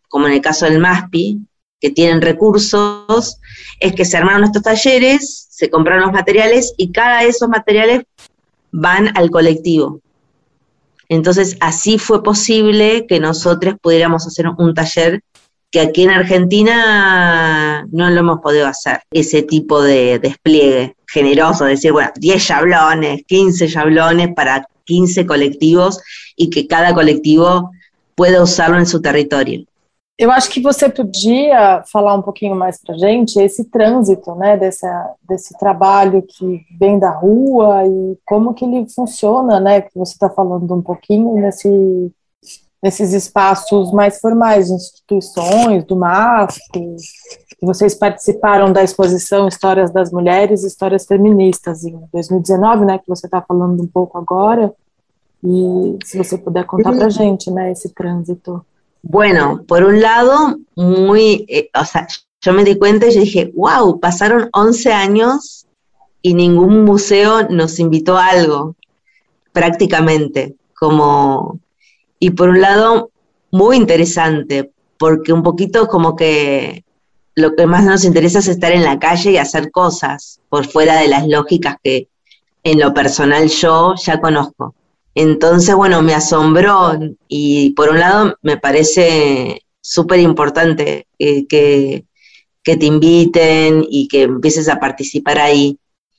como 0.08 0.26
en 0.26 0.34
el 0.34 0.40
caso 0.40 0.66
del 0.66 0.80
MASPI, 0.80 1.38
que 1.80 1.90
tienen 1.90 2.20
recursos, 2.20 3.40
es 3.80 3.92
que 3.94 4.04
se 4.04 4.16
armaron 4.16 4.44
estos 4.44 4.62
talleres, 4.62 5.46
se 5.50 5.70
compraron 5.70 6.04
los 6.04 6.12
materiales 6.12 6.74
y 6.76 6.90
cada 6.92 7.22
de 7.22 7.28
esos 7.28 7.48
materiales 7.48 8.02
van 8.72 9.16
al 9.16 9.30
colectivo. 9.30 10.00
Entonces, 11.08 11.56
así 11.60 11.98
fue 11.98 12.22
posible 12.22 13.06
que 13.06 13.18
nosotros 13.18 13.76
pudiéramos 13.80 14.26
hacer 14.26 14.46
un 14.48 14.74
taller 14.74 15.22
que 15.70 15.80
aquí 15.80 16.02
en 16.02 16.10
Argentina 16.10 17.86
no 17.90 18.08
lo 18.08 18.20
hemos 18.20 18.40
podido 18.40 18.66
hacer, 18.66 19.00
ese 19.10 19.42
tipo 19.42 19.82
de 19.82 20.18
despliegue 20.18 20.96
generoso, 21.06 21.64
decir, 21.64 21.92
bueno, 21.92 22.10
10 22.16 22.48
yablones, 22.48 23.22
15 23.26 23.68
yablones 23.68 24.34
para 24.34 24.66
15 24.84 25.26
colectivos 25.26 26.00
y 26.36 26.50
que 26.50 26.66
cada 26.66 26.94
colectivo 26.94 27.70
pueda 28.14 28.42
usarlo 28.42 28.78
en 28.78 28.86
su 28.86 29.00
territorio. 29.02 29.64
Eu 30.18 30.32
acho 30.32 30.50
que 30.50 30.60
você 30.60 30.88
podia 30.88 31.84
falar 31.92 32.14
um 32.14 32.22
pouquinho 32.22 32.56
mais 32.56 32.76
para 32.76 32.96
a 32.96 32.98
gente 32.98 33.38
esse 33.38 33.64
trânsito, 33.64 34.34
né, 34.34 34.56
desse, 34.56 34.84
desse 35.28 35.56
trabalho 35.56 36.22
que 36.22 36.66
vem 36.76 36.98
da 36.98 37.10
rua 37.10 37.86
e 37.86 38.18
como 38.26 38.52
que 38.52 38.64
ele 38.64 38.88
funciona, 38.88 39.60
né, 39.60 39.82
que 39.82 39.96
você 39.96 40.14
está 40.14 40.28
falando 40.28 40.74
um 40.74 40.82
pouquinho 40.82 41.34
nesse, 41.34 42.12
nesses 42.82 43.12
espaços 43.12 43.92
mais 43.92 44.18
formais, 44.18 44.70
instituições, 44.70 45.84
do 45.84 45.94
MAF, 45.94 46.58
que 46.72 46.96
vocês 47.62 47.94
participaram 47.94 48.72
da 48.72 48.82
exposição 48.82 49.46
Histórias 49.46 49.92
das 49.92 50.10
Mulheres, 50.10 50.64
Histórias 50.64 51.06
Feministas, 51.06 51.84
em 51.84 51.96
2019, 52.12 52.84
né, 52.84 52.98
que 52.98 53.08
você 53.08 53.28
está 53.28 53.40
falando 53.40 53.80
um 53.80 53.86
pouco 53.86 54.18
agora, 54.18 54.74
e 55.44 55.96
se 56.04 56.18
você 56.18 56.36
puder 56.36 56.64
contar 56.66 56.92
para 56.92 57.06
a 57.06 57.10
gente, 57.10 57.52
né, 57.52 57.70
esse 57.70 57.90
trânsito. 57.90 58.66
Bueno, 59.02 59.64
por 59.66 59.84
un 59.84 60.00
lado, 60.00 60.58
muy, 60.74 61.46
eh, 61.48 61.70
o 61.74 61.84
sea, 61.84 62.06
yo 62.40 62.52
me 62.52 62.64
di 62.64 62.76
cuenta 62.76 63.06
y 63.06 63.14
yo 63.14 63.20
dije, 63.20 63.52
wow, 63.54 64.00
pasaron 64.00 64.48
11 64.52 64.92
años 64.92 65.66
y 66.22 66.34
ningún 66.34 66.84
museo 66.84 67.48
nos 67.48 67.78
invitó 67.78 68.16
a 68.16 68.26
algo, 68.26 68.76
prácticamente, 69.52 70.56
como, 70.74 71.60
y 72.18 72.30
por 72.30 72.50
un 72.50 72.60
lado, 72.60 73.10
muy 73.50 73.76
interesante, 73.76 74.72
porque 74.98 75.32
un 75.32 75.42
poquito 75.42 75.88
como 75.88 76.16
que 76.16 76.84
lo 77.34 77.54
que 77.54 77.66
más 77.66 77.84
nos 77.84 78.04
interesa 78.04 78.40
es 78.40 78.48
estar 78.48 78.72
en 78.72 78.82
la 78.82 78.98
calle 78.98 79.30
y 79.32 79.36
hacer 79.36 79.70
cosas 79.70 80.40
por 80.48 80.66
fuera 80.66 81.00
de 81.00 81.08
las 81.08 81.26
lógicas 81.26 81.76
que 81.82 82.08
en 82.64 82.80
lo 82.80 82.92
personal 82.92 83.48
yo 83.48 83.94
ya 83.94 84.20
conozco. 84.20 84.74
Entonces, 85.20 85.74
bueno, 85.74 86.00
me 86.00 86.14
asombró 86.14 86.92
y 87.26 87.70
por 87.70 87.88
un 87.90 87.98
lado 87.98 88.36
me 88.40 88.56
parece 88.56 89.64
súper 89.80 90.20
importante 90.20 91.08
que, 91.18 91.44
que, 91.48 92.04
que, 92.62 92.76
te 92.76 92.86
inviten 92.86 93.84
y 93.90 94.06
que 94.06 94.22
empieces 94.22 94.68
a 94.68 94.78
participar 94.78 95.40
ahí. 95.40 95.76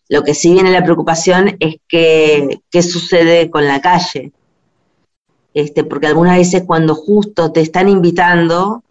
Lo 0.09 0.21
que 0.23 0.33
sí 0.33 0.51
viene 0.51 0.69
la 0.71 0.83
preocupación 0.83 1.55
es 1.61 1.77
que 1.87 2.59
qué 2.69 2.83
sucede 2.83 3.49
con 3.49 3.65
la 3.65 3.79
calle. 3.79 4.33
Este, 5.53 5.85
porque 5.85 6.07
algunas 6.07 6.35
veces 6.37 6.63
cuando 6.67 6.93
justo 6.93 7.53
te 7.53 7.61
están 7.61 7.87
invitando 7.87 8.83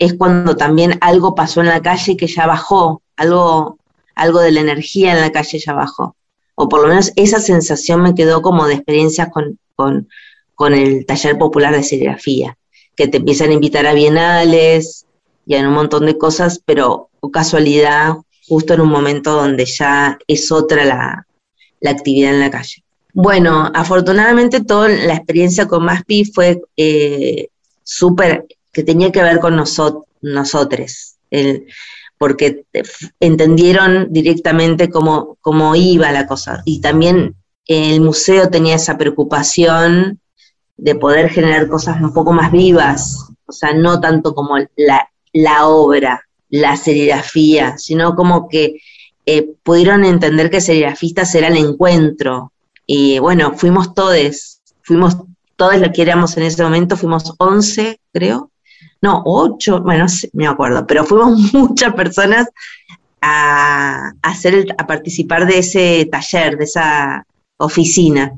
es 0.00 0.14
cuando 0.14 0.56
también 0.56 0.98
algo 1.00 1.36
pasó 1.36 1.60
en 1.60 1.68
la 1.68 1.80
calle 1.80 2.16
que 2.16 2.26
ya 2.26 2.44
bajó, 2.44 3.02
algo, 3.14 3.78
algo 4.16 4.40
de 4.40 4.50
la 4.50 4.62
energía 4.62 5.12
en 5.12 5.20
la 5.20 5.30
calle 5.30 5.60
ya 5.60 5.74
bajó 5.74 6.16
o 6.60 6.68
por 6.68 6.82
lo 6.82 6.88
menos 6.88 7.12
esa 7.14 7.38
sensación 7.38 8.02
me 8.02 8.16
quedó 8.16 8.42
como 8.42 8.66
de 8.66 8.74
experiencias 8.74 9.28
con, 9.30 9.58
con, 9.76 10.08
con 10.56 10.74
el 10.74 11.06
taller 11.06 11.38
popular 11.38 11.72
de 11.72 11.84
serigrafía, 11.84 12.58
que 12.96 13.06
te 13.06 13.18
empiezan 13.18 13.50
a 13.50 13.54
invitar 13.54 13.86
a 13.86 13.94
bienales 13.94 15.06
y 15.46 15.54
a 15.54 15.60
un 15.60 15.72
montón 15.72 16.04
de 16.06 16.18
cosas, 16.18 16.60
pero 16.64 17.10
o 17.20 17.30
casualidad, 17.30 18.14
justo 18.48 18.74
en 18.74 18.80
un 18.80 18.88
momento 18.88 19.34
donde 19.34 19.66
ya 19.66 20.18
es 20.26 20.50
otra 20.50 20.84
la, 20.84 21.26
la 21.80 21.90
actividad 21.90 22.34
en 22.34 22.40
la 22.40 22.50
calle. 22.50 22.82
Bueno, 23.14 23.70
afortunadamente 23.72 24.64
toda 24.64 24.88
la 24.88 25.14
experiencia 25.14 25.68
con 25.68 25.84
MASPI 25.84 26.24
fue 26.24 26.60
eh, 26.76 27.50
súper, 27.84 28.46
que 28.72 28.82
tenía 28.82 29.12
que 29.12 29.22
ver 29.22 29.38
con 29.38 29.54
nosotros, 29.54 30.04
nosotros. 30.22 31.14
Porque 32.18 32.64
entendieron 33.20 34.08
directamente 34.10 34.90
cómo, 34.90 35.38
cómo 35.40 35.74
iba 35.76 36.12
la 36.12 36.26
cosa. 36.26 36.62
Y 36.64 36.80
también 36.80 37.36
el 37.66 38.00
museo 38.00 38.50
tenía 38.50 38.76
esa 38.76 38.98
preocupación 38.98 40.20
de 40.76 40.94
poder 40.94 41.30
generar 41.30 41.68
cosas 41.68 42.00
un 42.00 42.12
poco 42.12 42.32
más 42.32 42.50
vivas, 42.52 43.28
o 43.46 43.52
sea, 43.52 43.72
no 43.72 44.00
tanto 44.00 44.34
como 44.34 44.58
la, 44.76 45.08
la 45.32 45.66
obra, 45.66 46.22
la 46.50 46.76
serigrafía, 46.76 47.78
sino 47.78 48.14
como 48.14 48.48
que 48.48 48.80
eh, 49.26 49.54
pudieron 49.62 50.04
entender 50.04 50.50
que 50.50 50.60
serigrafistas 50.60 51.34
era 51.34 51.48
el 51.48 51.56
encuentro. 51.56 52.52
Y 52.86 53.18
bueno, 53.18 53.52
fuimos 53.54 53.94
todos, 53.94 54.62
fuimos 54.82 55.16
todos 55.56 55.78
los 55.78 55.90
que 55.90 56.02
éramos 56.02 56.36
en 56.36 56.44
ese 56.44 56.62
momento, 56.62 56.96
fuimos 56.96 57.34
11, 57.38 58.00
creo, 58.12 58.47
no, 59.00 59.22
ocho, 59.24 59.80
bueno, 59.80 60.06
no 60.06 60.28
me 60.32 60.46
acuerdo, 60.46 60.86
pero 60.86 61.04
fuimos 61.04 61.38
muchas 61.52 61.94
personas 61.94 62.48
a, 63.20 64.12
hacer 64.22 64.66
a 64.76 64.86
participar 64.86 65.46
de 65.46 65.58
ese 65.58 66.08
taller, 66.10 66.56
de 66.56 66.64
esa 66.64 67.26
oficina. 67.58 68.32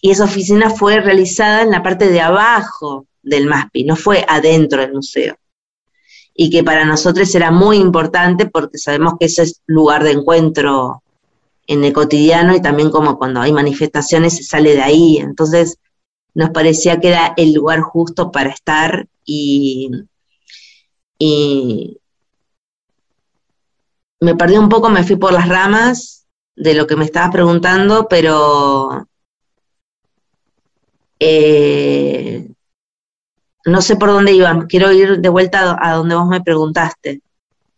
Y 0.00 0.10
esa 0.10 0.24
oficina 0.24 0.70
fue 0.70 1.00
realizada 1.00 1.62
en 1.62 1.70
la 1.70 1.82
parte 1.82 2.08
de 2.08 2.20
abajo 2.20 3.06
del 3.22 3.46
MASPI, 3.46 3.84
no 3.84 3.96
fue 3.96 4.24
adentro 4.28 4.80
del 4.80 4.94
museo. 4.94 5.36
Y 6.34 6.50
que 6.50 6.64
para 6.64 6.84
nosotros 6.84 7.32
era 7.34 7.50
muy 7.50 7.76
importante 7.76 8.46
porque 8.46 8.78
sabemos 8.78 9.14
que 9.20 9.26
ese 9.26 9.42
es 9.42 9.60
lugar 9.66 10.02
de 10.02 10.12
encuentro 10.12 11.02
en 11.66 11.84
el 11.84 11.92
cotidiano 11.92 12.56
y 12.56 12.62
también 12.62 12.90
como 12.90 13.18
cuando 13.18 13.40
hay 13.40 13.52
manifestaciones 13.52 14.36
se 14.36 14.42
sale 14.42 14.74
de 14.74 14.82
ahí. 14.82 15.18
Entonces 15.18 15.78
nos 16.34 16.50
parecía 16.50 17.00
que 17.00 17.08
era 17.08 17.34
el 17.36 17.52
lugar 17.52 17.80
justo 17.80 18.30
para 18.30 18.50
estar 18.50 19.06
y, 19.24 19.90
y, 21.18 21.98
me 24.20 24.36
perdí 24.36 24.56
un 24.56 24.68
poco, 24.68 24.88
me 24.88 25.02
fui 25.02 25.16
por 25.16 25.32
las 25.32 25.48
ramas 25.48 26.26
de 26.54 26.74
lo 26.74 26.86
que 26.86 26.96
me 26.96 27.04
estabas 27.04 27.30
preguntando, 27.30 28.06
pero 28.08 29.06
eh, 31.18 32.48
no 33.64 33.82
sé 33.82 33.96
por 33.96 34.10
dónde 34.10 34.32
iba. 34.32 34.66
Quiero 34.68 34.92
ir 34.92 35.20
de 35.20 35.28
vuelta 35.28 35.76
a 35.80 35.94
donde 35.94 36.14
vos 36.14 36.28
me 36.28 36.40
preguntaste. 36.40 37.20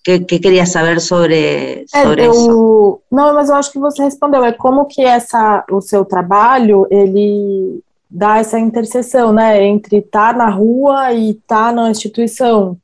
¿Qué, 0.03 0.27
qué 0.27 0.39
querías 0.39 0.71
saber 0.71 1.01
sobre, 1.01 1.87
sobre 1.89 2.25
é, 2.25 2.27
eu, 2.27 2.33
isso? 2.33 3.03
Não, 3.11 3.33
mas 3.33 3.49
eu 3.49 3.55
acho 3.55 3.73
que 3.73 3.79
você 3.79 4.03
respondeu. 4.03 4.45
É 4.45 4.53
como 4.53 4.87
que 4.87 5.03
essa, 5.03 5.65
o 5.71 5.81
seu 5.81 6.05
trabalho, 6.05 6.87
ele 6.91 7.83
dá 8.15 8.39
essa 8.39 8.61
interseção, 8.61 9.33
né, 9.33 9.61
entre 9.65 9.99
estar 9.99 10.33
tá 10.33 10.39
na 10.39 10.49
rua 10.49 11.13
e 11.13 11.31
estar 11.31 11.71
tá 11.71 11.73
na 11.73 11.91
instituição. 11.91 12.77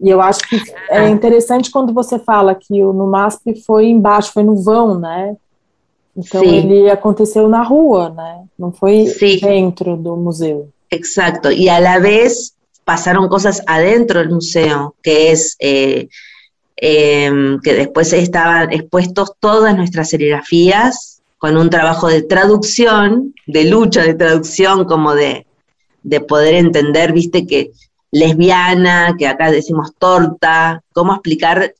E 0.00 0.10
eu 0.10 0.20
acho 0.20 0.40
que 0.40 0.56
é 0.90 0.98
ah. 0.98 1.08
interessante 1.08 1.70
quando 1.70 1.94
você 1.94 2.18
fala 2.18 2.56
que 2.56 2.82
o 2.82 2.92
no 2.92 3.06
MASP 3.06 3.62
foi 3.64 3.86
embaixo, 3.86 4.32
foi 4.32 4.42
no 4.42 4.56
vão, 4.56 4.98
né? 4.98 5.36
Então 6.16 6.42
Sim. 6.42 6.56
ele 6.56 6.90
aconteceu 6.90 7.48
na 7.48 7.62
rua, 7.62 8.10
né? 8.10 8.44
Não 8.58 8.72
foi 8.72 9.06
Sim. 9.06 9.38
dentro 9.38 9.96
do 9.96 10.16
museu. 10.16 10.68
Exacto. 10.90 11.52
Y 11.52 11.68
a 11.68 11.78
la 11.78 12.00
vez 12.00 12.54
pasaron 12.84 13.28
cosas 13.28 13.62
adentro 13.66 14.18
del 14.20 14.30
museo, 14.30 14.94
que 15.02 15.30
es 15.30 15.56
eh, 15.60 16.08
eh, 16.76 17.56
que 17.62 17.74
después 17.74 18.12
estaban 18.12 18.72
expuestos 18.72 19.32
todas 19.40 19.76
nuestras 19.76 20.10
serigrafías 20.10 21.13
con 21.44 21.58
un 21.58 21.68
trabajo 21.68 22.08
de 22.08 22.22
traducción, 22.22 23.34
de 23.46 23.66
lucha 23.66 24.02
de 24.02 24.14
traducción, 24.14 24.86
como 24.86 25.14
de, 25.14 25.46
de 26.02 26.20
poder 26.22 26.54
entender, 26.54 27.12
viste, 27.12 27.46
que 27.46 27.70
lesbiana, 28.10 29.14
que 29.18 29.28
acá 29.28 29.50
decimos 29.50 29.92
torta, 29.98 30.82
cómo 30.94 31.12
explicar 31.12 31.74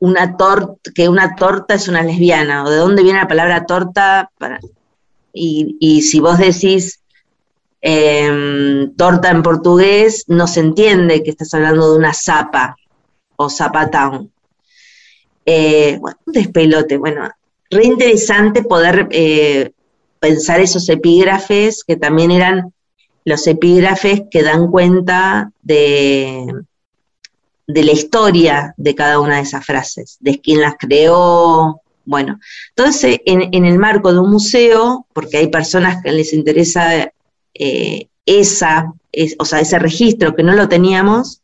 una 0.00 0.36
torta, 0.36 0.90
que 0.92 1.08
una 1.08 1.36
torta 1.36 1.74
es 1.74 1.86
una 1.86 2.02
lesbiana, 2.02 2.64
o 2.64 2.70
de 2.70 2.78
dónde 2.78 3.04
viene 3.04 3.20
la 3.20 3.28
palabra 3.28 3.64
torta, 3.64 4.28
para, 4.36 4.58
y, 5.32 5.76
y 5.78 6.02
si 6.02 6.18
vos 6.18 6.38
decís 6.38 7.00
eh, 7.80 8.88
torta 8.96 9.30
en 9.30 9.44
portugués, 9.44 10.24
no 10.26 10.48
se 10.48 10.58
entiende 10.58 11.22
que 11.22 11.30
estás 11.30 11.54
hablando 11.54 11.92
de 11.92 11.98
una 11.98 12.12
zapa 12.12 12.76
o 13.36 13.48
zapatown. 13.48 14.32
Eh, 15.46 15.96
bueno, 16.00 16.18
un 16.26 16.32
despelote, 16.32 16.96
bueno, 16.96 17.30
re 17.70 17.84
interesante 17.84 18.62
poder 18.62 19.08
eh, 19.10 19.72
pensar 20.20 20.60
esos 20.60 20.88
epígrafes 20.88 21.84
que 21.84 21.96
también 21.96 22.30
eran 22.30 22.72
los 23.24 23.46
epígrafes 23.46 24.22
que 24.30 24.42
dan 24.42 24.70
cuenta 24.70 25.52
de, 25.62 26.46
la 27.66 27.92
historia 27.92 28.74
de 28.76 28.94
cada 28.94 29.20
una 29.20 29.36
de 29.36 29.42
esas 29.42 29.64
frases, 29.64 30.16
de 30.20 30.40
quién 30.40 30.62
las 30.62 30.74
creó. 30.78 31.82
Bueno, 32.04 32.40
entonces 32.70 33.20
en, 33.26 33.50
en 33.52 33.66
el 33.66 33.78
marco 33.78 34.12
de 34.12 34.20
un 34.20 34.30
museo, 34.30 35.06
porque 35.12 35.36
hay 35.36 35.48
personas 35.48 36.02
que 36.02 36.10
les 36.10 36.32
interesa 36.32 37.12
eh, 37.54 38.08
esa, 38.24 38.92
o 39.38 39.44
sea, 39.44 39.60
ese 39.60 39.78
registro 39.78 40.34
que 40.34 40.42
no 40.42 40.52
lo 40.52 40.68
teníamos, 40.68 41.37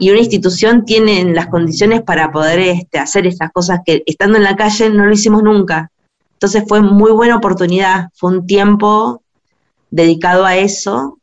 y 0.00 0.10
una 0.10 0.20
institución 0.20 0.86
tiene 0.86 1.22
las 1.34 1.48
condiciones 1.48 2.00
para 2.00 2.32
poder 2.32 2.58
este, 2.58 2.98
hacer 2.98 3.26
estas 3.26 3.52
cosas 3.52 3.80
que 3.84 4.02
estando 4.06 4.38
en 4.38 4.44
la 4.44 4.56
calle 4.56 4.88
no 4.88 5.04
lo 5.04 5.12
hicimos 5.12 5.42
nunca. 5.42 5.90
Entonces 6.32 6.64
fue 6.66 6.80
muy 6.80 7.12
buena 7.12 7.36
oportunidad, 7.36 8.08
fue 8.14 8.32
un 8.32 8.46
tiempo 8.46 9.22
dedicado 9.90 10.46
a 10.46 10.56
eso 10.56 11.18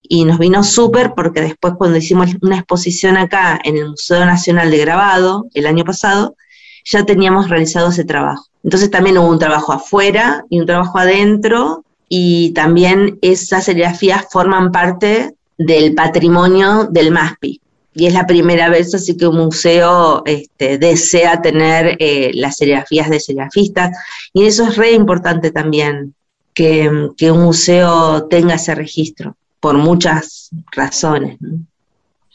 y 0.00 0.24
nos 0.24 0.38
vino 0.38 0.62
súper 0.62 1.14
porque 1.16 1.40
después 1.40 1.74
cuando 1.76 1.98
hicimos 1.98 2.30
una 2.40 2.58
exposición 2.58 3.16
acá 3.16 3.58
en 3.64 3.76
el 3.76 3.90
Museo 3.90 4.24
Nacional 4.24 4.70
de 4.70 4.78
Grabado 4.78 5.46
el 5.54 5.66
año 5.66 5.84
pasado, 5.84 6.36
ya 6.84 7.04
teníamos 7.04 7.48
realizado 7.48 7.88
ese 7.88 8.04
trabajo. 8.04 8.46
Entonces 8.62 8.92
también 8.92 9.18
hubo 9.18 9.28
un 9.28 9.40
trabajo 9.40 9.72
afuera 9.72 10.44
y 10.48 10.60
un 10.60 10.66
trabajo 10.66 10.98
adentro 10.98 11.84
y 12.08 12.52
también 12.52 13.18
esas 13.22 13.64
serigrafías 13.64 14.26
forman 14.30 14.70
parte 14.70 15.34
del 15.58 15.94
patrimonio 15.96 16.84
del 16.84 17.10
MASPI. 17.10 17.60
Y 17.92 18.06
es 18.06 18.14
la 18.14 18.26
primera 18.26 18.68
vez 18.68 18.94
así 18.94 19.16
que 19.16 19.26
un 19.26 19.36
museo 19.36 20.22
este, 20.24 20.78
desea 20.78 21.42
tener 21.42 21.96
eh, 21.98 22.30
las 22.34 22.56
serigrafías 22.56 23.10
de 23.10 23.18
serigrafistas 23.18 23.96
y 24.32 24.44
eso 24.44 24.68
es 24.68 24.76
re 24.76 24.92
importante 24.92 25.50
también, 25.50 26.14
que, 26.54 26.88
un 26.88 27.42
museo 27.42 28.26
tenga 28.28 28.54
ese 28.54 28.74
registro. 28.74 29.36
por 29.60 29.76
muitas 29.76 30.50
razões. 30.72 31.36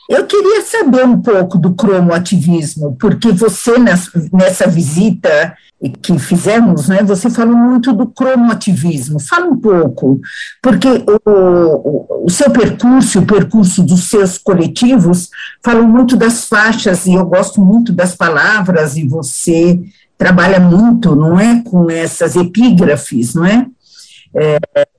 Eu 0.08 0.26
queria 0.26 0.62
saber 0.62 1.04
um 1.04 1.20
pouco 1.20 1.58
do 1.58 1.74
cromoativismo, 1.74 2.96
porque 3.00 3.32
você, 3.32 3.74
nessa 3.80 4.68
visita 4.68 5.56
que 6.02 6.18
fizemos, 6.18 6.88
né, 6.88 7.04
você 7.04 7.30
falou 7.30 7.56
muito 7.56 7.92
do 7.92 8.08
cromoativismo. 8.08 9.20
Fala 9.20 9.48
um 9.48 9.58
pouco, 9.58 10.20
porque 10.62 10.88
o, 11.26 12.26
o 12.26 12.30
seu 12.30 12.50
percurso, 12.52 13.20
o 13.20 13.26
percurso 13.26 13.84
dos 13.84 14.10
seus 14.10 14.38
coletivos, 14.38 15.30
falam 15.64 15.88
muito 15.88 16.16
das 16.16 16.48
faixas, 16.48 17.06
e 17.06 17.14
eu 17.14 17.26
gosto 17.26 17.60
muito 17.60 17.92
das 17.92 18.16
palavras, 18.16 18.96
e 18.96 19.08
você 19.08 19.80
trabalha 20.18 20.60
muito, 20.60 21.16
não 21.16 21.40
é, 21.40 21.62
com 21.64 21.90
essas 21.90 22.36
epígrafes, 22.36 23.34
não 23.34 23.46
é? 23.46 23.68
É, 24.38 24.58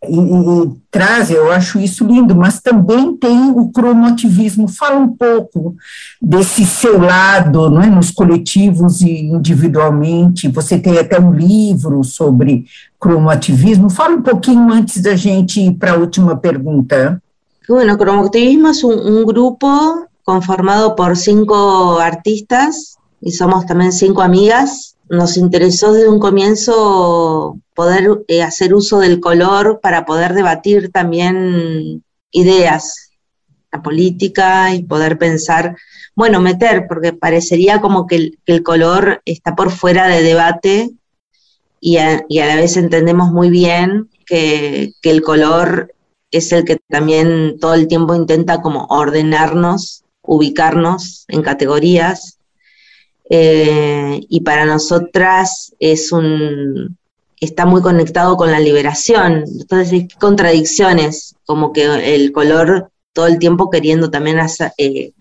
e, 0.08 0.18
e, 0.18 0.72
traz, 0.90 1.30
eu 1.30 1.52
acho 1.52 1.78
isso 1.78 2.06
lindo, 2.06 2.34
mas 2.34 2.58
também 2.58 3.14
tem 3.14 3.50
o 3.50 3.68
cromoativismo. 3.68 4.66
Fala 4.66 4.98
um 4.98 5.08
pouco 5.08 5.76
desse 6.20 6.64
seu 6.64 6.98
lado, 6.98 7.68
não 7.68 7.82
é, 7.82 7.86
nos 7.86 8.10
coletivos 8.10 9.02
e 9.02 9.26
individualmente. 9.26 10.48
Você 10.48 10.78
tem 10.78 10.98
até 10.98 11.20
um 11.20 11.32
livro 11.32 12.02
sobre 12.02 12.64
cromoativismo. 12.98 13.90
Fala 13.90 14.16
um 14.16 14.22
pouquinho 14.22 14.72
antes 14.72 15.02
da 15.02 15.14
gente 15.14 15.60
ir 15.60 15.72
para 15.72 15.92
a 15.92 15.96
última 15.96 16.36
pergunta. 16.36 17.20
Bueno, 17.68 17.98
cromoativismo 17.98 18.68
es 18.68 18.82
un, 18.84 18.98
un 18.98 19.26
grupo 19.26 20.06
conformado 20.24 20.96
por 20.96 21.14
cinco 21.14 21.98
artistas 21.98 22.96
y 23.20 23.32
somos 23.32 23.66
también 23.66 23.92
cinco 23.92 24.22
amigas 24.22 24.95
nos 25.08 25.36
interesó 25.36 25.92
desde 25.92 26.08
un 26.08 26.18
comienzo 26.18 27.58
poder 27.74 28.24
eh, 28.28 28.42
hacer 28.42 28.74
uso 28.74 28.98
del 29.00 29.20
color 29.20 29.80
para 29.80 30.04
poder 30.04 30.34
debatir 30.34 30.90
también 30.90 32.02
ideas, 32.32 33.10
la 33.70 33.82
política 33.82 34.74
y 34.74 34.82
poder 34.82 35.18
pensar, 35.18 35.76
bueno, 36.14 36.40
meter, 36.40 36.86
porque 36.88 37.12
parecería 37.12 37.80
como 37.80 38.06
que 38.06 38.32
el, 38.46 38.62
color 38.62 39.22
está 39.24 39.54
por 39.54 39.70
fuera 39.70 40.08
de 40.08 40.22
debate 40.22 40.90
y 41.80 41.98
a, 41.98 42.24
la 42.28 42.56
vez 42.56 42.76
entendemos 42.76 43.30
muy 43.30 43.50
bien 43.50 44.08
que, 44.26 44.92
que 45.02 45.10
el 45.10 45.22
color 45.22 45.94
es 46.30 46.50
el 46.52 46.64
que 46.64 46.78
también 46.88 47.58
todo 47.60 47.74
el 47.74 47.86
tiempo 47.86 48.14
intenta 48.14 48.60
como 48.60 48.86
ordenarnos, 48.86 50.04
ubicarnos 50.22 51.24
en 51.28 51.42
categorías 51.42 52.35
eh, 53.28 54.20
y 54.28 54.40
para 54.40 54.64
nosotras 54.64 55.74
es 55.78 56.12
un, 56.12 56.96
está 57.40 57.66
muy 57.66 57.82
conectado 57.82 58.36
con 58.36 58.50
la 58.50 58.60
liberación. 58.60 59.44
Entonces 59.60 59.92
hay 59.92 60.08
contradicciones, 60.08 61.36
como 61.44 61.72
que 61.72 62.14
el 62.14 62.32
color 62.32 62.90
todo 63.12 63.26
el 63.26 63.38
tiempo 63.38 63.70
queriendo 63.70 64.10
también 64.10 64.38
hacer, 64.38 64.72
eh, 64.76 65.12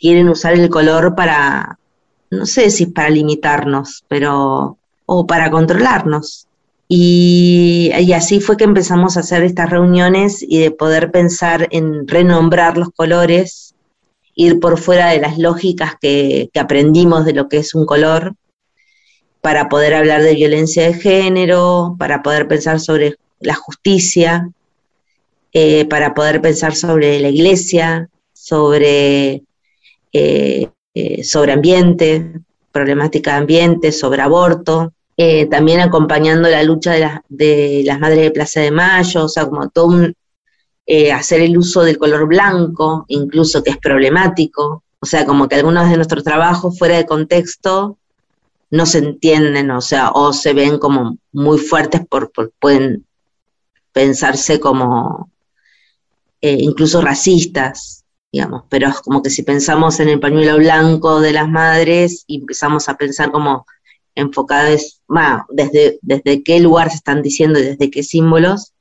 quieren 0.00 0.28
usar 0.28 0.54
el 0.54 0.68
color 0.68 1.14
para, 1.14 1.78
no 2.30 2.44
sé 2.44 2.70
si 2.70 2.84
es 2.84 2.92
para 2.92 3.08
limitarnos, 3.08 4.04
pero, 4.08 4.78
o 5.06 5.26
para 5.26 5.50
controlarnos. 5.50 6.48
Y, 6.88 7.90
y, 7.98 8.12
así 8.12 8.40
fue 8.40 8.56
que 8.56 8.64
empezamos 8.64 9.16
a 9.16 9.20
hacer 9.20 9.42
estas 9.42 9.70
reuniones 9.70 10.40
y 10.40 10.60
de 10.60 10.70
poder 10.70 11.10
pensar 11.10 11.66
en 11.72 12.06
renombrar 12.06 12.78
los 12.78 12.90
colores 12.90 13.65
ir 14.36 14.60
por 14.60 14.78
fuera 14.78 15.08
de 15.08 15.18
las 15.18 15.38
lógicas 15.38 15.94
que, 16.00 16.50
aprendimos 16.54 17.24
de 17.24 17.32
lo 17.32 17.48
que 17.48 17.56
es 17.56 17.74
un 17.74 17.86
color, 17.86 18.34
para 19.40 19.68
poder 19.68 19.94
hablar 19.94 20.22
de 20.22 20.34
violencia 20.34 20.86
de 20.86 20.94
género, 20.94 21.96
para 21.98 22.22
poder 22.22 22.46
pensar 22.46 22.78
sobre 22.78 23.16
la 23.40 23.54
justicia, 23.54 24.50
eh, 25.52 25.86
para 25.86 26.14
poder 26.14 26.40
pensar 26.40 26.74
sobre 26.74 27.18
la 27.18 27.30
iglesia, 27.30 28.08
sobre, 28.32 29.42
eh, 30.12 30.68
eh, 30.94 31.24
sobre 31.24 31.52
ambiente, 31.52 32.32
problemática 32.72 33.32
de 33.32 33.38
ambiente, 33.38 33.92
sobre 33.92 34.22
aborto, 34.22 34.92
también 35.50 35.80
acompañando 35.80 36.46
la 36.46 36.62
lucha 36.62 36.92
de, 36.92 37.08
de, 37.30 37.82
las 37.86 37.98
madres 37.98 38.20
de 38.20 38.30
Plaza 38.30 38.60
de 38.60 38.70
Mayo, 38.70 39.24
o 39.24 39.28
sea, 39.30 39.46
como 39.46 39.70
todo 39.70 39.86
un, 39.86 40.14
eh, 40.86 41.12
hacer 41.12 41.40
el 41.40 41.58
uso 41.58 41.82
del 41.82 41.98
color 41.98 42.26
blanco, 42.28 43.04
incluso 43.08 43.62
que 43.62 43.70
es 43.70 43.78
problemático, 43.78 44.84
o 45.00 45.06
sea, 45.06 45.26
como 45.26 45.48
que 45.48 45.56
algunos 45.56 45.90
de 45.90 45.96
nuestros 45.96 46.24
trabajos 46.24 46.78
fuera 46.78 46.96
de 46.96 47.06
contexto 47.06 47.98
no 48.70 48.86
se 48.86 48.98
entienden, 48.98 49.70
o 49.70 49.80
sea, 49.80 50.10
o 50.10 50.32
se 50.32 50.52
ven 50.52 50.78
como 50.78 51.18
muy 51.32 51.58
fuertes, 51.58 52.06
por, 52.06 52.32
pueden 52.60 53.04
pensarse 53.92 54.60
como 54.60 55.30
eh, 56.40 56.56
incluso 56.60 57.00
racistas. 57.00 58.04
digamos, 58.32 58.64
pero 58.68 58.88
es 58.88 59.00
como 59.00 59.22
que 59.22 59.30
si 59.30 59.42
pensamos 59.42 60.00
en 60.00 60.08
el 60.08 60.20
pañuelo 60.20 60.58
blanco 60.58 61.20
de 61.20 61.32
las 61.32 61.48
madres 61.48 62.24
y 62.26 62.40
empezamos 62.40 62.88
a 62.88 62.96
pensar 62.96 63.30
como 63.30 63.66
enfocadas, 64.14 65.02
desde, 65.50 65.98
desde 66.02 66.42
qué 66.42 66.60
lugar 66.60 66.90
se 66.90 66.96
están 66.96 67.22
diciendo 67.22 67.58
y 67.58 67.62
desde 67.62 67.90
qué 67.90 68.02
símbolos, 68.02 68.72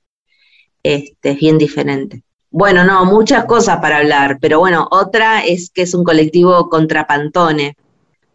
este, 0.86 1.32
es 1.32 1.40
bien 1.40 1.58
diferente. 1.58 2.22
Bueno, 2.52 2.84
no, 2.84 3.06
muchas 3.06 3.46
cosas 3.46 3.80
para 3.80 3.98
hablar, 3.98 4.38
pero 4.40 4.60
bueno, 4.60 4.88
otra 4.92 5.44
es 5.44 5.72
que 5.72 5.82
es 5.82 5.96
un 5.96 6.04
colectivo 6.04 6.70
contra 6.70 7.08
Pantone. 7.08 7.76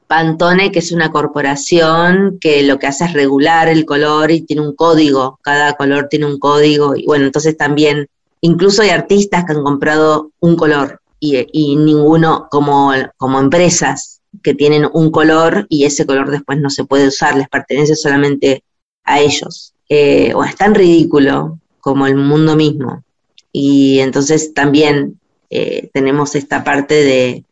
Pantone, 0.09 0.72
que 0.72 0.80
es 0.80 0.90
una 0.90 1.12
corporación 1.12 2.38
que 2.40 2.64
lo 2.64 2.80
que 2.80 2.88
hace 2.88 3.05
es 3.05 3.12
regular 3.12 3.68
el 3.68 3.84
color 3.84 4.32
y 4.32 4.40
tiene 4.40 4.62
un 4.62 4.74
código, 4.74 5.38
cada 5.42 5.74
color 5.74 6.09
tiene 6.11 6.26
un 6.26 6.40
código, 6.40 6.96
y 6.96 7.07
bueno, 7.07 7.26
entonces 7.26 7.57
también, 7.57 8.09
incluso 8.40 8.82
hay 8.82 8.90
artistas 8.90 9.44
que 9.44 9.53
han 9.53 9.62
comprado 9.62 10.32
un 10.40 10.57
color 10.57 11.01
y, 11.20 11.76
ninguno 11.76 12.48
como, 12.51 12.92
como 13.16 13.38
empresas 13.38 14.22
que 14.42 14.55
tienen 14.55 14.88
un 14.92 15.12
color 15.12 15.66
y 15.68 15.84
ese 15.84 16.05
color 16.05 16.30
después 16.32 16.59
no 16.59 16.70
se 16.70 16.84
puede 16.84 17.07
usar, 17.07 17.36
les 17.36 17.48
pertenece 17.48 17.94
solamente 17.94 18.64
a 19.05 19.20
ellos. 19.20 19.72
Eh, 19.88 20.34
es 20.46 20.57
tan 20.57 20.74
ridículo 20.74 21.61
como 21.80 22.06
el 22.06 22.16
mundo 22.16 22.56
mismo. 22.56 23.04
Y 23.52 23.98
entonces 24.00 24.54
también 24.54 25.18
eh, 25.50 25.90
tenemos 25.92 26.34
esta 26.34 26.62
parte 26.62 27.44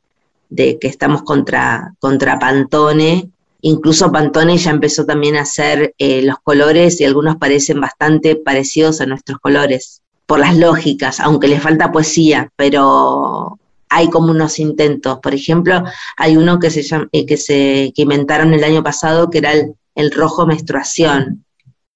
de, 0.50 0.78
que 0.78 0.88
estamos 0.88 1.22
contra, 1.22 1.94
contra 1.98 2.38
Pantone. 2.38 3.30
Incluso 3.60 4.12
Pantone 4.12 4.56
ya 4.56 4.70
empezó 4.70 5.04
también 5.04 5.36
a 5.36 5.42
hacer 5.42 5.94
eh, 5.98 6.22
los 6.22 6.38
colores 6.42 7.00
y 7.00 7.04
algunos 7.04 7.36
parecen 7.36 7.80
bastante 7.80 8.36
parecidos 8.36 9.00
a 9.00 9.06
nuestros 9.06 9.38
colores, 9.40 10.02
por 10.26 10.38
las 10.38 10.56
lógicas, 10.56 11.20
aunque 11.20 11.48
le 11.48 11.58
falta 11.58 11.90
poesía, 11.90 12.52
pero 12.54 13.58
hay 13.88 14.10
como 14.10 14.30
unos 14.30 14.58
intentos. 14.58 15.18
Por 15.20 15.34
ejemplo, 15.34 15.82
hay 16.16 16.36
uno 16.36 16.58
que 16.58 16.70
se, 16.70 16.82
llama, 16.82 17.08
eh, 17.12 17.26
que 17.26 17.36
se 17.36 17.92
que 17.96 18.02
inventaron 18.02 18.52
el 18.54 18.62
año 18.62 18.82
pasado 18.82 19.30
que 19.30 19.38
era 19.38 19.52
el, 19.52 19.74
el 19.94 20.12
rojo 20.12 20.46
menstruación, 20.46 21.44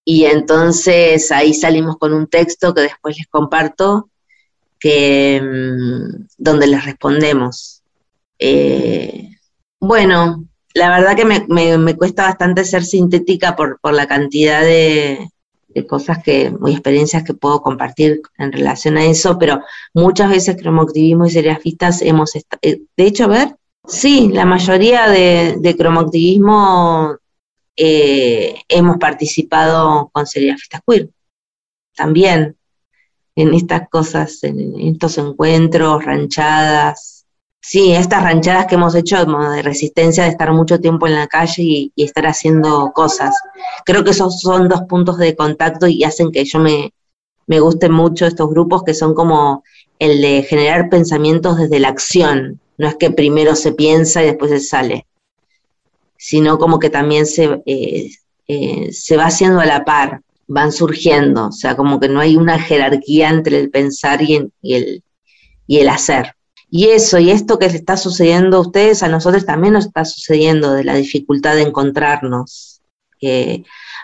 y 0.04 0.24
entonces 0.24 1.30
ahí 1.30 1.54
salimos 1.54 1.96
con 1.96 2.12
un 2.12 2.26
texto 2.26 2.74
que 2.74 2.82
después 2.82 3.16
les 3.16 3.28
comparto, 3.28 4.10
que, 4.78 5.40
mm, 5.40 6.26
donde 6.38 6.66
les 6.66 6.84
respondemos. 6.84 7.82
Eh, 8.38 9.28
bueno, 9.78 10.44
la 10.74 10.90
verdad 10.90 11.16
que 11.16 11.24
me, 11.24 11.96
cuesta 11.96 12.24
bastante 12.24 12.64
ser 12.64 12.84
sintética 12.84 13.54
por, 13.54 13.78
la 13.92 14.06
cantidad 14.06 14.62
de, 14.62 15.28
cosas 15.88 16.22
que, 16.22 16.50
muy 16.50 16.72
experiencias 16.72 17.22
que 17.24 17.34
puedo 17.34 17.62
compartir 17.62 18.22
en 18.38 18.52
relación 18.52 18.96
a 18.96 19.04
eso, 19.04 19.38
pero 19.38 19.60
muchas 19.94 20.30
veces 20.30 20.56
cromoactivismo 20.60 21.26
y 21.26 21.30
serigrafistas 21.30 22.02
hemos, 22.02 22.34
eh, 22.34 22.44
de 22.96 23.06
hecho, 23.06 23.24
a 23.24 23.28
ver, 23.28 23.56
sí, 23.86 24.30
la 24.32 24.44
mayoría 24.44 25.08
de, 25.08 25.56
de 25.60 25.76
cromoactivismo 25.76 27.18
eh, 27.76 28.56
hemos 28.68 28.98
participado 28.98 30.10
con 30.12 30.26
serigrafistas 30.26 30.82
queer 30.86 31.10
también 31.94 32.56
en 33.36 33.54
estas 33.54 33.88
cosas, 33.88 34.42
en, 34.44 34.78
estos 34.80 35.18
encuentros, 35.18 36.04
ranchadas. 36.04 37.26
Sí, 37.60 37.92
estas 37.92 38.22
ranchadas 38.24 38.66
que 38.66 38.74
hemos 38.74 38.94
hecho 38.94 39.24
de 39.24 39.62
resistencia, 39.62 40.24
de 40.24 40.30
estar 40.30 40.52
mucho 40.52 40.80
tiempo 40.80 41.06
en 41.06 41.14
la 41.14 41.28
calle 41.28 41.62
y, 41.62 41.92
estar 41.96 42.26
haciendo 42.26 42.92
cosas. 42.92 43.36
Creo 43.84 44.04
que 44.04 44.10
esos 44.10 44.40
son 44.40 44.68
dos 44.68 44.82
puntos 44.82 45.16
de 45.18 45.36
contacto 45.36 45.86
y 45.86 46.02
hacen 46.04 46.32
que 46.32 46.44
yo 46.44 46.58
me, 46.58 46.92
me 47.46 47.60
mucho 47.88 48.26
estos 48.26 48.50
grupos 48.50 48.82
que 48.82 48.94
son 48.94 49.14
como 49.14 49.62
el 49.98 50.20
de 50.20 50.42
generar 50.42 50.88
pensamientos 50.90 51.56
desde 51.56 51.78
la 51.78 51.88
acción. 51.88 52.60
No 52.78 52.88
es 52.88 52.96
que 52.96 53.10
primero 53.12 53.54
se 53.54 53.72
piensa 53.72 54.22
y 54.22 54.26
después 54.26 54.50
se 54.50 54.60
sale 54.60 55.06
sino 56.22 56.56
como 56.56 56.78
que 56.78 56.88
también 56.88 57.26
se, 57.26 57.60
eh, 57.66 58.08
eh, 58.46 58.92
se 58.92 59.16
va 59.16 59.24
haciendo 59.24 59.58
a 59.58 59.66
la 59.66 59.84
par, 59.84 60.22
van 60.46 60.70
surgiendo, 60.70 61.48
o 61.48 61.52
sea, 61.52 61.74
como 61.74 61.98
que 61.98 62.08
no 62.08 62.20
hay 62.20 62.36
una 62.36 62.60
jerarquía 62.60 63.28
entre 63.28 63.58
el 63.58 63.70
pensar 63.70 64.22
y, 64.22 64.48
el, 64.62 65.02
y 65.66 65.78
el 65.78 65.88
hacer. 65.88 66.36
Y 66.70 66.90
eso, 66.90 67.18
y 67.18 67.32
esto 67.32 67.58
que 67.58 67.66
está 67.66 67.96
sucediendo 67.96 68.58
a 68.58 68.60
ustedes, 68.60 69.02
a 69.02 69.08
nosotros 69.08 69.44
también 69.44 69.74
nos 69.74 69.86
está 69.86 70.04
sucediendo 70.04 70.74
de 70.74 70.84
la 70.84 70.94
dificultad 70.94 71.56
de 71.56 71.62
encontrarnos. 71.62 72.80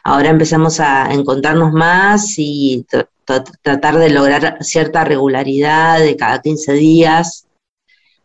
ahora 0.02 0.30
empezamos 0.30 0.80
a 0.80 1.12
encontrarnos 1.12 1.72
más 1.72 2.34
y 2.36 2.84
tratar 3.62 3.96
de 3.96 4.10
lograr 4.10 4.58
cierta 4.64 5.04
regularidad 5.04 6.00
de 6.00 6.16
cada 6.16 6.42
15 6.42 6.72
días, 6.72 7.46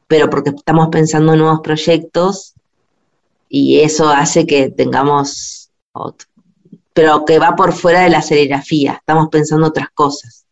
pero 0.08 0.32
porque 0.32 0.50
estamos 0.50 0.88
pensando 0.90 1.34
en 1.34 1.40
nuevos 1.40 1.60
proyectos 1.62 2.56
y 3.56 3.82
eso 3.82 4.10
hace 4.10 4.48
que 4.48 4.72
tengamos, 4.72 5.70
pero 6.92 7.24
que 7.24 7.38
va 7.38 7.56
por 7.56 7.72
fuera 7.72 8.02
de 8.02 8.10
la 8.10 8.24
serigrafía, 8.24 8.94
estamos 8.94 9.30
pensando 9.30 9.68
otras 9.68 9.90
cosas. 9.94 10.48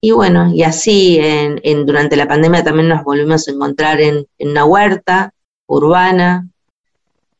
Y 0.00 0.10
bueno, 0.10 0.52
y 0.52 0.64
así 0.64 1.20
en, 1.20 1.86
durante 1.86 2.16
la 2.16 2.26
pandemia 2.26 2.64
también 2.64 2.88
nos 2.88 3.04
volvimos 3.04 3.46
a 3.46 3.52
encontrar 3.52 4.00
en, 4.00 4.26
una 4.40 4.64
huerta 4.64 5.34
urbana, 5.68 6.48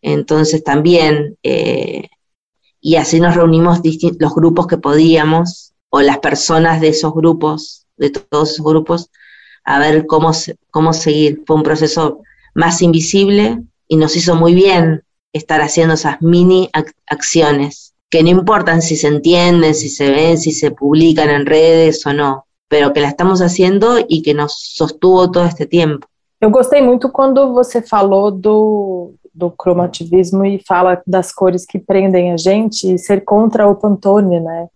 entonces 0.02 0.62
también, 0.62 1.36
eh, 1.42 2.08
y 2.80 2.94
así 2.94 3.18
nos 3.18 3.34
reunimos 3.34 3.80
los 4.20 4.34
grupos 4.36 4.68
que 4.68 4.78
podíamos, 4.78 5.74
o 5.88 6.00
las 6.00 6.18
personas 6.18 6.80
de 6.80 6.90
esos 6.90 7.12
grupos, 7.12 7.86
de 7.96 8.10
todos 8.10 8.52
esos 8.52 8.64
grupos, 8.64 9.10
a 9.64 9.80
ver 9.80 10.06
cómo, 10.06 10.30
cómo 10.70 10.92
seguir. 10.92 11.42
Fue 11.44 11.56
un 11.56 11.64
proceso 11.64 12.20
más 12.54 12.82
invisible, 12.82 13.64
y 13.90 13.96
nos 13.96 14.14
hizo 14.14 14.36
muy 14.36 14.54
bien 14.54 15.02
estar 15.32 15.60
haciendo 15.60 15.94
esas 15.94 16.22
mini 16.22 16.70
acciones, 17.08 17.92
que 18.08 18.22
no 18.22 18.28
importan 18.28 18.82
si 18.82 18.94
se 18.94 19.08
entienden, 19.08 19.74
si 19.74 19.88
se 19.88 20.10
ven, 20.10 20.38
si 20.38 20.52
se 20.52 20.70
publican 20.70 21.28
en 21.28 21.44
redes 21.44 22.06
o 22.06 22.12
no, 22.12 22.46
pero 22.68 22.92
que 22.92 23.00
la 23.00 23.08
estamos 23.08 23.42
haciendo 23.42 23.98
y 24.08 24.22
que 24.22 24.32
nos 24.32 24.54
sostuvo 24.54 25.28
todo 25.30 25.44
este 25.44 25.66
tiempo. 25.66 26.06
Eu 26.40 26.50
gostei 26.50 26.80
muito 26.80 27.10
quando 27.10 27.52
você 27.52 27.82
falou 27.82 28.30
do, 28.30 29.12
do 29.34 29.50
cromativismo 29.50 30.44
e 30.44 30.62
fala 30.64 31.02
das 31.04 31.32
cores 31.32 31.66
que 31.66 31.78
prendem 31.78 32.32
a 32.32 32.36
gente 32.36 32.94
e 32.94 32.96
ser 32.96 33.24
contra 33.24 33.68
o 33.68 33.74
Pantone, 33.74 34.38
né? 34.38 34.68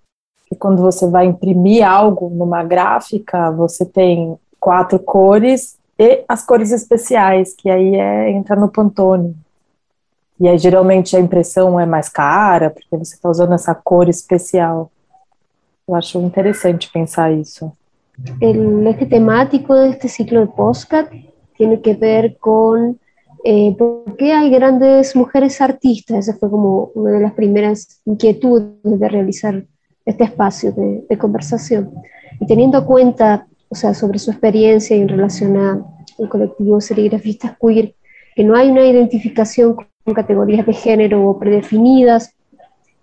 E 0.50 0.56
quando 0.56 0.82
você 0.82 1.08
vai 1.08 1.26
imprimir 1.26 1.86
algo 1.88 2.28
numa 2.28 2.64
gráfica, 2.64 3.50
você 3.52 3.86
tem 3.86 4.36
quatro 4.58 4.98
cores 4.98 5.76
e 5.98 6.24
as 6.28 6.44
cores 6.44 6.72
especiais, 6.72 7.54
que 7.54 7.70
aí 7.70 7.94
é, 7.94 8.30
entra 8.30 8.56
no 8.56 8.68
Pantone. 8.68 9.36
E 10.40 10.48
aí 10.48 10.58
geralmente 10.58 11.16
a 11.16 11.20
impressão 11.20 11.78
é 11.78 11.86
mais 11.86 12.08
cara, 12.08 12.70
porque 12.70 12.96
você 12.96 13.14
está 13.14 13.28
usando 13.28 13.54
essa 13.54 13.74
cor 13.74 14.08
especial. 14.08 14.90
Eu 15.86 15.94
acho 15.94 16.18
interessante 16.20 16.90
pensar 16.90 17.32
isso. 17.32 17.72
Eje 18.40 19.06
temático 19.06 19.74
de 19.74 19.90
este 19.90 20.08
ciclo 20.08 20.46
de 20.46 20.52
postcat 20.52 21.10
tiene 21.56 21.80
que 21.80 21.94
ver 21.94 22.36
con 22.38 22.98
eh, 23.44 23.74
por 23.76 24.16
qué 24.16 24.32
hay 24.32 24.50
grandes 24.50 25.14
mujeres 25.14 25.60
artistas. 25.60 26.28
Esa 26.28 26.38
fue 26.38 26.50
como 26.50 26.90
una 26.94 27.12
de 27.12 27.20
las 27.20 27.32
primeras 27.32 28.00
inquietudes 28.04 28.72
de 28.82 29.08
realizar 29.08 29.64
este 30.04 30.24
espacio 30.24 30.72
de, 30.72 31.04
de 31.08 31.18
conversación. 31.18 31.92
Y 32.40 32.46
teniendo 32.46 32.84
en 32.98 33.14
o 33.74 33.76
sea, 33.76 33.92
sobre 33.92 34.20
su 34.20 34.30
experiencia 34.30 34.96
en 34.96 35.08
relación 35.08 35.56
al 35.56 36.28
colectivo 36.28 36.80
serigrafistas 36.80 37.56
queer, 37.60 37.96
que 38.36 38.44
no 38.44 38.54
hay 38.54 38.70
una 38.70 38.86
identificación 38.86 39.74
con 39.74 40.14
categorías 40.14 40.64
de 40.64 40.72
género 40.72 41.36
predefinidas. 41.40 42.36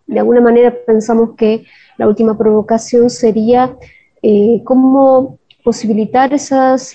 De 0.08 0.20
alguna 0.20 0.40
manera 0.40 0.74
pensamos 0.88 1.32
que 1.36 1.66
la 1.98 2.08
última 2.08 2.38
provocación 2.38 3.10
sería 3.10 3.76
eh, 4.22 4.62
cómo 4.64 5.40
posibilitar 5.62 6.34
esas 6.34 6.94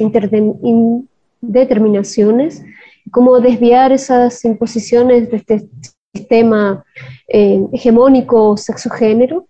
determinaciones, 1.42 2.64
cómo 3.10 3.40
desviar 3.40 3.92
esas 3.92 4.42
imposiciones 4.46 5.30
de 5.30 5.36
este 5.36 5.68
sistema 6.14 6.82
eh, 7.28 7.62
hegemónico 7.74 8.56
sexogénero. 8.56 9.46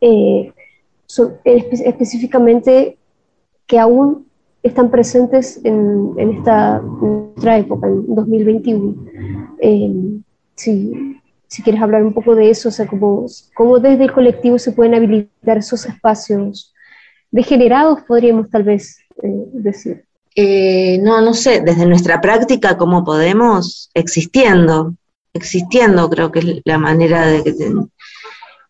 Eh, 0.00 0.52
específicamente 1.44 2.98
que 3.66 3.78
aún 3.78 4.26
están 4.62 4.90
presentes 4.90 5.60
en, 5.64 6.14
esta 6.18 6.80
nuestra 6.80 7.58
época, 7.58 7.88
en 7.88 8.14
2021. 8.14 8.94
Eh, 9.60 10.20
si, 10.54 11.20
si, 11.48 11.62
quieres 11.62 11.82
hablar 11.82 12.04
un 12.04 12.14
poco 12.14 12.34
de 12.34 12.50
eso, 12.50 12.68
o 12.68 12.72
sea, 12.72 12.86
cómo, 12.86 13.26
cómo 13.54 13.78
desde 13.78 14.04
el 14.04 14.12
colectivo 14.12 14.58
se 14.58 14.72
pueden 14.72 14.94
habilitar 14.94 15.58
esos 15.58 15.86
espacios 15.86 16.72
degenerados, 17.30 18.02
podríamos 18.02 18.50
tal 18.50 18.62
vez 18.62 18.98
eh, 19.22 19.44
decir. 19.52 20.04
Eh, 20.34 20.98
no, 21.02 21.20
no 21.20 21.34
sé, 21.34 21.60
desde 21.60 21.86
nuestra 21.86 22.20
práctica, 22.20 22.76
¿cómo 22.76 23.04
podemos? 23.04 23.90
Existiendo, 23.94 24.94
existiendo 25.34 26.08
creo 26.08 26.30
que 26.30 26.38
es 26.38 26.46
la 26.64 26.78
manera 26.78 27.26
de 27.26 27.42
que 27.42 27.52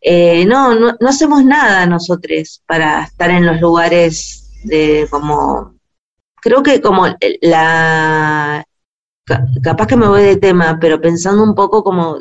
eh, 0.02 0.44
no, 0.46 0.74
no, 0.74 0.96
no, 0.98 1.08
hacemos 1.08 1.44
nada 1.44 1.86
nosotros 1.86 2.62
para 2.66 3.04
estar 3.04 3.30
en 3.30 3.46
los 3.46 3.60
lugares 3.60 4.50
de 4.64 5.06
como 5.10 5.76
creo 6.42 6.62
que 6.62 6.80
como 6.80 7.06
la, 7.40 8.64
capaz 9.62 9.86
que 9.86 9.96
me 9.96 10.08
voy 10.08 10.22
de 10.22 10.36
tema, 10.36 10.78
pero 10.80 11.00
pensando 11.00 11.42
un 11.42 11.54
poco 11.54 11.84
como, 11.84 12.20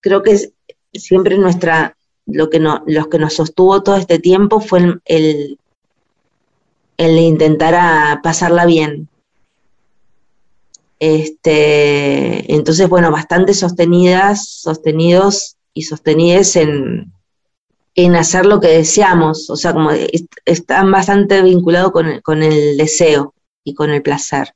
creo 0.00 0.22
que 0.22 0.52
siempre 0.92 1.36
nuestra, 1.36 1.96
lo 2.26 2.48
que, 2.48 2.58
no, 2.58 2.82
los 2.86 3.08
que 3.08 3.18
nos 3.18 3.34
sostuvo 3.34 3.82
todo 3.82 3.96
este 3.96 4.18
tiempo 4.18 4.60
fue 4.60 5.00
el, 5.04 5.58
el, 6.96 7.18
intentar 7.18 7.74
a 7.74 8.20
pasarla 8.22 8.64
bien. 8.64 9.08
Este, 10.98 12.54
entonces, 12.54 12.88
bueno, 12.88 13.10
bastante 13.10 13.54
sostenidas, 13.54 14.48
sostenidos 14.48 15.56
y 15.74 15.82
sostenidas 15.82 16.56
en, 16.56 17.12
en 17.94 18.16
hacer 18.16 18.46
lo 18.46 18.60
que 18.60 18.68
deseamos, 18.68 19.50
o 19.50 19.56
sea, 19.56 19.72
como 19.72 19.90
están 20.44 20.90
bastante 20.90 21.42
vinculados 21.42 21.92
con 21.92 22.20
con 22.22 22.42
el 22.42 22.76
deseo 22.76 23.34
y 23.64 23.74
con 23.74 23.90
el 23.90 24.02
placer. 24.02 24.54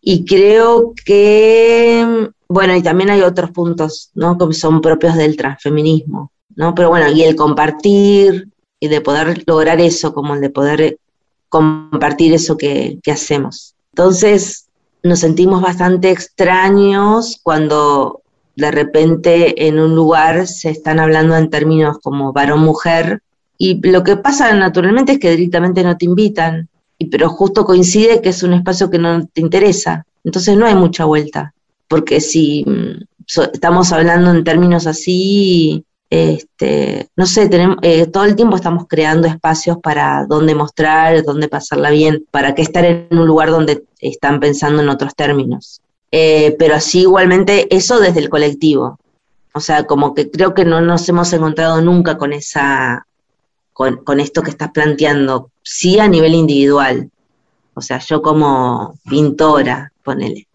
Y 0.00 0.24
creo 0.26 0.92
que, 1.04 2.28
bueno, 2.46 2.76
y 2.76 2.82
también 2.82 3.08
hay 3.10 3.22
otros 3.22 3.50
puntos, 3.52 4.10
¿no? 4.14 4.36
Que 4.36 4.52
son 4.52 4.82
propios 4.82 5.16
del 5.16 5.36
transfeminismo, 5.36 6.30
¿no? 6.56 6.74
Pero 6.74 6.90
bueno, 6.90 7.10
y 7.10 7.22
el 7.22 7.36
compartir 7.36 8.48
y 8.78 8.88
de 8.88 9.00
poder 9.00 9.42
lograr 9.46 9.80
eso, 9.80 10.12
como 10.12 10.34
el 10.34 10.42
de 10.42 10.50
poder 10.50 10.98
compartir 11.48 12.34
eso 12.34 12.58
que, 12.58 12.98
que 13.02 13.12
hacemos. 13.12 13.76
Entonces, 13.92 14.66
nos 15.02 15.20
sentimos 15.20 15.62
bastante 15.62 16.10
extraños 16.10 17.40
cuando 17.42 18.20
de 18.56 18.70
repente 18.70 19.66
en 19.66 19.78
un 19.78 19.94
lugar 19.94 20.46
se 20.46 20.70
están 20.70 21.00
hablando 21.00 21.36
en 21.36 21.50
términos 21.50 21.98
como 22.02 22.32
varón-mujer 22.32 23.22
y 23.58 23.80
lo 23.86 24.02
que 24.02 24.16
pasa 24.16 24.52
naturalmente 24.54 25.12
es 25.12 25.18
que 25.18 25.30
directamente 25.30 25.82
no 25.82 25.96
te 25.96 26.06
invitan 26.06 26.68
pero 27.10 27.28
justo 27.28 27.64
coincide 27.64 28.20
que 28.20 28.30
es 28.30 28.42
un 28.42 28.54
espacio 28.54 28.90
que 28.90 28.98
no 28.98 29.26
te 29.26 29.40
interesa. 29.40 30.06
Entonces 30.22 30.56
no 30.56 30.66
hay 30.66 30.74
mucha 30.74 31.04
vuelta, 31.04 31.54
porque 31.88 32.20
si 32.20 32.64
mm, 32.66 33.02
estamos 33.52 33.92
hablando 33.92 34.30
en 34.30 34.44
términos 34.44 34.86
así, 34.86 35.84
este, 36.08 37.08
no 37.16 37.26
sé, 37.26 37.48
tenemos, 37.48 37.76
eh, 37.82 38.06
todo 38.06 38.24
el 38.24 38.36
tiempo 38.36 38.56
estamos 38.56 38.86
creando 38.88 39.26
espacios 39.26 39.78
para 39.82 40.26
dónde 40.26 40.54
mostrar, 40.54 41.22
dónde 41.24 41.48
pasarla 41.48 41.90
bien, 41.90 42.24
para 42.30 42.54
qué 42.54 42.62
estar 42.62 42.84
en 42.84 43.08
un 43.10 43.26
lugar 43.26 43.50
donde 43.50 43.84
están 43.98 44.40
pensando 44.40 44.82
en 44.82 44.88
otros 44.88 45.14
términos. 45.14 45.80
Eh, 46.16 46.54
pero 46.60 46.76
así 46.76 47.00
igualmente 47.00 47.66
eso 47.74 47.98
desde 47.98 48.20
el 48.20 48.28
colectivo. 48.28 49.00
O 49.52 49.58
sea, 49.58 49.82
como 49.84 50.14
que 50.14 50.30
creo 50.30 50.54
que 50.54 50.64
no 50.64 50.80
nos 50.80 51.08
hemos 51.08 51.32
encontrado 51.32 51.80
nunca 51.80 52.18
con 52.18 52.32
esa 52.32 53.04
con, 53.72 54.20
esto 54.20 54.40
que 54.42 54.50
estás 54.50 54.70
planteando, 54.70 55.50
sí 55.64 55.98
a 55.98 56.06
nivel 56.06 56.34
individual. 56.34 57.10
O 57.74 57.80
sea, 57.80 57.98
yo 57.98 58.22
como 58.22 58.96
pintora, 59.10 59.90
ponele. 60.04 60.46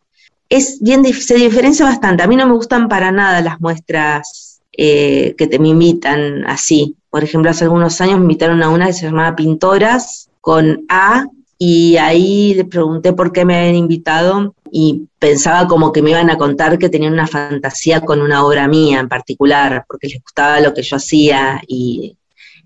Es 0.47 0.80
bien, 0.80 1.03
se 1.03 1.36
diferencia 1.36 1.84
bastante. 1.84 2.24
A 2.24 2.28
mí 2.28 2.38
no 2.38 2.47
me 2.47 2.53
gustan 2.53 2.88
para 2.88 3.12
nada 3.12 3.41
las 3.41 3.60
muestras 3.60 4.62
eh, 4.72 5.36
que 5.38 5.47
te 5.47 5.60
me 5.60 5.68
invitan 5.68 6.45
así. 6.45 6.95
Por 7.10 7.26
ejemplo, 7.26 7.51
hace 7.51 7.66
algunos 7.66 7.99
años 7.99 8.20
me 8.20 8.24
invitaron 8.24 8.64
a 8.64 8.70
una 8.70 8.88
que 8.88 8.93
se 8.93 9.07
llamaba 9.07 9.36
Pintoras 9.36 10.30
con 10.39 10.86
A 10.88 11.26
y 11.60 11.97
ahí 11.97 12.55
le 12.55 12.66
pregunté 12.66 13.14
por 13.14 13.32
qué 13.32 13.45
me 13.45 13.57
habían 13.57 13.76
invitado 13.76 14.55
y 14.72 15.07
pensaba 15.20 15.68
como 15.68 15.91
que 15.91 16.01
me 16.01 16.12
iban 16.12 16.32
a 16.32 16.38
contar 16.38 16.80
que 16.80 16.89
tenían 16.89 17.14
una 17.14 17.28
fantasía 17.28 18.01
con 18.01 18.22
una 18.22 18.43
obra 18.43 18.68
mía 18.68 18.99
en 18.99 19.10
particular, 19.10 19.86
porque 19.88 20.07
les 20.07 20.22
gustaba 20.22 20.60
lo 20.60 20.74
que 20.74 20.82
yo 20.82 20.95
hacía 20.95 21.62
y 21.68 22.16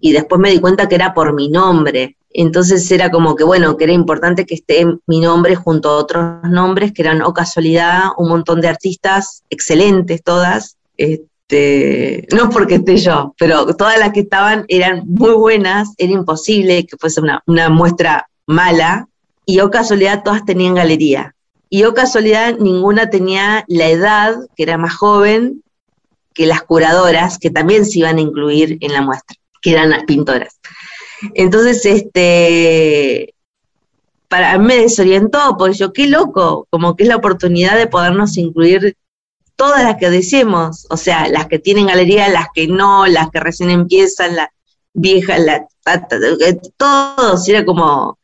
y 0.04 0.12
después 0.12 0.42
me 0.42 0.52
di 0.52 0.60
cuenta 0.60 0.90
que 0.90 0.96
era 0.96 1.14
por 1.14 1.34
mi 1.34 1.48
nombre. 1.48 2.18
Entonces 2.30 2.92
era 2.92 3.10
como 3.10 3.38
que, 3.38 3.46
bueno, 3.46 3.78
que 3.78 3.86
era 3.86 3.94
importante 3.94 4.46
que 4.46 4.56
esté 4.56 4.86
mi 5.08 5.22
nombre 5.22 5.56
junto 5.56 5.90
a 5.90 5.96
otros 5.96 6.44
nombres 6.44 6.92
que 6.92 7.04
eran, 7.04 7.22
o 7.22 7.30
oh 7.30 7.34
casualidad, 7.34 8.08
un 8.18 8.28
montón 8.28 8.60
de 8.60 8.68
artistas 8.68 9.44
excelentes 9.50 10.22
todas. 10.22 10.76
Este, 10.98 12.28
no 12.36 12.50
porque 12.50 12.76
esté 12.76 12.98
yo, 12.98 13.34
pero 13.40 13.66
todas 13.78 13.98
las 13.98 14.12
que 14.12 14.20
estaban 14.20 14.66
eran 14.68 15.04
muy 15.06 15.32
buenas, 15.32 15.94
era 15.98 16.12
imposible 16.12 16.86
que 16.86 16.98
fuese 16.98 17.22
una, 17.22 17.42
una 17.46 17.70
muestra 17.70 18.28
mala, 18.46 19.08
y 19.46 19.60
o 19.60 19.66
oh 19.66 19.72
casualidad 19.72 20.24
todas 20.24 20.46
tenían 20.46 20.76
galería. 20.76 21.36
Y 21.70 21.84
o 21.84 21.90
oh 21.90 21.94
casualidad 21.94 22.58
ninguna 22.60 23.10
tenía 23.10 23.66
la 23.68 23.90
edad, 23.90 24.36
que 24.56 24.64
era 24.64 24.78
más 24.78 24.96
joven, 24.96 25.64
que 26.34 26.46
las 26.46 26.64
curadoras, 26.64 27.38
que 27.38 27.50
también 27.50 27.86
se 27.86 28.00
iban 28.00 28.18
a 28.18 28.22
incluir 28.22 28.78
en 28.82 28.94
la 28.94 29.02
muestra 29.02 29.38
que 29.64 29.72
eran 29.72 30.06
pintoras. 30.06 30.60
Entonces, 31.34 31.86
este, 31.86 33.34
para 34.28 34.58
mí 34.58 34.66
me 34.66 34.76
desorientó, 34.76 35.56
porque 35.58 35.78
yo, 35.78 35.94
qué 35.94 36.08
loco, 36.08 36.68
como 36.70 36.96
que 36.96 37.04
es 37.04 37.10
la 37.10 37.16
oportunidad 37.16 37.78
de 37.78 37.88
podernos 37.88 38.38
incluir 38.38 38.98
todas 39.56 39.84
las 39.84 39.96
que 39.98 40.10
deseemos, 40.10 40.86
o 40.90 40.98
sea, 40.98 41.30
las 41.30 41.48
que 41.48 41.60
tienen 41.60 41.88
galería, 41.88 42.28
las 42.28 42.48
que 42.54 42.68
no, 42.68 43.08
las 43.08 43.30
que 43.32 43.40
recién 43.40 43.70
empiezan, 43.70 44.36
las 44.36 44.50
viejas, 44.94 45.40
la, 45.40 45.66
todos, 46.78 47.48
era 47.48 47.64
como, 47.64 48.20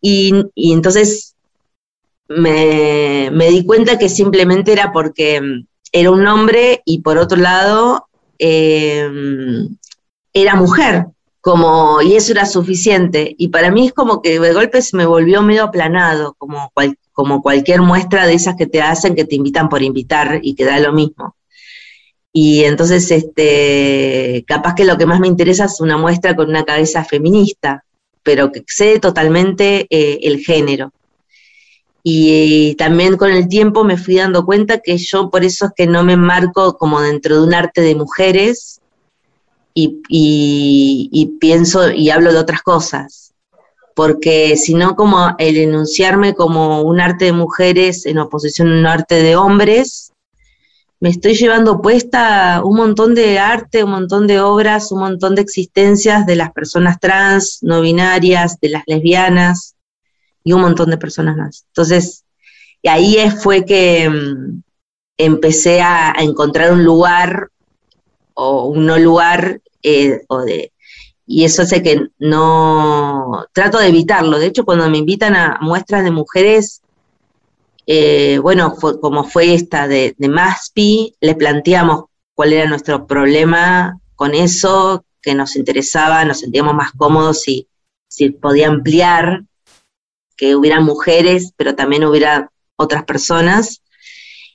y, 0.00 0.32
entonces 0.54 1.34
me, 2.28 3.30
me, 3.32 3.50
di 3.50 3.64
cuenta 3.64 3.98
que 3.98 4.08
simplemente 4.08 4.72
era 4.72 4.92
porque 4.92 5.40
era 5.92 6.10
un 6.10 6.26
hombre 6.26 6.82
y 6.84 7.02
por 7.02 7.18
otro 7.18 7.36
lado, 7.36 8.06
eh, 8.38 9.08
era 10.32 10.54
mujer, 10.54 11.06
como, 11.40 12.00
y 12.02 12.14
eso 12.14 12.32
era 12.32 12.46
suficiente. 12.46 13.34
Y 13.38 13.48
para 13.48 13.70
mí 13.70 13.86
es 13.86 13.92
como 13.92 14.22
que 14.22 14.38
de 14.38 14.52
golpe 14.52 14.82
se 14.82 14.96
me 14.96 15.06
volvió 15.06 15.42
medio 15.42 15.64
aplanado, 15.64 16.34
como, 16.38 16.72
como 17.12 17.42
cualquier 17.42 17.82
muestra 17.82 18.26
de 18.26 18.34
esas 18.34 18.56
que 18.56 18.66
te 18.66 18.82
hacen, 18.82 19.14
que 19.14 19.24
te 19.24 19.36
invitan 19.36 19.68
por 19.68 19.82
invitar 19.82 20.40
y 20.42 20.54
que 20.54 20.64
da 20.64 20.78
lo 20.78 20.92
mismo. 20.92 21.36
Y 22.32 22.64
entonces, 22.64 23.10
este, 23.10 24.44
capaz 24.46 24.74
que 24.74 24.84
lo 24.84 24.96
que 24.96 25.06
más 25.06 25.18
me 25.18 25.26
interesa 25.26 25.64
es 25.64 25.80
una 25.80 25.96
muestra 25.96 26.36
con 26.36 26.48
una 26.48 26.64
cabeza 26.64 27.04
feminista, 27.04 27.84
pero 28.22 28.52
que 28.52 28.60
excede 28.60 29.00
totalmente 29.00 29.86
eh, 29.90 30.20
el 30.22 30.38
género. 30.38 30.92
Y, 32.02 32.70
y, 32.70 32.74
también 32.76 33.16
con 33.16 33.30
el 33.30 33.48
tiempo 33.48 33.84
me 33.84 33.98
fui 33.98 34.16
dando 34.16 34.46
cuenta 34.46 34.78
que 34.78 34.96
yo 34.96 35.28
por 35.28 35.44
eso 35.44 35.66
es 35.66 35.72
que 35.76 35.86
no 35.86 36.02
me 36.02 36.16
marco 36.16 36.78
como 36.78 37.00
dentro 37.00 37.36
de 37.36 37.46
un 37.46 37.52
arte 37.52 37.82
de 37.82 37.94
mujeres, 37.94 38.80
y, 39.74 41.36
pienso 41.40 41.90
y 41.90 42.10
hablo 42.10 42.32
de 42.32 42.38
otras 42.38 42.62
cosas, 42.62 43.32
porque 43.94 44.56
si 44.56 44.74
no 44.74 44.96
como 44.96 45.34
el 45.38 45.56
enunciarme 45.56 46.34
como 46.34 46.82
un 46.82 47.00
arte 47.00 47.26
de 47.26 47.32
mujeres 47.32 48.06
en 48.06 48.18
oposición 48.18 48.68
a 48.68 48.78
un 48.78 48.86
arte 48.86 49.16
de 49.16 49.36
hombres, 49.36 50.09
me 51.00 51.08
estoy 51.08 51.34
llevando 51.34 51.80
puesta 51.80 52.60
un 52.62 52.76
montón 52.76 53.14
de 53.14 53.38
arte, 53.38 53.82
un 53.82 53.90
montón 53.90 54.26
de 54.26 54.40
obras, 54.40 54.92
un 54.92 55.00
montón 55.00 55.34
de 55.34 55.40
existencias 55.40 56.26
de 56.26 56.36
las 56.36 56.52
personas 56.52 57.00
trans, 57.00 57.60
no 57.62 57.80
binarias, 57.80 58.60
de 58.60 58.68
las 58.68 58.82
lesbianas 58.86 59.76
y 60.44 60.52
un 60.52 60.60
montón 60.60 60.90
de 60.90 60.98
personas 60.98 61.38
más. 61.38 61.64
Entonces, 61.68 62.24
y 62.82 62.88
ahí 62.88 63.16
fue 63.30 63.64
que 63.64 64.10
mm, 64.10 64.62
empecé 65.16 65.80
a, 65.80 66.14
encontrar 66.18 66.72
un 66.72 66.84
lugar 66.84 67.48
o 68.34 68.66
un 68.66 68.84
no 68.84 68.98
lugar 68.98 69.60
eh, 69.82 70.20
y 71.26 71.44
eso 71.44 71.62
hace 71.62 71.82
que 71.82 72.08
no, 72.18 73.46
trato 73.54 73.78
de 73.78 73.88
evitarlo. 73.88 74.38
De 74.38 74.46
hecho, 74.46 74.64
cuando 74.66 74.90
me 74.90 74.98
invitan 74.98 75.34
a 75.34 75.58
muestras 75.62 76.04
de 76.04 76.10
mujeres, 76.10 76.82
eh, 77.92 78.38
bueno, 78.38 78.76
como 78.76 79.24
fue 79.24 79.54
esta 79.54 79.88
de, 79.88 80.14
MASPI, 80.18 81.16
le 81.20 81.34
planteamos 81.34 82.04
cuál 82.34 82.52
era 82.52 82.68
nuestro 82.68 83.06
problema 83.06 83.98
con 84.14 84.34
eso, 84.34 85.04
que 85.20 85.34
nos 85.34 85.56
interesaba, 85.56 86.24
nos 86.24 86.38
sentíamos 86.38 86.74
más 86.74 86.92
cómodos 86.92 87.42
si, 87.42 87.68
si 88.06 88.30
podía 88.30 88.68
ampliar, 88.68 89.42
que 90.36 90.54
hubiera 90.54 90.78
mujeres, 90.80 91.52
pero 91.56 91.74
también 91.74 92.04
hubiera 92.04 92.52
otras 92.76 93.04
personas. 93.04 93.82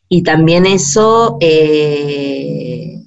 Y 0.08 0.24
también 0.24 0.66
eso 0.66 1.38
eh, 1.42 3.02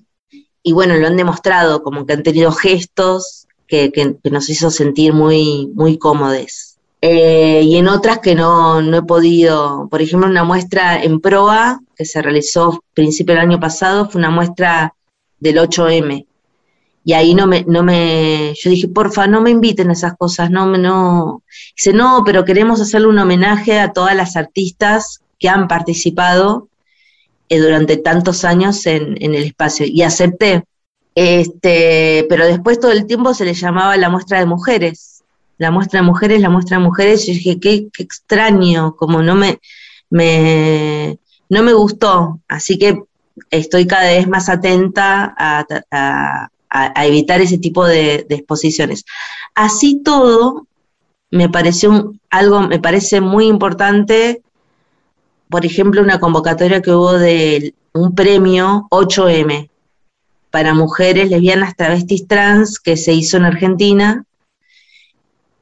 y 0.68 0.72
bueno, 0.72 0.96
lo 0.96 1.06
han 1.06 1.16
demostrado, 1.16 1.82
como 1.82 2.04
que 2.04 2.12
han 2.12 2.22
tenido 2.22 2.52
gestos 2.52 3.46
que, 3.66 3.90
nos 4.24 4.50
hizo 4.50 4.70
sentir 4.70 5.14
muy, 5.14 5.70
muy 5.74 5.96
cómodos. 5.96 6.67
Eh, 7.00 7.62
y 7.64 7.76
en 7.76 7.88
otras 7.88 8.18
que 8.18 8.34
no, 8.34 8.80
he 8.80 9.02
podido, 9.02 9.88
por 9.88 10.02
ejemplo, 10.02 10.28
una 10.28 10.44
muestra 10.44 11.02
en 11.02 11.20
proa 11.20 11.80
que 11.96 12.04
se 12.04 12.20
realizó 12.22 12.82
principio 12.94 13.34
del 13.34 13.44
año 13.44 13.60
pasado, 13.60 14.08
fue 14.08 14.18
una 14.18 14.30
muestra 14.30 14.94
del 15.38 15.58
8M. 15.58 16.26
Y 17.04 17.12
ahí 17.14 17.34
no 17.34 17.46
me, 17.46 17.64
no 17.66 17.82
me, 17.82 18.52
yo 18.60 18.70
dije, 18.70 18.88
porfa, 18.88 19.26
no 19.26 19.40
me 19.40 19.50
inviten 19.50 19.90
a 19.90 19.92
esas 19.94 20.14
cosas, 20.16 20.50
no, 20.50 20.66
no. 20.76 21.42
Dice, 21.76 21.92
no, 21.92 22.22
pero 22.26 22.44
queremos 22.44 22.80
hacerle 22.80 23.06
un 23.06 23.18
homenaje 23.18 23.78
a 23.78 23.92
todas 23.92 24.14
las 24.14 24.36
artistas 24.36 25.20
que 25.38 25.48
han 25.48 25.68
participado 25.68 26.68
eh, 27.48 27.58
durante 27.58 27.96
tantos 27.96 28.44
años 28.44 28.84
en, 28.86 29.16
el 29.22 29.44
espacio 29.44 29.86
y 29.88 30.02
acepté. 30.02 30.64
Este, 31.14 32.26
pero 32.28 32.46
después 32.46 32.78
todo 32.78 32.92
el 32.92 33.06
tiempo 33.06 33.32
se 33.34 33.44
le 33.44 33.54
llamaba 33.54 33.96
la 33.96 34.10
muestra 34.10 34.40
de 34.40 34.46
mujeres. 34.46 35.17
La 35.58 35.70
muestra 35.70 36.00
de 36.00 36.06
mujeres, 36.06 36.40
la 36.40 36.50
muestra 36.50 36.78
de 36.78 36.84
mujeres, 36.84 37.28
y 37.28 37.32
dije, 37.32 37.60
qué, 37.60 37.88
extraño, 37.98 38.94
como 38.96 39.22
no 39.22 39.34
me, 39.34 39.58
me, 40.08 41.18
no 41.48 41.62
me 41.62 41.72
gustó, 41.72 42.40
así 42.48 42.78
que 42.78 43.02
estoy 43.50 43.86
cada 43.86 44.04
vez 44.04 44.28
más 44.28 44.48
atenta 44.48 45.34
a, 45.36 46.48
evitar 47.04 47.40
ese 47.40 47.58
tipo 47.58 47.86
de, 47.86 48.26
exposiciones. 48.28 49.04
Así 49.54 50.02
todo, 50.02 50.66
me 51.30 51.48
pareció 51.48 52.12
algo, 52.30 52.60
me 52.62 52.78
parece 52.78 53.20
muy 53.20 53.46
importante, 53.46 54.42
por 55.48 55.64
ejemplo, 55.66 56.02
una 56.02 56.20
convocatoria 56.20 56.82
que 56.82 56.92
hubo 56.92 57.14
de 57.14 57.74
un 57.94 58.14
premio 58.14 58.86
8M 58.90 59.70
para 60.50 60.74
mujeres 60.74 61.30
lesbianas, 61.30 61.74
travestis, 61.74 62.26
trans, 62.26 62.78
que 62.78 62.96
se 62.96 63.12
hizo 63.12 63.36
en 63.38 63.44
Argentina, 63.44 64.24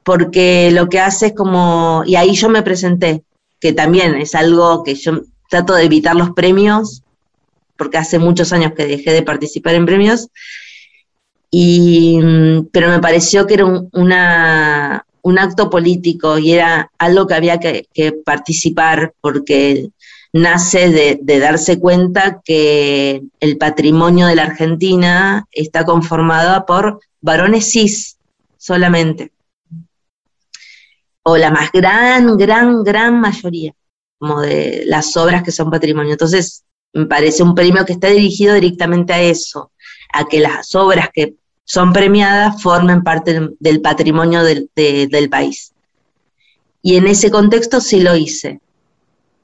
porque 0.06 0.70
lo 0.70 0.88
que 0.88 1.00
hace 1.00 1.26
es 1.26 1.32
como, 1.32 2.04
y 2.06 2.14
ahí 2.14 2.32
yo 2.32 2.48
me 2.48 2.62
presenté, 2.62 3.24
que 3.58 3.72
también 3.72 4.14
es 4.14 4.36
algo 4.36 4.84
que 4.84 4.94
yo 4.94 5.22
trato 5.50 5.74
de 5.74 5.82
evitar 5.82 6.14
los 6.14 6.30
premios, 6.30 7.02
porque 7.76 7.98
hace 7.98 8.20
muchos 8.20 8.52
años 8.52 8.70
que 8.76 8.86
dejé 8.86 9.10
de 9.10 9.24
participar 9.24 9.74
en 9.74 9.84
premios, 9.84 10.28
y, 11.50 12.20
pero 12.70 12.88
me 12.88 13.00
pareció 13.00 13.48
que 13.48 13.54
era 13.54 13.66
un, 13.66 13.90
un 13.92 15.38
acto 15.40 15.70
político 15.70 16.38
y 16.38 16.52
era 16.52 16.88
algo 16.98 17.26
que 17.26 17.34
había 17.34 17.58
que, 17.58 17.88
participar 18.24 19.12
porque 19.20 19.88
nace 20.32 21.18
de, 21.20 21.40
darse 21.40 21.80
cuenta 21.80 22.42
que 22.44 23.22
el 23.40 23.58
patrimonio 23.58 24.28
de 24.28 24.36
la 24.36 24.44
Argentina 24.44 25.48
está 25.50 25.84
conformado 25.84 26.64
por 26.64 27.00
varones 27.20 27.72
cis 27.72 28.18
solamente, 28.56 29.32
o 31.28 31.36
la 31.36 31.50
más 31.50 31.72
gran, 31.72 32.36
gran, 32.36 32.84
gran 32.84 33.20
mayoría 33.20 33.74
como 34.16 34.40
de 34.42 34.84
las 34.86 35.16
obras 35.16 35.42
que 35.42 35.50
son 35.50 35.70
patrimonio. 35.70 36.12
Entonces, 36.12 36.64
me 36.92 37.06
parece 37.06 37.42
un 37.42 37.52
premio 37.52 37.84
que 37.84 37.94
está 37.94 38.08
dirigido 38.08 38.54
directamente 38.54 39.12
a 39.12 39.20
eso, 39.20 39.72
a 40.12 40.26
que 40.26 40.38
las 40.38 40.72
obras 40.76 41.08
que 41.12 41.34
son 41.64 41.92
premiadas 41.92 42.62
formen 42.62 43.02
parte 43.02 43.40
del, 43.58 43.80
patrimonio 43.80 44.44
del, 44.44 44.70
del 44.76 45.28
país. 45.28 45.72
Y 46.80 46.94
en 46.94 47.08
ese 47.08 47.28
contexto 47.32 47.80
sí 47.80 47.98
lo 47.98 48.14
hice. 48.14 48.60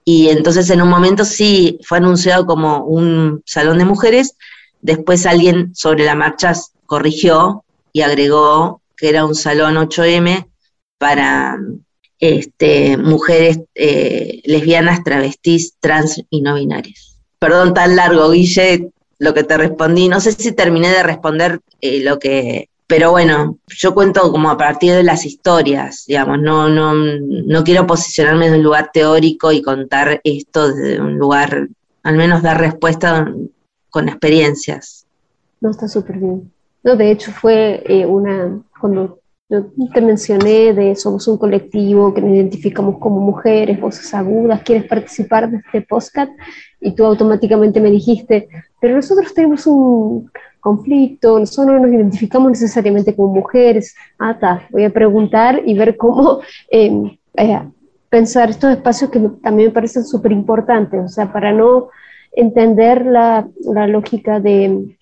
Y 0.04 0.28
entonces 0.28 0.70
en 0.70 0.82
un 0.82 0.88
momento 0.88 1.24
sí 1.24 1.80
fue 1.82 1.98
anunciado 1.98 2.46
como 2.46 2.84
un 2.84 3.42
salón 3.44 3.78
de 3.78 3.84
mujeres, 3.86 4.36
después 4.82 5.26
alguien 5.26 5.74
sobre 5.74 6.04
la 6.04 6.14
marcha 6.14 6.52
corrigió 6.86 7.64
y 7.92 8.02
agregó 8.02 8.82
que 8.96 9.08
era 9.08 9.26
un 9.26 9.34
salón 9.34 9.74
8M 9.74 10.46
para 11.02 11.58
este, 12.20 12.96
mujeres 12.96 13.58
eh, 13.74 14.40
lesbianas, 14.44 15.02
travestis, 15.02 15.74
trans 15.80 16.22
y 16.30 16.42
no 16.42 16.54
binarias. 16.54 17.18
Perdón 17.40 17.74
tan 17.74 17.96
largo, 17.96 18.30
Guille, 18.30 18.92
lo 19.18 19.34
que 19.34 19.42
te 19.42 19.56
respondí. 19.58 20.08
No 20.08 20.20
sé 20.20 20.30
si 20.30 20.52
terminé 20.52 20.90
de 20.90 21.02
responder 21.02 21.58
eh, 21.80 22.04
lo 22.04 22.20
que... 22.20 22.68
Pero 22.86 23.10
bueno, 23.10 23.58
yo 23.66 23.94
cuento 23.94 24.30
como 24.30 24.48
a 24.48 24.56
partir 24.56 24.92
de 24.92 25.02
las 25.02 25.26
historias, 25.26 26.04
digamos, 26.06 26.40
no, 26.40 26.68
no, 26.68 26.94
no 26.94 27.64
quiero 27.64 27.84
posicionarme 27.84 28.46
en 28.46 28.54
un 28.54 28.62
lugar 28.62 28.90
teórico 28.92 29.50
y 29.50 29.60
contar 29.60 30.20
esto 30.22 30.72
desde 30.72 31.00
un 31.00 31.18
lugar, 31.18 31.66
al 32.04 32.16
menos 32.16 32.42
dar 32.42 32.60
respuesta 32.60 33.26
con 33.90 34.08
experiencias. 34.08 35.04
No, 35.60 35.70
está 35.70 35.88
súper 35.88 36.18
bien. 36.18 36.52
No, 36.84 36.94
de 36.94 37.10
hecho 37.10 37.32
fue 37.32 37.82
eh, 37.86 38.06
una, 38.06 38.60
cuando 38.80 39.21
yo 39.52 39.66
te 39.92 40.00
mencioné 40.00 40.72
de 40.72 40.96
somos 40.96 41.28
un 41.28 41.36
colectivo 41.36 42.14
que 42.14 42.22
nos 42.22 42.30
identificamos 42.30 42.98
como 42.98 43.20
mujeres, 43.20 43.80
voces 43.80 44.12
agudas, 44.14 44.62
quieres 44.62 44.84
participar 44.84 45.50
de 45.50 45.58
este 45.58 45.82
podcast 45.82 46.32
y 46.80 46.94
tú 46.94 47.04
automáticamente 47.04 47.80
me 47.80 47.90
dijiste, 47.90 48.48
pero 48.80 48.96
nosotros 48.96 49.34
tenemos 49.34 49.66
un 49.66 50.30
conflicto, 50.58 51.38
nosotros 51.38 51.66
no 51.74 51.80
nos 51.80 51.92
identificamos 51.92 52.50
necesariamente 52.52 53.14
como 53.14 53.34
mujeres. 53.34 53.94
Ah, 54.18 54.30
está, 54.30 54.66
voy 54.70 54.84
a 54.84 54.90
preguntar 54.90 55.60
y 55.66 55.74
ver 55.74 55.96
cómo 55.96 56.40
em, 56.70 57.16
eh, 57.36 57.60
pensar 58.08 58.50
estos 58.50 58.70
espacios 58.70 59.10
que 59.10 59.20
también 59.42 59.68
me 59.68 59.74
parecen 59.74 60.04
súper 60.04 60.32
importantes, 60.32 61.00
o 61.04 61.08
sea, 61.08 61.32
para 61.32 61.52
no 61.52 61.88
entender 62.32 63.04
la, 63.04 63.46
la 63.60 63.86
lógica 63.86 64.40
de, 64.40 64.96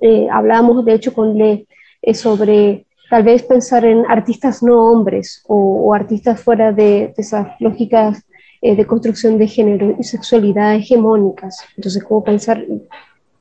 eh, 0.00 0.28
hablamos 0.30 0.84
de 0.84 0.94
hecho 0.94 1.14
con 1.14 1.38
Le 1.38 1.66
eh, 2.02 2.14
sobre 2.14 2.86
tal 3.12 3.24
vez 3.24 3.42
pensar 3.42 3.84
en 3.84 4.06
artistas 4.08 4.62
no 4.62 4.90
hombres 4.90 5.44
o, 5.46 5.92
artistas 5.92 6.40
fuera 6.40 6.72
de, 6.72 7.12
esas 7.18 7.46
lógicas 7.60 8.24
eh, 8.62 8.74
de 8.74 8.86
construcción 8.86 9.36
de 9.36 9.48
género 9.48 9.94
y 10.00 10.02
sexualidad 10.02 10.76
hegemónicas. 10.76 11.58
Entonces, 11.76 12.02
cómo 12.04 12.24
pensar 12.24 12.64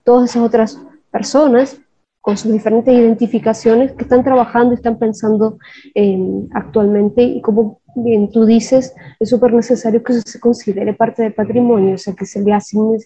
todas 0.03 0.29
esas 0.29 0.43
otras 0.43 0.77
personas 1.09 1.79
con 2.19 2.35
sus 2.35 2.51
diferentes 2.51 2.93
identificaciones 2.93 3.93
que 3.93 4.03
están 4.03 4.25
trabajando 4.25 4.73
están 4.73 4.99
pensando 4.99 5.57
actualmente 6.53 7.23
y 7.23 7.39
como 7.39 7.79
bien 7.95 8.29
tú 8.29 8.45
dices, 8.45 8.93
es 9.21 9.29
súper 9.29 9.53
necesario 9.53 10.03
que 10.03 10.11
eso 10.11 10.21
se 10.25 10.41
considere 10.41 10.93
parte 10.93 11.23
del 11.23 11.33
patrimonio, 11.33 11.95
o 11.95 11.97
sea, 11.97 12.13
que 12.13 12.25
se 12.25 12.41
le 12.41 12.51
asigne, 12.51 12.97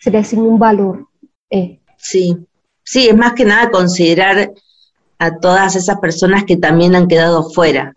se 0.00 0.10
le 0.10 0.18
asigne 0.18 0.48
un 0.48 0.58
valor. 0.58 1.06
Eh. 1.50 1.78
Sí, 1.96 2.36
sí, 2.82 3.06
es 3.06 3.16
más 3.16 3.34
que 3.34 3.44
nada 3.44 3.70
considerar 3.70 4.50
a 5.24 5.38
todas 5.38 5.76
esas 5.76 5.98
personas 5.98 6.44
que 6.44 6.56
también 6.56 6.94
han 6.94 7.08
quedado 7.08 7.50
fuera. 7.50 7.94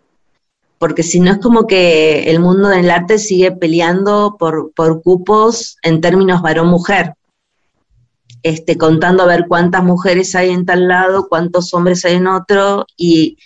Porque 0.78 1.02
si 1.02 1.20
no 1.20 1.32
es 1.32 1.38
como 1.38 1.66
que 1.66 2.30
el 2.30 2.40
mundo 2.40 2.68
del 2.68 2.90
arte 2.90 3.18
sigue 3.18 3.52
peleando 3.52 4.36
por, 4.38 4.72
por 4.74 5.02
cupos 5.02 5.76
en 5.82 6.00
términos 6.00 6.42
varón-mujer. 6.42 7.14
Este, 8.42 8.78
contando 8.78 9.24
a 9.24 9.26
ver 9.26 9.46
cuántas 9.48 9.82
mujeres 9.82 10.34
hay 10.36 10.50
en 10.50 10.64
tal 10.64 10.86
lado, 10.86 11.26
cuántos 11.28 11.74
hombres 11.74 12.04
hay 12.04 12.14
en 12.14 12.28
otro, 12.28 12.86
y 12.96 13.36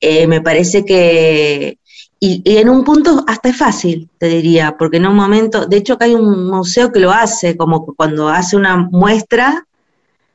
eh, 0.00 0.26
me 0.26 0.40
parece 0.40 0.86
que, 0.86 1.78
y, 2.18 2.40
en 2.56 2.68
un 2.68 2.84
punto 2.84 3.24
hasta 3.26 3.48
es 3.48 3.56
fácil, 3.56 4.08
te 4.16 4.28
diría, 4.28 4.76
porque 4.78 4.98
en 4.98 5.06
un 5.06 5.16
momento, 5.16 5.66
de 5.66 5.76
hecho 5.76 5.94
acá 5.94 6.04
hay 6.04 6.14
un 6.14 6.48
museo 6.48 6.92
que 6.92 7.00
lo 7.00 7.10
hace, 7.10 7.56
como 7.56 7.84
cuando 7.96 8.28
hace 8.28 8.56
una 8.56 8.76
muestra, 8.76 9.66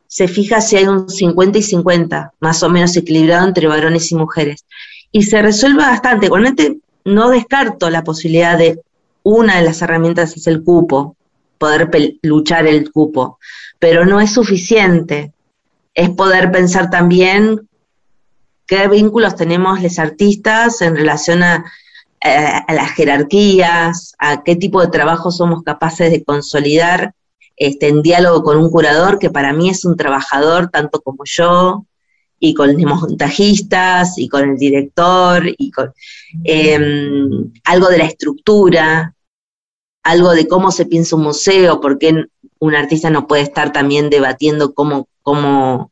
se 0.07 0.27
fija 0.27 0.61
si 0.61 0.77
hay 0.77 0.85
un 0.85 1.09
50 1.09 1.59
y 1.59 1.61
50, 1.61 2.33
más 2.39 2.63
o 2.63 2.69
menos 2.69 2.95
equilibrado 2.95 3.47
entre 3.47 3.67
varones 3.67 4.11
y 4.11 4.15
mujeres. 4.15 4.65
Y 5.11 5.23
se 5.23 5.41
resuelve 5.41 5.79
bastante. 5.79 6.27
Igualmente 6.27 6.77
no 7.03 7.29
descarto 7.29 7.89
la 7.89 8.03
posibilidad 8.03 8.57
de 8.57 8.81
una 9.23 9.57
de 9.57 9.63
las 9.63 9.81
herramientas 9.81 10.35
es 10.37 10.47
el 10.47 10.63
cupo, 10.63 11.15
poder 11.57 11.89
luchar 12.21 12.67
el 12.67 12.91
cupo, 12.91 13.39
pero 13.79 14.05
no 14.05 14.21
es 14.21 14.33
suficiente. 14.33 15.33
Es 15.93 16.09
poder 16.11 16.51
pensar 16.51 16.89
también 16.89 17.67
qué 18.65 18.87
vínculos 18.87 19.35
tenemos 19.35 19.81
los 19.81 19.99
artistas 19.99 20.81
en 20.81 20.95
relación 20.95 21.43
a, 21.43 21.65
a 22.21 22.73
las 22.73 22.91
jerarquías, 22.91 24.13
a 24.19 24.43
qué 24.43 24.55
tipo 24.55 24.81
de 24.81 24.87
trabajo 24.87 25.31
somos 25.31 25.63
capaces 25.63 26.11
de 26.11 26.23
consolidar 26.23 27.13
este, 27.57 27.87
en 27.89 28.01
diálogo 28.03 28.43
con 28.43 28.57
un 28.57 28.69
curador 28.69 29.19
que 29.19 29.31
para 29.31 29.51
mí 29.51 29.69
es 29.69 29.83
un 29.83 29.97
trabajador 29.97 30.69
tanto 30.69 31.01
como 31.01 31.23
yo, 31.25 31.85
y 32.39 32.53
con 32.53 32.73
los 32.73 33.01
montajistas, 33.01 34.17
y 34.17 34.29
con 34.29 34.51
el 34.51 34.57
director, 34.57 35.43
y 35.57 35.71
con 35.71 35.91
em, 36.43 37.51
algo 37.63 37.87
de 37.87 37.97
la 37.97 38.05
estructura, 38.05 39.15
algo 40.03 40.31
de 40.31 40.47
cómo 40.47 40.71
se 40.71 40.85
piensa 40.85 41.15
un 41.15 41.23
museo, 41.23 41.81
porque 41.81 42.25
un 42.59 42.75
artista 42.75 43.09
no 43.09 43.27
puede 43.27 43.41
estar 43.43 43.71
también 43.71 44.09
debatiendo 44.09 44.73
cómo, 44.73 45.07
cómo, 45.23 45.91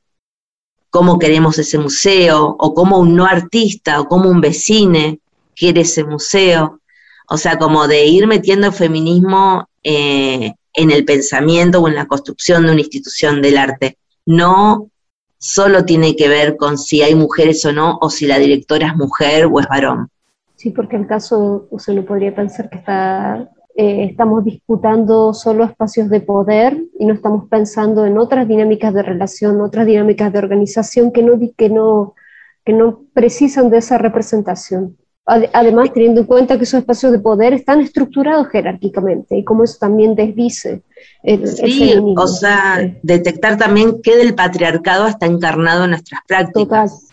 cómo 0.90 1.20
queremos 1.20 1.58
ese 1.58 1.80
museo, 1.80 2.56
o 2.60 2.74
cómo 2.74 3.00
un 3.00 3.16
no 3.16 3.26
artista, 3.26 4.00
o 4.00 4.08
cómo 4.08 4.30
un 4.30 4.40
vecine 4.40 5.20
quiere 5.56 5.82
ese 5.82 6.04
museo. 6.04 6.80
O 7.28 7.38
sea, 7.38 7.58
como 7.58 7.88
de 7.88 8.06
ir 8.06 8.28
metiendo 8.28 8.72
feminismo 8.72 9.68
eh, 9.84 10.54
en 10.76 10.92
el 10.92 11.06
pensamiento 11.06 11.82
o 11.82 11.88
en 11.88 11.96
la 11.96 12.06
construcción 12.06 12.66
de 12.66 12.72
una 12.72 12.82
institución 12.82 13.42
del 13.42 13.58
arte. 13.58 13.98
No 14.26 14.90
solo 15.38 15.86
tiene 15.86 16.16
que 16.16 16.28
ver 16.28 16.58
con 16.58 16.78
si 16.78 17.02
hay 17.02 17.16
mujeres 17.16 17.64
o 17.66 17.72
no, 17.72 17.98
o 18.02 18.10
si 18.10 18.26
la 18.26 18.40
directora 18.40 18.88
es 18.88 18.96
mujer 18.96 19.48
o 19.52 19.60
es 19.60 19.68
varón. 19.68 20.10
Sí, 20.56 20.72
porque 20.72 20.96
el 20.96 21.06
caso, 21.06 21.68
se 21.78 21.94
no 21.94 22.06
podría 22.06 22.34
pensar 22.34 22.70
que 22.70 22.78
está, 22.78 23.50
eh, 23.76 24.06
estamos 24.10 24.44
disputando 24.44 25.34
solo 25.34 25.66
espacios 25.66 26.10
de 26.10 26.22
poder 26.22 26.82
y 26.98 27.06
no 27.06 27.14
estamos 27.14 27.48
pensando 27.50 28.06
en 28.06 28.18
otras 28.18 28.48
dinámicas 28.48 28.94
de 28.94 29.04
relación, 29.04 29.62
otras 29.62 29.86
dinámicas 29.86 30.32
de 30.32 30.40
organización 30.40 31.12
que 31.12 31.22
no, 31.22 31.34
que 31.56 31.70
no, 31.70 32.16
que 32.64 32.74
no 32.74 33.02
precisan 33.14 33.70
de 33.70 33.78
esa 33.78 33.98
representación. 33.98 34.98
Además, 35.26 35.92
teniendo 35.92 36.22
en 36.22 36.28
cuenta 36.28 36.58
que 36.58 36.66
esos 36.66 36.82
espacios 36.82 37.12
de 37.12 37.20
poder 37.20 37.54
están 37.54 37.82
estructurados 37.82 38.48
jerárquicamente 38.50 39.36
y 39.38 39.44
como 39.44 39.64
eso 39.64 39.78
también 39.80 40.14
desdice 40.14 40.84
el, 41.24 41.48
sí, 41.48 41.94
o 42.16 42.28
sea, 42.28 42.96
detectar 43.02 43.58
también 43.58 44.02
qué 44.04 44.18
del 44.18 44.36
patriarcado 44.36 45.08
está 45.08 45.26
encarnado 45.26 45.86
en 45.86 45.92
nuestras 45.92 46.22
prácticas. 46.28 47.08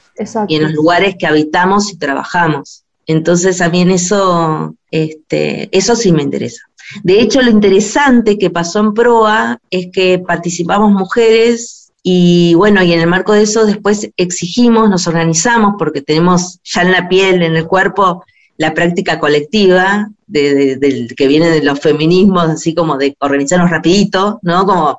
y 0.46 0.56
en 0.56 0.64
los 0.64 0.72
lugares 0.72 1.16
que 1.18 1.26
habitamos 1.26 1.90
y 1.90 1.96
trabajamos. 1.96 2.84
Entonces 3.06 3.58
también 3.58 3.90
eso, 3.90 4.74
este, 4.90 5.68
eso 5.76 5.96
sí 5.96 6.12
me 6.12 6.22
interesa. 6.22 6.62
De 7.02 7.20
hecho, 7.20 7.40
lo 7.40 7.50
interesante 7.50 8.36
que 8.36 8.50
pasó 8.50 8.80
en 8.80 8.92
PROA 8.92 9.58
es 9.70 9.88
que 9.90 10.18
participamos 10.18 10.92
mujeres 10.92 11.81
y 12.02 12.54
bueno, 12.54 12.82
y 12.82 12.92
en 12.92 13.00
el 13.00 13.06
marco 13.06 13.32
de 13.32 13.42
eso 13.42 13.64
después 13.64 14.10
exigimos, 14.16 14.90
nos 14.90 15.06
organizamos 15.06 15.74
porque 15.78 16.02
tenemos 16.02 16.58
ya 16.64 16.82
en 16.82 16.92
la 16.92 17.08
piel, 17.08 17.42
en 17.42 17.54
el 17.54 17.66
cuerpo, 17.66 18.24
la 18.56 18.74
práctica 18.74 19.20
colectiva 19.20 20.08
de, 20.26 21.08
que 21.16 21.26
viene 21.28 21.48
de 21.50 21.62
los 21.62 21.78
feminismos, 21.78 22.48
así 22.48 22.74
como 22.74 22.96
de 22.96 23.16
organizarnos 23.20 23.70
rapidito, 23.70 24.40
¿no? 24.42 24.66
Como 24.66 24.98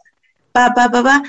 pa, 0.53 0.73
pa, 0.73 0.89
pa, 0.89 1.03
pa. 1.03 1.23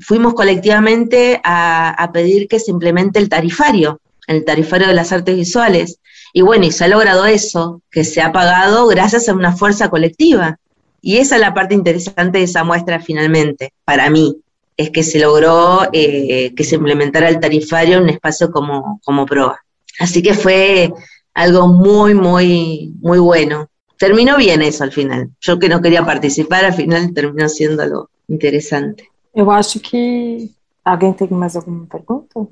Fuimos 0.00 0.32
colectivamente 0.32 1.40
a, 1.44 1.90
a 1.90 2.12
pedir 2.12 2.48
que 2.48 2.60
se 2.60 2.70
implemente 2.70 3.18
el 3.18 3.28
tarifario, 3.28 4.00
el 4.28 4.44
tarifario 4.44 4.86
de 4.86 4.94
las 4.94 5.12
artes 5.12 5.36
visuales. 5.36 5.98
Y 6.32 6.40
bueno, 6.40 6.66
y 6.66 6.72
se 6.72 6.84
ha 6.84 6.88
logrado 6.88 7.26
eso, 7.26 7.82
que 7.90 8.04
se 8.04 8.22
ha 8.22 8.32
pagado 8.32 8.86
gracias 8.86 9.28
a 9.28 9.34
una 9.34 9.56
fuerza 9.56 9.90
colectiva. 9.90 10.58
Y 11.02 11.18
esa 11.18 11.34
es 11.34 11.40
la 11.40 11.54
parte 11.54 11.74
interesante 11.74 12.38
de 12.38 12.44
esa 12.44 12.64
muestra 12.64 13.00
finalmente, 13.00 13.72
para 13.84 14.08
mí, 14.10 14.36
es 14.78 14.90
que 14.90 15.02
se 15.02 15.18
logró 15.18 15.88
eh, 15.92 16.54
que 16.54 16.64
se 16.64 16.76
implementara 16.76 17.28
el 17.28 17.40
tarifario 17.40 17.96
en 17.98 18.04
un 18.04 18.08
espacio 18.10 18.50
como, 18.50 19.00
como 19.04 19.26
prueba. 19.26 19.60
Así 19.98 20.22
que 20.22 20.34
fue 20.34 20.92
algo 21.34 21.66
muy, 21.66 22.14
muy, 22.14 22.94
muy 23.00 23.18
bueno. 23.18 23.68
Terminó 23.98 24.36
bien 24.36 24.62
eso 24.62 24.84
al 24.84 24.92
final. 24.92 25.30
Yo 25.40 25.58
que 25.58 25.68
no 25.68 25.82
quería 25.82 26.06
participar, 26.06 26.64
al 26.64 26.74
final 26.74 27.12
terminó 27.12 27.48
siendo 27.48 27.82
algo 27.82 28.08
interesante. 28.28 29.08
Eu 29.34 29.50
acho 29.50 29.80
que 29.80 30.50
alguém 30.84 31.12
tem 31.12 31.28
mais 31.30 31.56
alguma 31.56 31.86
pergunta? 31.86 32.46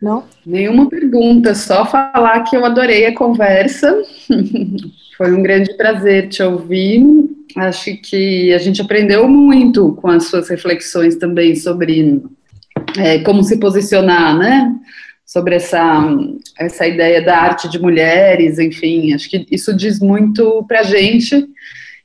Não? 0.00 0.24
Nenhuma 0.46 0.88
pergunta, 0.88 1.54
só 1.54 1.84
falar 1.84 2.44
que 2.44 2.56
eu 2.56 2.64
adorei 2.64 3.06
a 3.06 3.14
conversa. 3.14 4.00
Foi 5.16 5.32
um 5.32 5.42
grande 5.42 5.76
prazer 5.76 6.28
te 6.28 6.42
ouvir. 6.42 7.04
Acho 7.56 7.96
que 7.96 8.52
a 8.52 8.58
gente 8.58 8.82
aprendeu 8.82 9.28
muito 9.28 9.92
com 9.94 10.08
as 10.08 10.24
suas 10.24 10.48
reflexões 10.48 11.16
também 11.16 11.54
sobre 11.54 12.20
é, 12.98 13.20
como 13.20 13.42
se 13.44 13.58
posicionar, 13.58 14.36
né? 14.36 14.74
Sobre 15.24 15.54
essa, 15.54 16.06
essa 16.58 16.86
ideia 16.86 17.22
da 17.22 17.38
arte 17.38 17.68
de 17.68 17.78
mulheres, 17.78 18.58
enfim, 18.58 19.14
acho 19.14 19.28
que 19.30 19.46
isso 19.50 19.74
diz 19.74 19.98
muito 19.98 20.64
para 20.68 20.80
a 20.80 20.84
gente, 20.84 21.46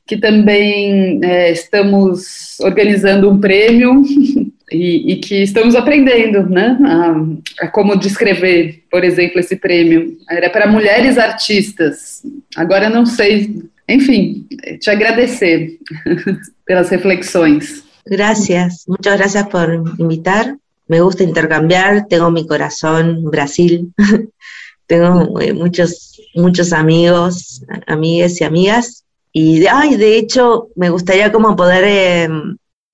que 0.06 0.16
também 0.16 1.20
é, 1.22 1.52
estamos 1.52 2.58
organizando 2.60 3.30
um 3.30 3.38
prêmio 3.38 4.02
e, 4.72 5.12
e, 5.12 5.16
que 5.16 5.42
estamos 5.42 5.74
aprendendo, 5.74 6.48
né, 6.48 6.78
a, 6.82 7.64
a, 7.66 7.68
como 7.68 7.96
descrever, 7.96 8.84
por 8.90 9.04
exemplo, 9.04 9.38
esse 9.38 9.56
prêmio. 9.56 10.16
Era 10.28 10.48
para 10.48 10.66
mulheres 10.66 11.18
artistas. 11.18 12.22
Agora 12.56 12.88
não 12.88 13.04
sei, 13.04 13.62
enfim, 13.90 14.46
te 14.48 14.90
agradecer 14.90 15.78
pelas 16.64 16.90
reflexões. 16.90 17.84
Gracias, 18.04 18.84
muchas 18.86 19.18
gracias 19.18 19.48
por 19.48 19.84
invitar. 19.98 20.56
Me 20.88 21.00
gusta 21.00 21.22
intercambiar, 21.22 22.06
tengo 22.08 22.30
mi 22.30 22.46
corazón 22.46 23.24
Brasil, 23.24 23.92
tengo 24.86 25.40
eh, 25.40 25.52
muchos, 25.52 26.20
muchos 26.34 26.72
amigos, 26.72 27.62
amigas 27.86 28.40
y 28.40 28.44
amigas. 28.44 29.04
Y 29.32 29.66
ay, 29.66 29.96
de 29.96 30.18
hecho, 30.18 30.68
me 30.74 30.90
gustaría 30.90 31.30
como 31.30 31.54
poder 31.54 31.84
eh, 31.86 32.28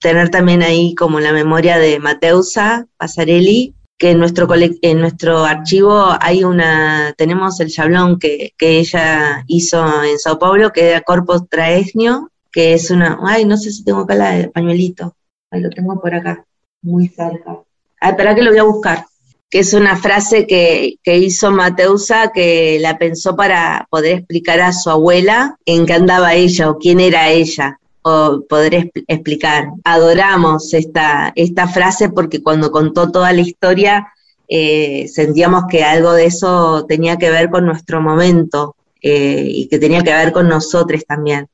tener 0.00 0.28
también 0.28 0.62
ahí 0.62 0.94
como 0.94 1.20
la 1.20 1.32
memoria 1.32 1.78
de 1.78 1.98
Mateusa 1.98 2.86
Pasarelli, 2.98 3.74
que 3.98 4.10
en 4.10 4.18
nuestro, 4.18 4.46
en 4.54 5.00
nuestro 5.00 5.44
archivo 5.44 6.14
hay 6.20 6.44
una, 6.44 7.14
tenemos 7.16 7.58
el 7.60 7.70
chablón 7.70 8.18
que, 8.18 8.52
que 8.58 8.78
ella 8.78 9.44
hizo 9.46 10.02
en 10.04 10.18
Sao 10.18 10.38
Paulo, 10.38 10.72
que 10.72 10.90
era 10.90 11.00
Corpus 11.00 11.48
Traesnio, 11.48 12.30
que 12.52 12.74
es 12.74 12.90
una, 12.90 13.18
ay, 13.24 13.44
no 13.44 13.56
sé 13.56 13.70
si 13.70 13.84
tengo 13.84 14.00
acá 14.00 14.14
la, 14.14 14.36
el 14.36 14.50
pañuelito, 14.50 15.14
ahí 15.50 15.60
lo 15.60 15.70
tengo 15.70 16.00
por 16.00 16.14
acá, 16.14 16.44
muy 16.82 17.08
cerca. 17.08 17.58
Ah, 18.00 18.10
espera 18.10 18.34
que 18.34 18.42
lo 18.42 18.50
voy 18.50 18.60
a 18.60 18.64
buscar, 18.64 19.06
que 19.48 19.60
es 19.60 19.72
una 19.72 19.96
frase 19.96 20.46
que, 20.46 20.96
que 21.02 21.16
hizo 21.16 21.50
Mateusa 21.50 22.32
que 22.32 22.78
la 22.80 22.98
pensó 22.98 23.34
para 23.34 23.86
poder 23.90 24.18
explicar 24.18 24.60
a 24.60 24.72
su 24.72 24.90
abuela 24.90 25.56
en 25.64 25.86
qué 25.86 25.94
andaba 25.94 26.34
ella 26.34 26.70
o 26.70 26.78
quién 26.78 27.00
era 27.00 27.30
ella 27.30 27.78
o 28.08 28.44
poder 28.48 28.92
explicar. 29.08 29.70
Adoramos 29.82 30.72
esta, 30.74 31.32
esta 31.34 31.66
frase 31.66 32.08
porque 32.08 32.40
cuando 32.40 32.70
contó 32.70 33.10
toda 33.10 33.32
la 33.32 33.40
historia 33.40 34.06
eh, 34.48 35.08
sentíamos 35.08 35.64
que 35.68 35.82
algo 35.82 36.12
de 36.12 36.26
eso 36.26 36.86
tenía 36.86 37.16
que 37.16 37.30
ver 37.30 37.50
con 37.50 37.66
nuestro 37.66 38.00
momento 38.00 38.76
eh, 39.02 39.44
y 39.44 39.66
que 39.66 39.80
tenía 39.80 40.04
que 40.04 40.12
ver 40.12 40.30
con 40.30 40.48
nosotros 40.48 41.04
también. 41.04 41.48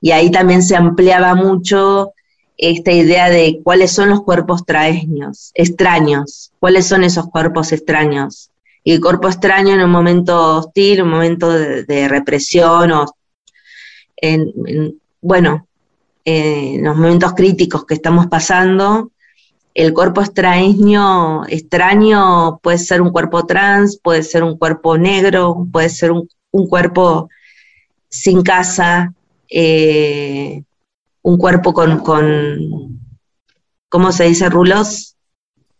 Y 0.00 0.10
ahí 0.10 0.32
también 0.32 0.64
se 0.64 0.74
ampliaba 0.74 1.36
mucho 1.36 2.10
esta 2.58 2.90
idea 2.90 3.30
de 3.30 3.60
cuáles 3.62 3.92
son 3.92 4.10
los 4.10 4.22
cuerpos 4.22 4.66
traesnios, 4.66 5.52
extraños, 5.54 6.52
cuáles 6.58 6.88
son 6.88 7.04
esos 7.04 7.28
cuerpos 7.28 7.70
extraños. 7.70 8.50
Y 8.82 8.94
el 8.94 9.00
cuerpo 9.00 9.28
extraño 9.28 9.74
en 9.74 9.82
un 9.84 9.90
momento 9.90 10.56
hostil, 10.56 11.02
un 11.02 11.10
momento 11.10 11.50
de, 11.50 12.08
represión 12.08 12.90
o 12.90 13.06
en, 14.16 15.00
bueno, 15.22 15.68
eh, 16.24 16.74
en 16.74 16.84
los 16.84 16.96
momentos 16.96 17.32
críticos 17.32 17.86
que 17.86 17.94
estamos 17.94 18.26
pasando, 18.26 19.12
el 19.72 19.94
cuerpo 19.94 20.20
extraño, 20.20 21.46
extraño 21.46 22.58
puede 22.62 22.76
ser 22.78 23.00
un 23.00 23.10
cuerpo 23.10 23.46
trans, 23.46 23.98
puede 23.98 24.22
ser 24.22 24.42
un 24.44 24.58
cuerpo 24.58 24.98
negro, 24.98 25.66
puede 25.72 25.88
ser 25.88 26.10
un, 26.12 26.28
cuerpo 26.68 27.30
sin 28.08 28.42
casa, 28.42 29.14
eh, 29.48 30.62
un 31.22 31.38
cuerpo 31.38 31.72
con, 31.72 32.00
con, 32.00 33.00
¿cómo 33.88 34.12
se 34.12 34.24
dice, 34.24 34.50
rulos? 34.50 35.16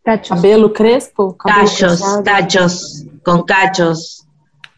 Cachos. 0.02 0.36
Cabello 0.40 0.72
crespo. 0.72 1.36
cachos, 1.36 2.02
cachos, 2.24 3.04
con 3.22 3.42
cachos. 3.42 4.26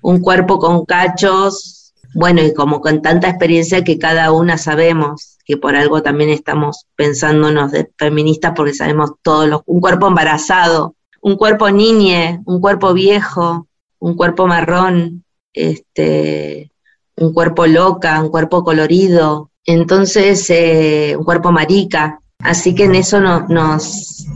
Un 0.02 0.20
cuerpo 0.20 0.58
con 0.58 0.84
cachos, 0.84 1.83
bueno, 2.14 2.42
y 2.42 2.54
como 2.54 2.80
con 2.80 3.02
tanta 3.02 3.28
experiencia 3.28 3.82
que 3.82 3.98
cada 3.98 4.30
una 4.32 4.56
sabemos, 4.56 5.38
que 5.44 5.56
por 5.56 5.74
algo 5.74 6.02
también 6.02 6.30
estamos 6.30 6.86
pensándonos 6.94 7.72
de 7.72 7.90
feministas 7.98 8.52
porque 8.54 8.72
sabemos 8.72 9.12
todos 9.22 9.48
los, 9.48 9.62
un 9.66 9.80
cuerpo 9.80 10.06
embarazado, 10.06 10.94
un 11.20 11.36
cuerpo 11.36 11.70
niñe, 11.70 12.40
un 12.46 12.60
cuerpo 12.60 12.94
viejo, 12.94 13.66
un 13.98 14.14
cuerpo 14.14 14.46
marrón, 14.46 15.24
este, 15.52 16.70
un 17.16 17.32
cuerpo 17.32 17.66
loca, 17.66 18.22
un 18.22 18.28
cuerpo 18.28 18.62
colorido, 18.62 19.50
entonces 19.64 20.48
eh, 20.50 21.16
un 21.18 21.24
cuerpo 21.24 21.50
marica. 21.50 22.20
Así 22.38 22.74
que 22.74 22.84
en 22.84 22.94
eso 22.94 23.20
nos 23.20 24.26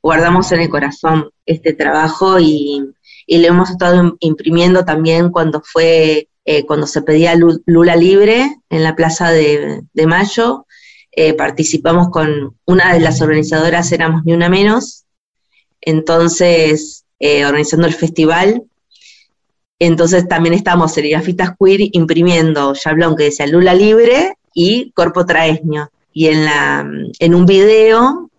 guardamos 0.00 0.52
en 0.52 0.60
el 0.60 0.68
corazón 0.68 1.30
este 1.44 1.72
trabajo 1.72 2.38
y, 2.38 2.94
y 3.26 3.38
lo 3.38 3.48
hemos 3.48 3.70
estado 3.70 4.16
imprimiendo 4.20 4.84
también 4.84 5.30
cuando 5.30 5.60
fue 5.64 6.28
eh, 6.50 6.64
cuando 6.64 6.86
se 6.86 7.02
pedía 7.02 7.34
Lula 7.66 7.94
Libre 7.94 8.56
en 8.70 8.82
la 8.82 8.96
Plaza 8.96 9.30
de, 9.30 9.82
Mayo, 10.06 10.64
eh, 11.12 11.34
participamos 11.34 12.08
con 12.08 12.56
una 12.64 12.94
de 12.94 13.00
las 13.00 13.20
organizadoras, 13.20 13.92
éramos 13.92 14.24
ni 14.24 14.32
una 14.32 14.48
menos, 14.48 15.04
entonces 15.82 17.04
eh, 17.18 17.44
organizando 17.44 17.86
el 17.86 17.92
festival. 17.92 18.62
Entonces 19.78 20.26
también 20.26 20.54
estábamos 20.54 20.94
serigrafitas 20.94 21.50
queer 21.60 21.90
imprimiendo 21.92 22.72
Yablón 22.72 23.14
que 23.14 23.24
decía 23.24 23.46
Lula 23.46 23.74
Libre 23.74 24.38
y 24.54 24.90
Corpo 24.92 25.26
Traesño. 25.26 25.90
Y 26.14 26.28
en, 26.28 26.46
la, 26.46 26.90
en 27.18 27.34
un 27.34 27.44
video, 27.44 28.30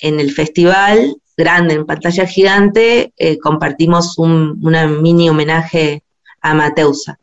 en 0.00 0.20
el 0.20 0.32
festival, 0.32 1.16
grande, 1.36 1.74
en 1.74 1.84
pantalla 1.84 2.26
gigante, 2.26 3.12
compartimos 3.42 4.16
un 4.16 4.58
mini 5.02 5.28
homenaje 5.28 6.02
a 6.40 6.54
Mateusa 6.54 7.18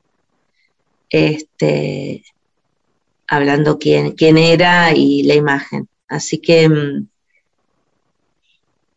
este, 1.16 2.24
hablando 3.28 3.80
quién, 3.80 4.12
quién 4.12 4.38
era 4.38 4.94
y 4.94 5.24
la 5.24 5.36
imagen. 5.36 5.88
Así 6.08 6.40
que, 6.40 6.68
mm, 6.70 7.08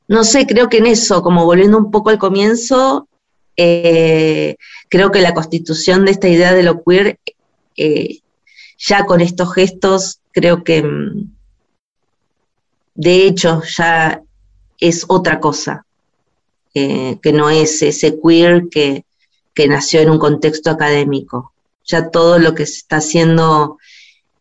no 0.09 0.25
sé, 0.25 0.47
creo 0.47 0.69
que 0.69 0.79
en 0.79 0.87
eso, 0.87 1.23
como 1.23 1.45
volviendo 1.45 1.79
un 1.79 1.91
poco 1.91 2.11
al 2.11 2.19
comienzo, 2.19 3.09
eh, 3.57 4.57
creo 4.89 5.11
que 5.11 5.21
la 5.21 5.35
constitución 5.35 6.05
de 6.05 6.13
esta 6.13 6.29
idea 6.29 6.53
de 6.55 6.63
lo 6.63 6.83
queer, 6.83 7.19
eh, 7.77 8.21
ya 8.79 9.05
con 9.05 9.21
estos 9.21 9.55
gestos, 9.55 10.21
creo 10.33 10.65
que 10.65 10.83
mm, 10.83 11.37
de 12.95 13.27
hecho 13.27 13.63
ya 13.77 14.23
es 14.81 15.05
otra 15.09 15.41
cosa, 15.41 15.87
eh, 16.75 17.19
que 17.23 17.33
no 17.33 17.51
es 17.51 17.83
ese 17.83 18.19
queer 18.21 18.69
que, 18.69 19.05
que 19.55 19.69
nació 19.69 20.01
en 20.01 20.11
un 20.11 20.19
contexto 20.19 20.71
académico 20.71 21.53
ya 21.91 22.11
todo 22.11 22.39
lo 22.39 22.55
que 22.55 22.67
se 22.67 22.79
está 22.79 22.97
haciendo 22.97 23.79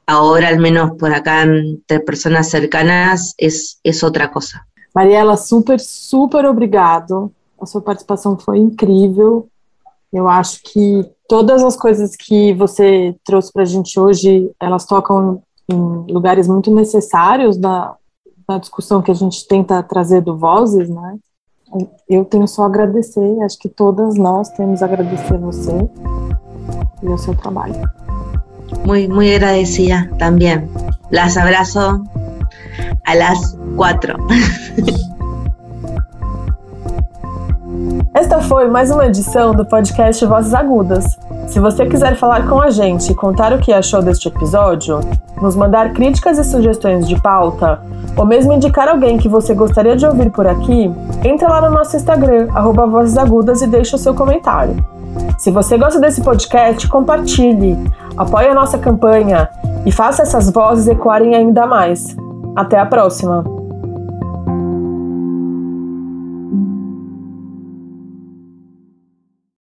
ahora, 0.06 0.48
al 0.48 0.60
menos 0.60 0.92
por 0.98 1.14
acá 1.14 1.44
entre 1.44 2.00
personas 2.00 2.50
cercanas, 2.50 3.34
es, 3.38 3.80
es 3.84 4.04
outra 4.04 4.32
coisa. 4.32 4.66
Mariela, 4.96 5.38
super, 5.38 5.80
super 5.80 6.46
obrigado 6.46 7.32
A 7.60 7.66
sua 7.66 7.82
participação 7.82 8.38
foi 8.38 8.58
incrível. 8.58 9.48
Eu 10.12 10.28
acho 10.28 10.62
que 10.64 11.06
todas 11.28 11.64
as 11.64 11.76
coisas 11.76 12.16
que 12.16 12.54
você 12.54 13.16
trouxe 13.24 13.52
para 13.52 13.64
a 13.64 13.66
gente 13.66 14.00
hoje, 14.00 14.50
elas 14.60 14.86
tocam 14.86 15.42
em 15.70 16.12
lugares 16.12 16.48
muito 16.48 16.74
necessários 16.74 17.58
da, 17.58 17.96
discussão 18.62 19.02
que 19.02 19.12
a 19.12 19.14
gente 19.14 19.46
tenta 19.46 19.84
trazer 19.84 20.22
do 20.22 20.38
Vozes, 20.38 20.88
né? 20.88 21.18
Eu 22.08 22.24
tenho 22.24 22.48
só 22.48 22.64
a 22.64 22.68
agradecer, 22.68 23.42
acho 23.42 23.60
que 23.60 23.68
todas 23.68 24.16
nós 24.16 24.50
temos 24.52 24.82
a 24.82 24.86
agradecer 24.86 25.34
a 25.34 25.38
você 25.38 25.90
y 27.02 27.12
a 27.12 27.18
su 27.18 27.34
trabajo. 27.36 27.82
Muy, 28.86 29.08
muy 29.08 29.34
agradecida 29.34 30.10
también. 30.18 30.70
Las 31.10 31.38
abrazo 31.38 32.04
a 33.06 33.16
las 33.16 33.58
cuatro. 33.76 34.18
Esta 38.14 38.42
foi 38.42 38.68
mais 38.68 38.90
uma 38.90 39.06
edição 39.06 39.54
do 39.54 39.64
podcast 39.64 40.26
Vozes 40.26 40.54
Agudas. 40.54 41.06
Se 41.48 41.60
você 41.60 41.86
quiser 41.86 42.16
falar 42.16 42.48
com 42.48 42.60
a 42.60 42.70
gente 42.70 43.12
e 43.12 43.16
contar 43.16 43.54
o 43.54 43.60
que 43.60 43.72
achou 43.72 44.02
deste 44.02 44.28
episódio, 44.28 45.00
nos 45.42 45.56
mandar 45.56 45.94
críticas 45.94 46.38
e 46.38 46.44
sugestões 46.44 47.08
de 47.08 47.22
pauta, 47.22 47.80
ou 48.18 48.26
mesmo 48.26 48.52
indicar 48.52 48.90
alguém 48.90 49.18
que 49.18 49.30
você 49.30 49.54
gostaria 49.54 49.96
de 49.96 50.06
ouvir 50.06 50.32
por 50.32 50.48
aqui, 50.48 50.92
entre 51.24 51.48
lá 51.48 51.62
no 51.62 51.70
nosso 51.70 51.96
Instagram, 51.96 52.48
arroba 52.54 52.88
Vozes 52.88 53.18
Agudas 53.18 53.62
e 53.62 53.68
deixe 53.68 53.96
o 53.96 54.00
seu 54.00 54.14
comentário. 54.16 54.97
Se 55.38 55.52
você 55.52 55.78
gosta 55.78 56.00
desse 56.00 56.22
podcast, 56.22 56.88
compartilhe, 56.88 57.78
apoie 58.16 58.50
a 58.50 58.54
nossa 58.56 58.78
campanha 58.78 59.50
e 59.86 59.92
faça 59.92 60.24
essas 60.24 60.50
vozes 60.50 60.88
ecoarem 60.88 61.36
ainda 61.36 61.66
mais. 61.66 62.16
Até 62.56 62.80
a 62.80 62.86
próxima! 62.86 63.57